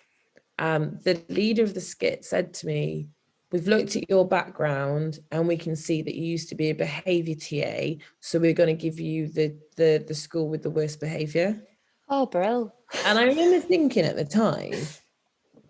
[0.59, 3.09] um, the leader of the SCITT said to me,
[3.53, 6.75] We've looked at your background and we can see that you used to be a
[6.75, 8.03] behavior TA.
[8.19, 11.63] So we're going to give you the, the, the school with the worst behavior.
[12.09, 12.75] Oh, Brill.
[13.05, 14.75] And I remember thinking at the time,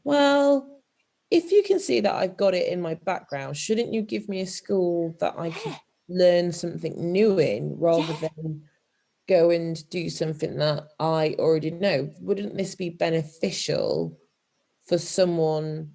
[0.05, 0.81] well,
[1.31, 4.41] if you can see that I've got it in my background, shouldn't you give me
[4.41, 5.77] a school that I could
[6.09, 8.29] learn something new in rather yeah.
[8.37, 8.63] than
[9.29, 12.11] go and do something that I already know.
[12.21, 14.19] Wouldn't this be beneficial
[14.87, 15.93] for someone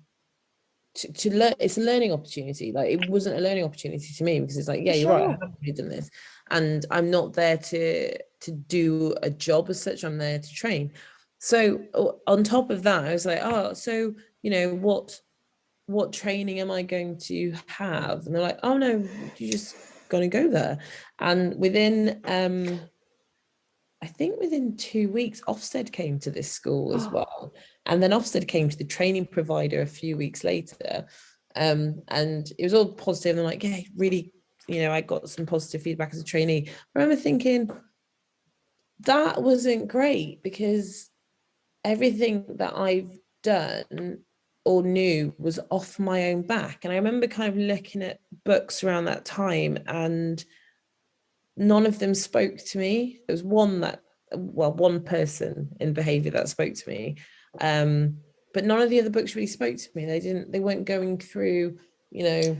[0.95, 1.53] to, to learn?
[1.59, 2.71] It's a learning opportunity.
[2.71, 5.31] Like it wasn't a learning opportunity to me because it's like, yeah, you're right, I
[5.31, 6.09] haven't done this.
[6.49, 10.91] And I'm not there to to do a job as such, I'm there to train.
[11.39, 11.81] so
[12.27, 15.19] on top of that, I was like, oh, so you know what
[15.85, 18.25] what training am I going to have?
[18.25, 19.75] And they're like, oh no, you just
[20.09, 20.79] gonna go there.
[21.19, 22.81] And within um
[24.01, 27.09] I think within two weeks, Ofsted came to this school as oh.
[27.09, 27.53] well.
[27.85, 31.05] And then Ofsted came to the training provider a few weeks later.
[31.55, 33.37] Um, and it was all positive.
[33.37, 34.33] And I'm like, yeah, really,
[34.67, 36.67] you know, I got some positive feedback as a trainee.
[36.67, 37.69] I remember thinking
[39.01, 41.09] that wasn't great because
[41.83, 43.11] everything that I've
[43.43, 44.19] done
[44.63, 46.85] or knew was off my own back.
[46.85, 50.43] And I remember kind of looking at books around that time and
[51.57, 53.19] none of them spoke to me.
[53.27, 54.01] There was one that,
[54.33, 57.17] well, one person in behavior that spoke to me.
[57.59, 58.17] Um,
[58.53, 60.05] but none of the other books really spoke to me.
[60.05, 61.77] They didn't, they weren't going through,
[62.09, 62.57] you know,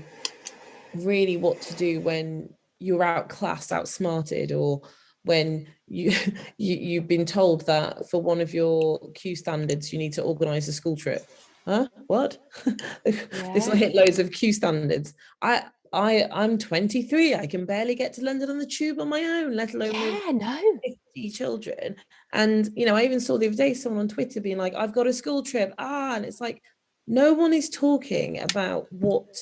[0.94, 2.50] really what to do when
[2.80, 4.82] you're outclassed, outsmarted, or
[5.24, 6.12] when you,
[6.58, 10.68] you you've been told that for one of your Q standards you need to organize
[10.68, 11.28] a school trip
[11.66, 12.74] huh what yeah.
[13.54, 15.64] this will hit loads of q standards i
[15.94, 19.56] i i'm 23 i can barely get to london on the tube on my own
[19.56, 20.80] let alone yeah no.
[21.14, 21.96] 50 children.
[22.34, 24.94] And you know i even saw the other day someone on twitter being like i've
[24.94, 25.74] got a school trip.
[25.78, 26.62] Ah and it's like
[27.08, 29.36] no one is talking about what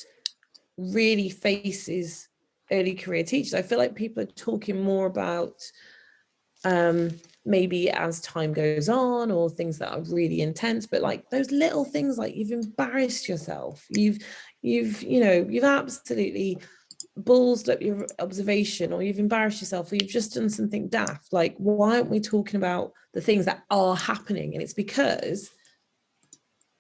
[0.78, 2.28] really faces
[2.72, 3.54] early career teachers.
[3.54, 5.62] I feel like people are talking more about
[6.66, 7.10] um
[7.46, 11.86] maybe as time goes on or things that are really intense but like those little
[11.86, 13.86] things like you've embarrassed yourself.
[13.90, 14.20] You've
[14.62, 16.60] you've you know you've absolutely
[17.20, 21.34] ballsed up your observation or you've embarrassed yourself or you've just done something daft.
[21.34, 24.54] Like why aren't we talking about the things that are happening?
[24.54, 25.50] And it's because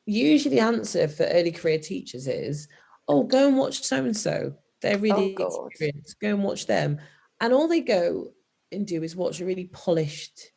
[0.05, 2.67] usually the answer for early career teachers is
[3.07, 6.19] oh go and watch so and so they're oh, really oh, experienced.
[6.19, 6.99] Go and watch them.
[7.41, 8.31] And all they go
[8.71, 10.51] and do is watch a really polished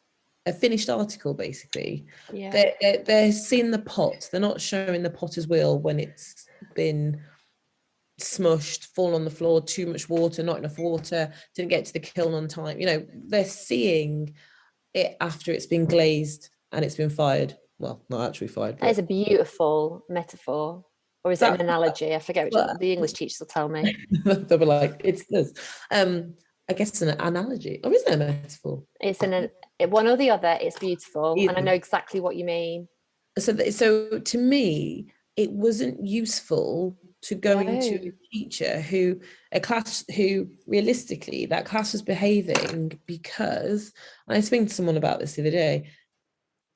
[0.46, 2.06] a finished article basically.
[2.32, 2.50] Yeah.
[2.50, 4.28] they're, they're, they're seeing the pot.
[4.30, 7.20] They're not showing the potter's wheel when it's been
[8.20, 11.98] smushed fall on the floor too much water not enough water didn't get to the
[11.98, 14.32] kiln on time you know they're seeing
[14.94, 18.98] it after it's been glazed and it's been fired well not actually fired that is
[18.98, 20.84] a beautiful metaphor
[21.24, 23.68] or is that, it an analogy i forget which well, the english teachers will tell
[23.68, 25.52] me they'll be like it's this
[25.90, 26.34] um
[26.68, 28.84] I guess it's an analogy, or is it a metaphor?
[29.00, 29.50] It's an
[29.90, 30.56] one or the other.
[30.60, 31.50] It's beautiful, Either.
[31.50, 32.88] and I know exactly what you mean.
[33.38, 37.80] So, so to me, it wasn't useful to going no.
[37.80, 39.20] to a teacher who
[39.52, 43.92] a class who realistically that class was behaving because
[44.28, 45.90] I was speaking to someone about this the other day.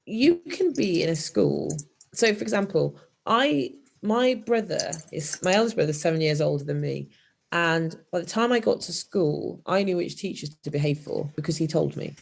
[0.05, 1.77] You can be in a school.
[2.15, 3.73] So, for example, I
[4.03, 7.11] my brother is my eldest brother, is seven years older than me
[7.53, 11.31] and by the time I got to school, I knew which teachers to behave for
[11.37, 12.15] because he told me.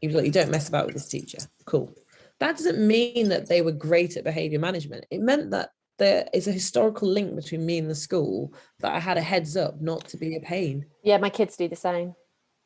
[0.00, 1.38] He was like, You don't mess about with this teacher.
[1.64, 1.92] Cool.
[2.40, 5.06] That doesn't mean that they were great at behavior management.
[5.10, 9.00] It meant that there is a historical link between me and the school that I
[9.00, 10.86] had a heads up not to be a pain.
[11.02, 12.14] Yeah, my kids do the same.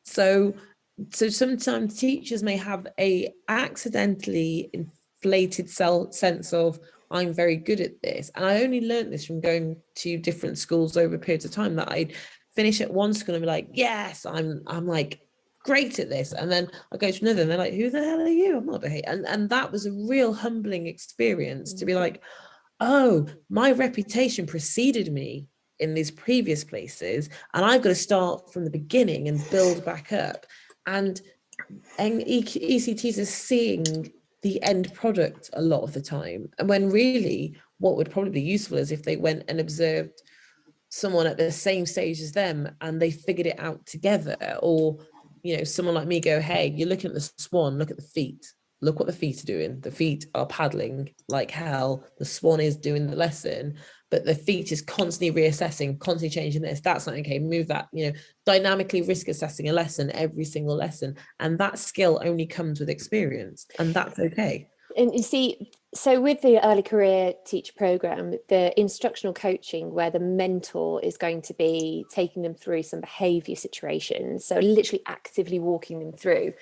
[0.05, 0.53] So
[1.11, 6.79] so sometimes teachers may have a accidentally inflated self sense of
[7.09, 8.31] I'm very good at this.
[8.35, 11.91] And I only learned this from going to different schools over periods of time that
[11.91, 12.13] I'd
[12.55, 15.19] finish at one school and be like, yes, I'm I'm like
[15.63, 16.33] great at this.
[16.33, 18.57] And then I go to another and they're like, who the hell are you?
[18.57, 19.05] I'm not a hate.
[19.07, 21.99] And and that was a real humbling experience to be mm.
[21.99, 22.21] like,
[22.79, 25.47] oh, my reputation preceded me
[25.79, 27.29] in these previous places.
[27.53, 30.45] And I've got to start from the beginning and build back up.
[30.85, 31.19] And
[31.97, 34.11] and ECTs are seeing
[34.41, 36.49] the end product a lot of the time.
[36.59, 40.21] And when really what would probably be useful is if they went and observed
[40.89, 44.97] someone at the same stage as them and they figured it out together or
[45.43, 48.03] you know someone like me go hey you're looking at the swan look at the
[48.03, 48.45] feet.
[48.81, 49.79] Look what the feet are doing.
[49.79, 52.03] The feet are paddling like hell.
[52.17, 53.75] The swan is doing the lesson
[54.11, 57.39] but the feet is constantly reassessing constantly changing this that's not okay.
[57.39, 61.15] Move that you know dynamically risk assessing a lesson every single lesson.
[61.39, 64.67] And that skill only comes with experience and that's okay.
[64.97, 70.19] And you see so with the early career teacher program the instructional coaching where the
[70.19, 75.99] mentor is going to be taking them through some behavior situations so literally actively walking
[75.99, 76.53] them through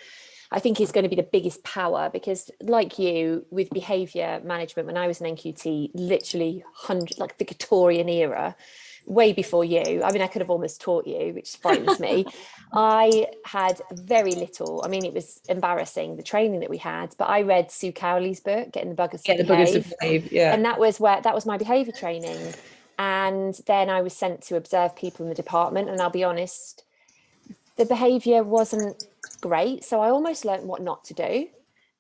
[0.53, 4.86] I think is going to be the biggest power because, like you, with behaviour management,
[4.86, 8.58] when I was an NQT, literally hundred like the Victorian era,
[9.06, 10.02] way before you.
[10.03, 12.26] I mean, I could have almost taught you, which frightens me.
[12.73, 14.82] I had very little.
[14.86, 18.40] I mean, it was embarrassing the training that we had, but I read Sue Cowley's
[18.40, 20.32] book, Getting the Buggers to, behave, to behave.
[20.32, 22.53] Yeah, and that was where that was my behaviour training.
[22.99, 26.84] And then I was sent to observe people in the department, and I'll be honest,
[27.78, 29.03] the behaviour wasn't
[29.41, 29.84] great.
[29.84, 31.48] So I almost learned what not to do.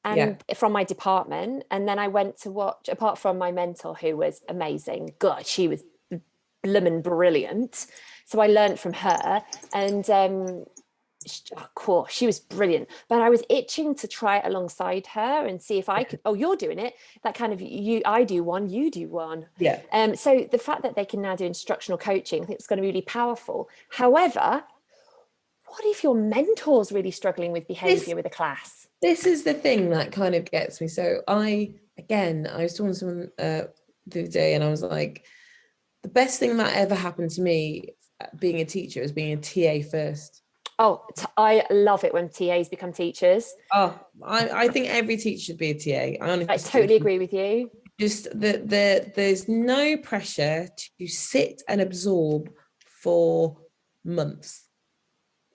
[0.03, 0.55] and Yeah.
[0.55, 1.63] from my department.
[1.69, 5.13] And then I went to watch, apart from my mentor, who was amazing.
[5.19, 5.83] God, she was
[6.63, 7.87] bloomin' brilliant.
[8.25, 9.43] So I learned from her,
[9.73, 10.65] and um,
[11.27, 12.87] sh- oh, cool, she was brilliant.
[13.09, 16.19] But I was itching to try it alongside her and see if I could.
[16.25, 16.93] Oh, you're doing it.
[17.23, 18.01] That kind of you.
[18.05, 19.47] I do one, you do one.
[19.57, 19.81] Yeah.
[19.91, 22.77] Um, so the fact that they can now do instructional coaching, I think it's going
[22.77, 23.69] to be really powerful.
[23.89, 24.63] However,
[25.65, 28.81] what if your mentor's really struggling with behaviour with a class?
[29.01, 30.87] this is the thing that kind of gets me.
[30.87, 33.63] So I again, I was talking to someone uh,
[34.07, 35.25] the other day, and I was like,
[36.03, 39.37] the best thing that ever happened to me uh, being a teacher is being a
[39.37, 40.41] TA first.
[40.79, 43.53] Oh, t- I love it when TAs become teachers.
[43.71, 46.23] Oh, I, I think every teacher should be a TA.
[46.23, 47.69] I honestly I totally agree with you.
[47.99, 50.67] Just that the there's no pressure
[50.99, 52.49] to sit and absorb
[53.03, 53.57] for
[54.03, 54.67] months.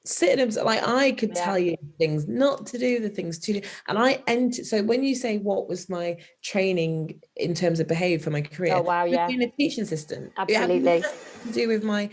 [0.07, 0.67] Sit and absorb.
[0.67, 1.45] Like I could Yeah.
[1.45, 4.67] tell you things not to do, the things to do, and I entered.
[4.67, 8.75] So when you say what was my training in terms of behaviour for my career,
[8.75, 9.27] Oh, wow, yeah.
[9.27, 10.33] being a teaching assistant.
[10.37, 11.03] Absolutely.
[11.03, 12.11] to do with my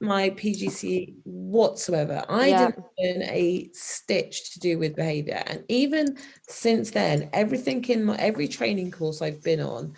[0.00, 2.24] my PGC whatsoever.
[2.28, 2.66] I Yeah.
[2.66, 5.42] didn't learn a stitch to do with behavior.
[5.46, 9.94] And even since then, everything in my every training course I've been on,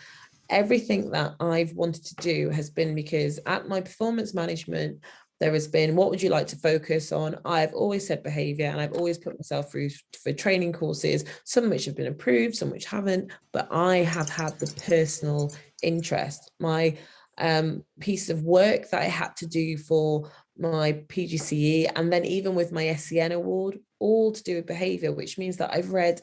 [0.48, 5.00] everything that I've wanted to do has been because at my performance management,
[5.40, 7.36] there has been what would you like to focus on?
[7.44, 9.90] I've always said behavior and I've always put myself through
[10.22, 14.58] for training courses, some which have been approved, some which haven't, but I have had
[14.58, 15.52] the personal
[15.82, 16.50] interest.
[16.58, 16.96] My
[17.38, 22.54] um, piece of work that I had to do for my PGCE, and then even
[22.54, 26.22] with my SEN award, all to do with behavior, which means that I've read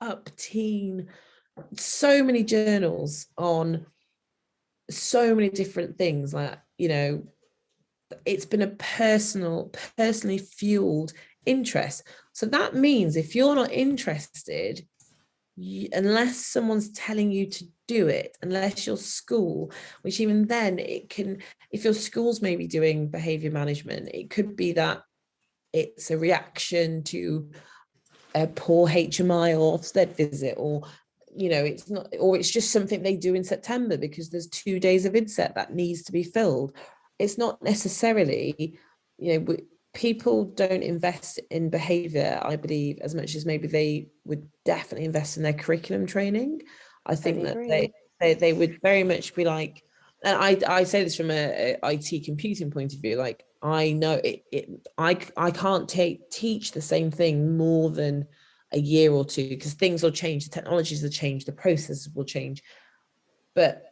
[0.00, 1.08] up teen
[1.76, 3.86] so many journals on
[4.90, 6.32] so many different things.
[6.34, 7.24] Like, you know,
[8.24, 11.12] it's been a personal, personally fueled
[11.44, 12.02] interest.
[12.32, 14.86] So that means if you're not interested,
[15.56, 19.72] you, unless someone's telling you to do it, unless your school,
[20.02, 21.38] which even then it can,
[21.70, 25.02] if your school's maybe doing behavior management, it could be that
[25.72, 27.50] it's a reaction to
[28.34, 30.82] a poor HMI or Ofsted visit, or
[31.34, 34.80] you know, it's not, or it's just something they do in September because there's two
[34.80, 36.72] days of inset that needs to be filled.
[37.18, 38.78] It's not necessarily,
[39.18, 39.56] you know,
[39.94, 45.36] people don't invest in behavior, I believe, as much as maybe they would definitely invest
[45.36, 46.62] in their curriculum training.
[47.06, 49.82] I think Totally that they, they they would very much be like,
[50.22, 53.92] and I I say this from a, a IT computing point of view, like I
[53.92, 58.26] know it, it I I can't take teach the same thing more than
[58.72, 62.24] a year or two because things will change, the technologies will change, the processes will
[62.24, 62.62] change.
[63.54, 63.82] But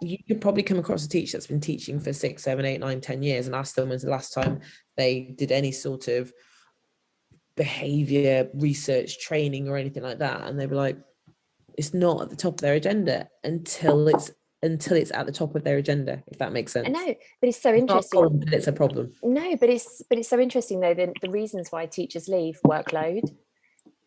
[0.00, 3.00] you could probably come across a teacher that's been teaching for six, seven, eight, nine,
[3.00, 4.60] ten years and ask them when's the last time
[4.96, 6.32] they did any sort of
[7.56, 10.42] behavior research training or anything like that.
[10.42, 10.98] And they'd be like,
[11.76, 14.30] it's not at the top of their agenda until it's
[14.64, 16.86] until it's at the top of their agenda, if that makes sense.
[16.86, 18.20] I know, but it's so It's interesting.
[18.20, 19.12] problem, it's a problem.
[19.22, 23.22] No, but it's but it's so interesting though the, the reasons why teachers leave workload,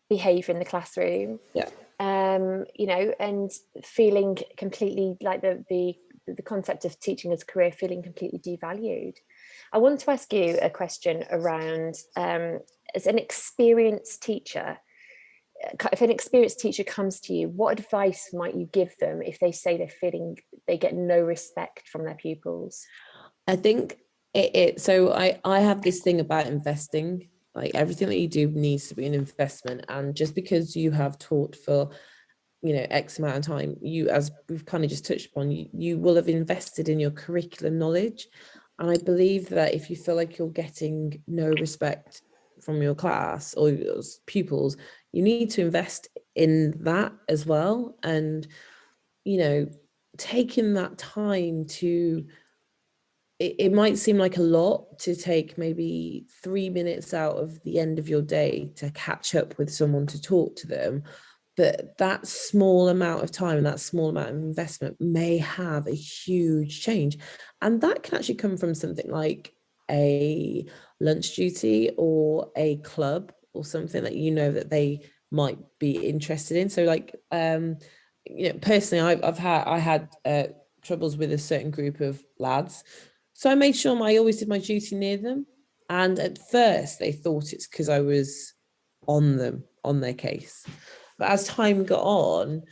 [0.08, 1.68] behaviour in the classroom, Yeah.
[1.98, 3.50] Um, you know, and
[3.84, 5.96] feeling completely like the the
[6.26, 9.14] the concept of teaching as a career feeling completely devalued.
[9.72, 12.58] I want to ask you a question around um,
[12.94, 14.78] as an experienced teacher.
[15.64, 19.38] uh, If an experienced teacher comes to you, what advice might you give them if
[19.38, 20.36] they say they're feeling
[20.66, 22.84] they get no respect from their pupils?
[23.46, 23.98] I think
[24.34, 27.28] it, it so I I have this thing about investing.
[27.56, 31.18] Like everything that you do needs to be an investment, and just because you have
[31.18, 31.88] taught for
[32.62, 35.66] you know x amount of time, you as we've kind of just touched upon, you,
[35.72, 38.28] you will have invested in your curriculum knowledge.
[38.78, 42.20] And I believe that if you feel like you're getting no respect
[42.60, 44.76] from your class or your pupils,
[45.12, 47.96] you need to invest in that as well.
[48.02, 48.46] And
[49.24, 49.66] you know,
[50.18, 52.26] taking that time to
[53.38, 57.78] it, it might seem like a lot to take maybe three minutes out of the
[57.78, 61.02] end of your day to catch up with someone to talk to them
[61.56, 65.94] but that small amount of time and that small amount of investment may have a
[65.94, 67.16] huge change.
[67.62, 69.54] And that can actually come from something like
[69.90, 70.66] a
[71.00, 75.00] lunch duty or a club or something that you know that they
[75.30, 76.68] might be interested in.
[76.68, 77.78] So like um
[78.28, 80.44] you know personally i've, I've had i had uh,
[80.82, 82.82] troubles with a certain group of lads
[83.36, 85.44] so I made sure I always did my duty near them.
[85.90, 88.54] And at first, they thought it's because I was
[89.06, 90.64] on them, on their case.
[91.18, 92.62] But as time got on,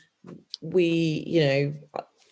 [0.62, 1.74] we, you know,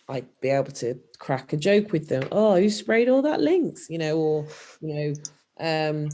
[0.09, 2.27] I'd be able to crack a joke with them.
[2.31, 3.87] Oh, who sprayed all that Lynx?
[3.87, 4.47] You know, or,
[4.81, 5.13] you know,
[5.59, 6.09] um,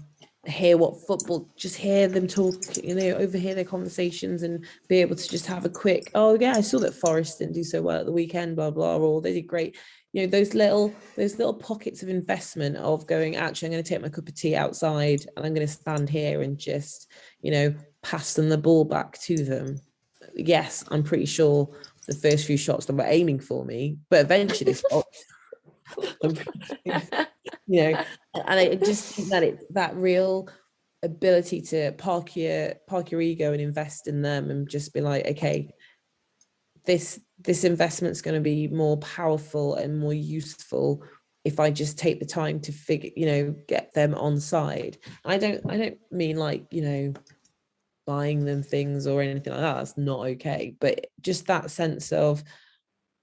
[0.45, 5.15] hear what football just hear them talk you know overhear their conversations and be able
[5.15, 7.99] to just have a quick oh yeah i saw that forest didn't do so well
[7.99, 9.77] at the weekend blah blah or they did great
[10.13, 13.87] you know those little those little pockets of investment of going actually i'm going to
[13.87, 17.11] take my cup of tea outside and i'm going to stand here and just
[17.41, 19.75] you know pass them the ball back to them.
[20.35, 21.69] Yes i'm pretty sure
[22.07, 24.75] the first few shots that were aiming for me but eventually
[26.83, 26.93] you
[27.67, 28.03] know
[28.45, 30.47] and i just think that it that real
[31.03, 35.25] ability to park your park your ego and invest in them and just be like
[35.25, 35.71] okay
[36.85, 41.03] this this investment's going to be more powerful and more useful
[41.45, 44.97] if i just take the time to figure you know get them on side.
[45.25, 47.13] I don't i don't mean like you know
[48.05, 52.43] buying them things or anything like that that's not okay but just that sense of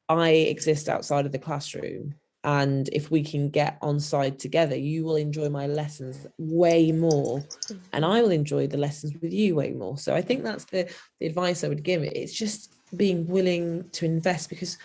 [0.09, 2.15] i exist outside of the classroom
[2.45, 7.45] and if we can get on side together you will enjoy my lessons way more
[7.93, 9.99] and i will enjoy the lessons with you way more.
[9.99, 10.89] So i think that's the,
[11.19, 12.05] the advice i would give.
[12.05, 14.79] It it's just being willing to invest because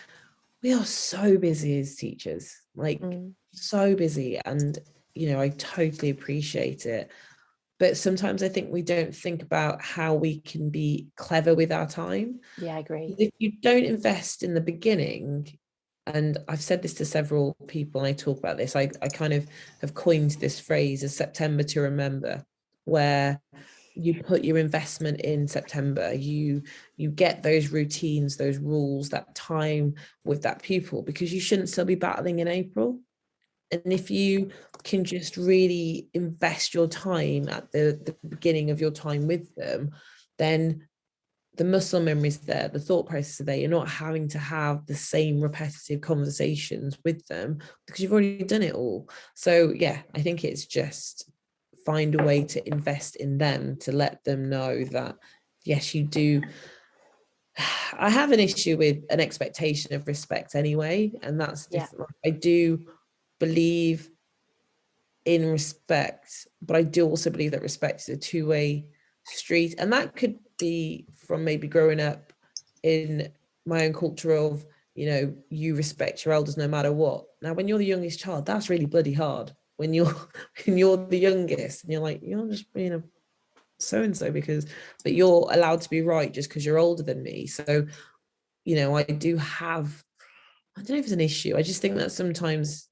[0.64, 3.34] we are so busy as teachers like mm.
[3.52, 4.80] so busy and
[5.14, 7.11] you know i totally appreciate it
[7.80, 11.88] but sometimes i think we don't think about how we can be clever with our
[11.88, 15.48] time yeah i agree if you don't invest in the beginning
[16.07, 18.76] and I've said this to several people, and I talk about this.
[18.76, 19.45] I, I kind of
[19.82, 22.44] have coined this phrase as September to remember,
[22.86, 23.40] where
[24.03, 26.64] you put your investment in September, you
[26.98, 31.86] you get those routines, those rules, that time with that pupil, because you shouldn't still
[31.86, 32.99] be battling in April.
[33.72, 34.52] And if you
[34.84, 39.91] can just really invest your time at the, the beginning of your time with them,
[40.38, 40.88] then
[41.57, 43.56] the muscle memory is there, the thought process there.
[43.56, 48.64] You're not having to have the same repetitive conversations with them because you've already done
[48.64, 49.10] it all.
[49.36, 51.30] So, yeah, I think it's just
[51.85, 55.17] find a way to invest in them to let them know that,
[55.63, 56.41] yes, you do.
[57.93, 62.11] I have an issue with an expectation of respect anyway, and that's different.
[62.23, 62.31] Yeah.
[62.31, 62.79] I do
[63.39, 64.09] believe
[65.25, 68.87] in respect, but I do also believe that respect is a two way
[69.25, 72.33] street, and that could be from maybe growing up
[72.83, 73.31] in
[73.65, 77.67] my own culture of you know you respect your elders no matter what now when
[77.67, 79.51] you're the youngest child that's really bloody hard
[79.81, 80.13] when you're
[80.65, 83.03] when you're the youngest and you're like you're just being a
[83.79, 84.67] so and so because
[85.03, 87.47] but you're allowed to be right just because you're older than me.
[87.47, 87.87] So
[88.63, 90.03] you know i do have
[90.77, 91.57] i don't know if it's an issue.
[91.57, 92.87] I just think that sometimes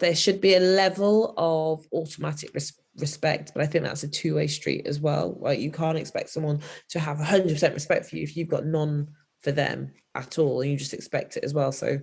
[0.00, 4.48] there should be a level of automatic res- respect but i think that's a two-way
[4.48, 5.38] street as well.
[5.40, 9.08] Right you can't expect someone to have 100% respect for you if you've got none
[9.42, 11.70] for them at all and you just expect it as well.
[11.70, 12.00] So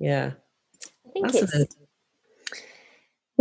[0.00, 0.32] yeah.
[1.06, 1.76] I think that's it's,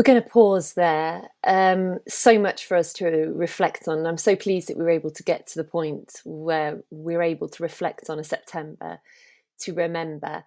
[0.02, 1.30] we're going to pause there.
[1.44, 3.06] Um, so much for us to
[3.36, 4.08] reflect on.
[4.08, 7.48] I'm so pleased that we were able to get to the point where we're able
[7.50, 9.00] to reflect on a september
[9.60, 10.44] to remember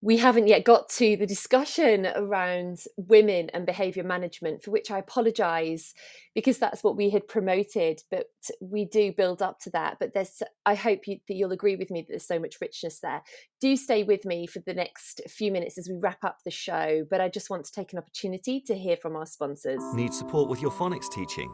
[0.00, 4.98] we haven't yet got to the discussion around women and behaviour management, for which I
[4.98, 5.92] apologise
[6.36, 8.02] because that's what we had promoted.
[8.08, 8.28] But
[8.60, 9.96] we do build up to that.
[9.98, 13.00] But there's, I hope you, that you'll agree with me that there's so much richness
[13.00, 13.22] there.
[13.60, 17.04] Do stay with me for the next few minutes as we wrap up the show.
[17.10, 19.82] But I just want to take an opportunity to hear from our sponsors.
[19.94, 21.52] Need support with your phonics teaching?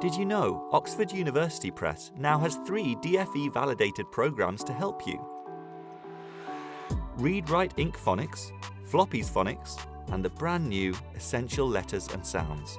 [0.00, 5.37] Did you know Oxford University Press now has three DFE validated programs to help you?
[7.18, 8.52] Read Write Inc Phonics,
[8.84, 9.76] Floppy's Phonics,
[10.12, 12.78] and the brand new Essential Letters and Sounds.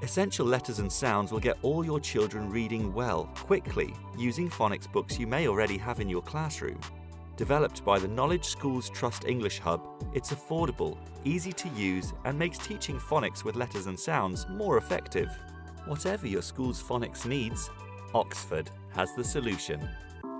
[0.00, 5.18] Essential Letters and Sounds will get all your children reading well, quickly, using phonics books
[5.18, 6.80] you may already have in your classroom.
[7.36, 12.56] Developed by the Knowledge Schools Trust English Hub, it's affordable, easy to use, and makes
[12.56, 15.28] teaching phonics with letters and sounds more effective.
[15.84, 17.68] Whatever your school's phonics needs,
[18.14, 19.86] Oxford has the solution.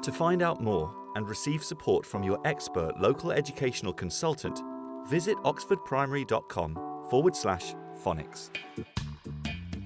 [0.01, 4.61] To find out more, and receive support from your expert local educational consultant,
[5.07, 6.75] visit oxfordprimary.com
[7.11, 8.51] forward slash phonics.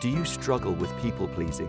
[0.00, 1.68] Do you struggle with people pleasing?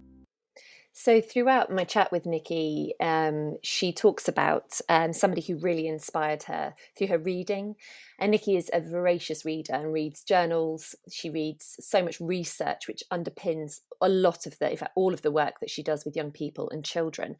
[0.99, 6.45] So, throughout my chat with Nikki, um, she talks about um, somebody who really inspired
[6.45, 7.75] her through her reading.
[8.19, 10.95] And Nikki is a voracious reader and reads journals.
[11.13, 15.21] She reads so much research, which underpins a lot of the, in fact, all of
[15.21, 17.37] the work that she does with young people and children.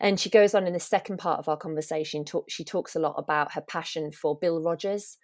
[0.00, 3.00] And she goes on in the second part of our conversation, talk, she talks a
[3.00, 5.16] lot about her passion for Bill Rogers.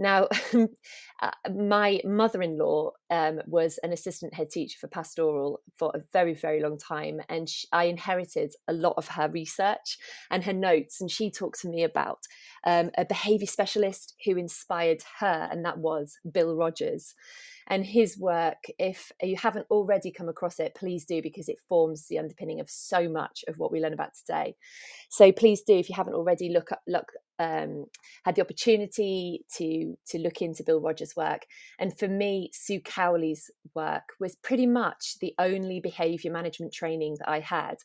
[0.00, 0.28] Now,
[1.22, 6.00] uh, my mother in law um, was an assistant head teacher for pastoral for a
[6.10, 7.20] very, very long time.
[7.28, 9.98] And she, I inherited a lot of her research
[10.30, 11.02] and her notes.
[11.02, 12.20] And she talked to me about
[12.66, 17.14] um, a behavior specialist who inspired her, and that was Bill Rogers
[17.68, 22.06] and his work if you haven't already come across it please do because it forms
[22.08, 24.54] the underpinning of so much of what we learn about today
[25.08, 27.86] so please do if you haven't already look up look um,
[28.24, 31.46] had the opportunity to to look into Bill Rogers' work,
[31.78, 37.28] and for me, Sue Cowley's work was pretty much the only behaviour management training that
[37.28, 37.76] I had.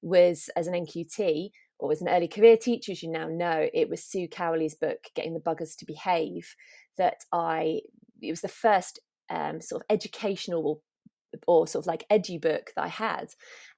[0.00, 3.90] Was as an NQT or as an early career teacher, as you now know, it
[3.90, 6.54] was Sue Cowley's book, Getting the Buggers to Behave,
[6.96, 7.80] that I.
[8.22, 10.82] It was the first um, sort of educational
[11.46, 13.30] or sort of like edgy book that I had.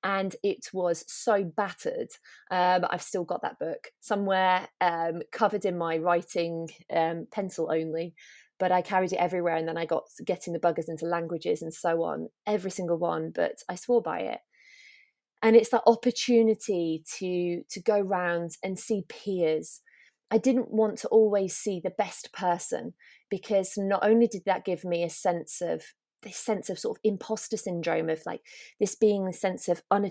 [0.03, 2.09] And it was so battered.
[2.51, 8.15] Um, I've still got that book somewhere um, covered in my writing, um, pencil only.
[8.59, 9.57] But I carried it everywhere.
[9.57, 13.31] And then I got getting the buggers into languages and so on, every single one.
[13.35, 14.41] But I swore by it.
[15.43, 19.83] And it's that opportunity to to go round and see peers.
[20.31, 22.95] I didn't want to always see the best person
[23.31, 25.83] because not only did that give me a sense of
[26.23, 28.41] this sense of sort of imposter syndrome of like
[28.81, 30.11] this being a sense of un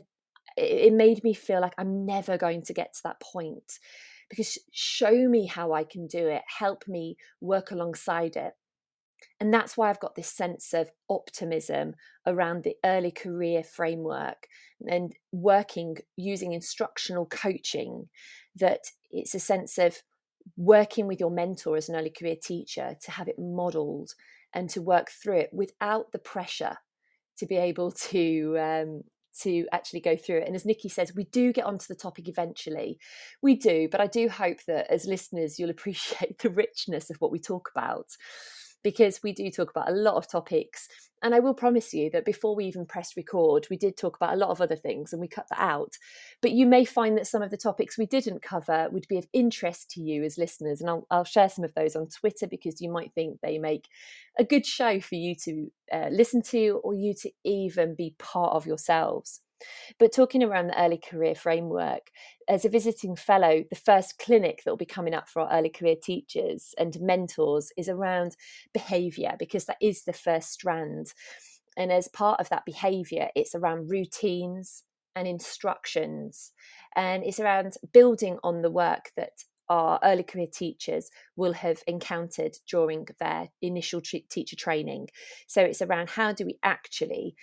[0.58, 3.80] it made me feel like I'm never going to get to that point.
[4.30, 8.54] Because show me how I can do it help me work alongside it.
[9.40, 14.48] And that's why I've got this sense of optimism around the early career framework
[14.88, 18.08] and working using instructional coaching
[18.56, 18.82] that
[19.12, 20.02] it's a sense of
[20.58, 24.14] working with your mentor as an early career teacher to have it modeled
[24.54, 26.78] and to work through it without the pressure
[27.38, 29.02] to be able to um,
[29.42, 30.48] to actually go through it.
[30.48, 32.98] And as Nikki says, we do get onto the topic eventually.
[33.42, 37.32] We do, but I do hope that as listeners, you'll appreciate the richness of what
[37.32, 38.08] we talk about
[38.84, 40.88] because we do talk about a lot of topics.
[41.24, 44.34] And I will promise you that before we even pressed record, we did talk about
[44.34, 45.98] a lot of other things and we cut that out.
[46.42, 49.28] But you may find that some of the topics we didn't cover would be of
[49.34, 50.82] interest to you as listeners.
[50.82, 53.88] And I'll, I'll share some of those on Twitter because you might think they make
[54.38, 58.54] a good show for you to uh, listen to or you to even be part
[58.54, 59.42] of yourselves.
[60.00, 62.12] But talking around the early career framework,
[62.48, 65.70] as a visiting fellow, the first clinic that will be coming up for our early
[65.70, 68.36] career teachers and mentors is around
[68.74, 71.14] behaviour, because that is the first strand.
[71.78, 74.84] And as part of that behaviour, it's around routines
[75.16, 76.52] and instructions.
[76.96, 82.56] And it's around building on the work that our early career teachers will have encountered
[82.70, 85.08] during their initial teacher training.
[85.48, 87.36] So it's around how do we actually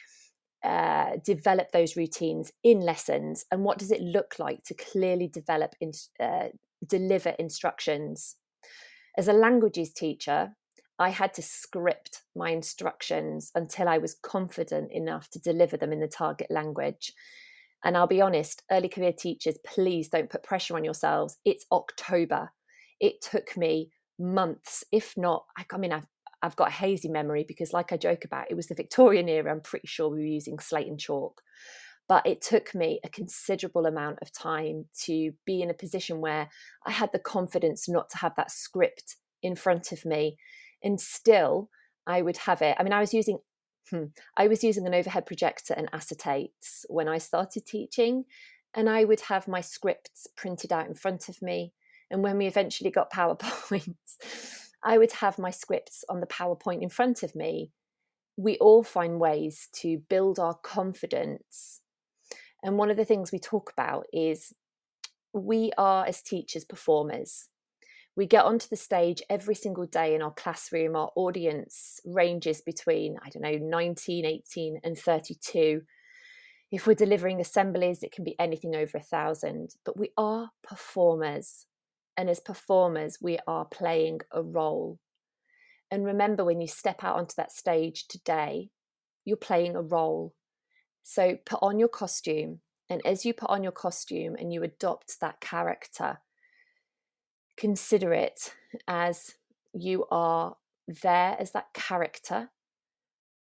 [0.64, 5.74] uh, develop those routines in lessons and what does it look like to clearly develop
[5.80, 6.48] in, uh,
[6.86, 8.36] deliver instructions?
[9.16, 10.54] As a languages teacher
[10.98, 16.00] i had to script my instructions until i was confident enough to deliver them in
[16.00, 17.12] the target language.
[17.84, 21.38] And i'll be honest early career teachers please don't put pressure on yourselves.
[21.44, 22.52] It's october.
[23.00, 26.06] It took me months if not i mean i've
[26.42, 29.50] I've got a hazy memory because, like I joke about, it was the Victorian era.
[29.50, 31.42] I'm pretty sure we were using slate and chalk.
[32.08, 36.48] But it took me a considerable amount of time to be in a position where
[36.84, 40.36] I had the confidence not to have that script in front of me.
[40.82, 41.70] And still,
[42.06, 42.76] I would have it.
[42.78, 43.38] I mean, I was using
[43.90, 44.06] hmm,
[44.36, 48.24] I was using an overhead projector and acetates when I started teaching,
[48.74, 51.72] and I would have my scripts printed out in front of me.
[52.10, 56.88] And when we eventually got PowerPoints, I would have my scripts on the PowerPoint in
[56.88, 57.70] front of me.
[58.36, 61.80] We all find ways to build our confidence.
[62.62, 64.52] And one of the things we talk about is
[65.32, 67.48] we are, as teachers, performers.
[68.14, 70.96] We get onto the stage every single day in our classroom.
[70.96, 75.82] Our audience ranges between, I don't know, 19, 18, and 32.
[76.70, 81.66] If we're delivering assemblies, it can be anything over a thousand, but we are performers.
[82.16, 84.98] And as performers, we are playing a role.
[85.90, 88.70] And remember, when you step out onto that stage today,
[89.24, 90.34] you're playing a role.
[91.02, 92.60] So put on your costume.
[92.88, 96.18] And as you put on your costume and you adopt that character,
[97.56, 98.54] consider it
[98.86, 99.34] as
[99.72, 100.56] you are
[100.86, 102.50] there as that character.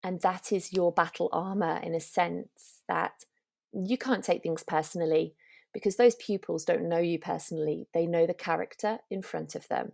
[0.03, 3.25] And that is your battle armor in a sense that
[3.73, 5.35] you can't take things personally
[5.73, 7.87] because those pupils don't know you personally.
[7.93, 9.93] They know the character in front of them.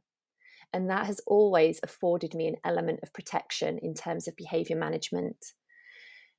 [0.74, 5.54] And that has always afforded me an element of protection in terms of behavior management.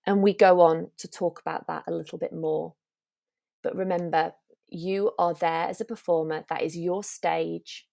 [0.06, 2.74] And we go on to talk about that a little bit more.
[3.62, 4.32] But remember,
[4.68, 7.87] you are there as a performer, that is your stage,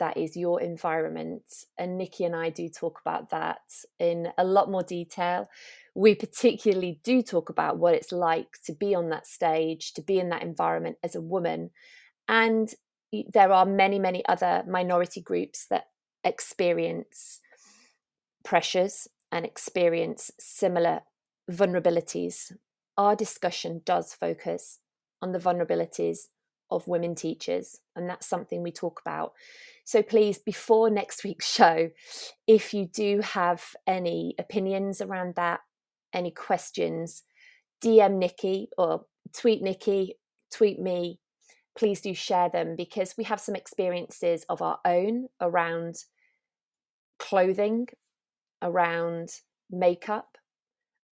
[0.00, 1.44] that is your environment.
[1.78, 3.60] And Nikki and I do talk about that
[4.00, 5.48] in a lot more detail.
[5.94, 10.18] We particularly do talk about what it's like to be on that stage, to be
[10.18, 11.70] in that environment as a woman,
[12.28, 12.74] and
[13.32, 15.86] there are many, many other minority groups that
[16.22, 17.40] experience
[18.44, 21.00] pressures and experience similar
[21.50, 22.52] vulnerabilities.
[22.96, 24.78] Our discussion does focus
[25.20, 26.28] on the vulnerabilities
[26.70, 29.32] of women teachers, and that's something we talk about.
[29.90, 31.90] So please, before next week's show,
[32.46, 35.62] if you do have any opinions around that,
[36.14, 37.24] any questions,
[37.82, 39.06] DM Nikki or
[39.36, 40.14] tweet Nikki,
[40.54, 41.18] tweet me,
[41.76, 45.96] please do share them because we have some experiences of our own around
[47.18, 47.88] clothing,
[48.62, 49.30] around
[49.72, 50.38] makeup,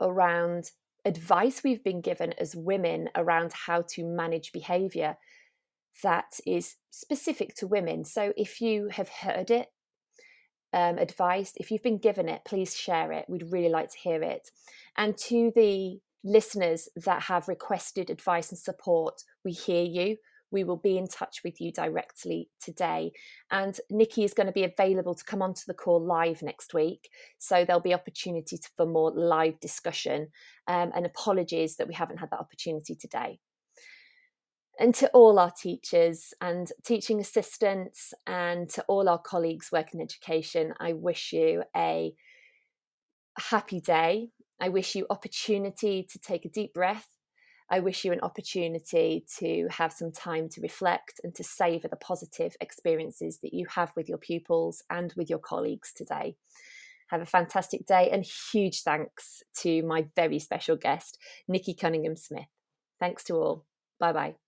[0.00, 0.70] around
[1.04, 5.16] advice we've been given as women around how to manage behavior
[6.02, 8.04] that is specific to women.
[8.04, 9.68] So if you have heard it,
[10.72, 13.24] um, advice, if you've been given it, please share it.
[13.28, 14.50] We'd really like to hear it.
[14.96, 20.18] And to the listeners that have requested advice and support, we hear you
[20.50, 23.12] we will be in touch with you directly today.
[23.50, 27.10] And Nikki is going to be available to come onto the call live next week.
[27.38, 30.28] So there'll be opportunity for more live discussion.
[30.66, 33.40] Um, and apologies that we haven't had that opportunity today.
[34.78, 40.04] And to all our teachers and teaching assistants and to all our colleagues working in
[40.04, 42.14] education, I wish you a
[43.36, 44.28] happy day.
[44.60, 47.08] I wish you opportunity to take a deep breath
[47.70, 51.96] I wish you an opportunity to have some time to reflect and to savour the
[51.96, 56.36] positive experiences that you have with your pupils and with your colleagues today.
[57.08, 62.48] Have a fantastic day and huge thanks to my very special guest, Nikki Cunningham Smith.
[62.98, 63.66] Thanks to all.
[63.98, 64.47] Bye bye.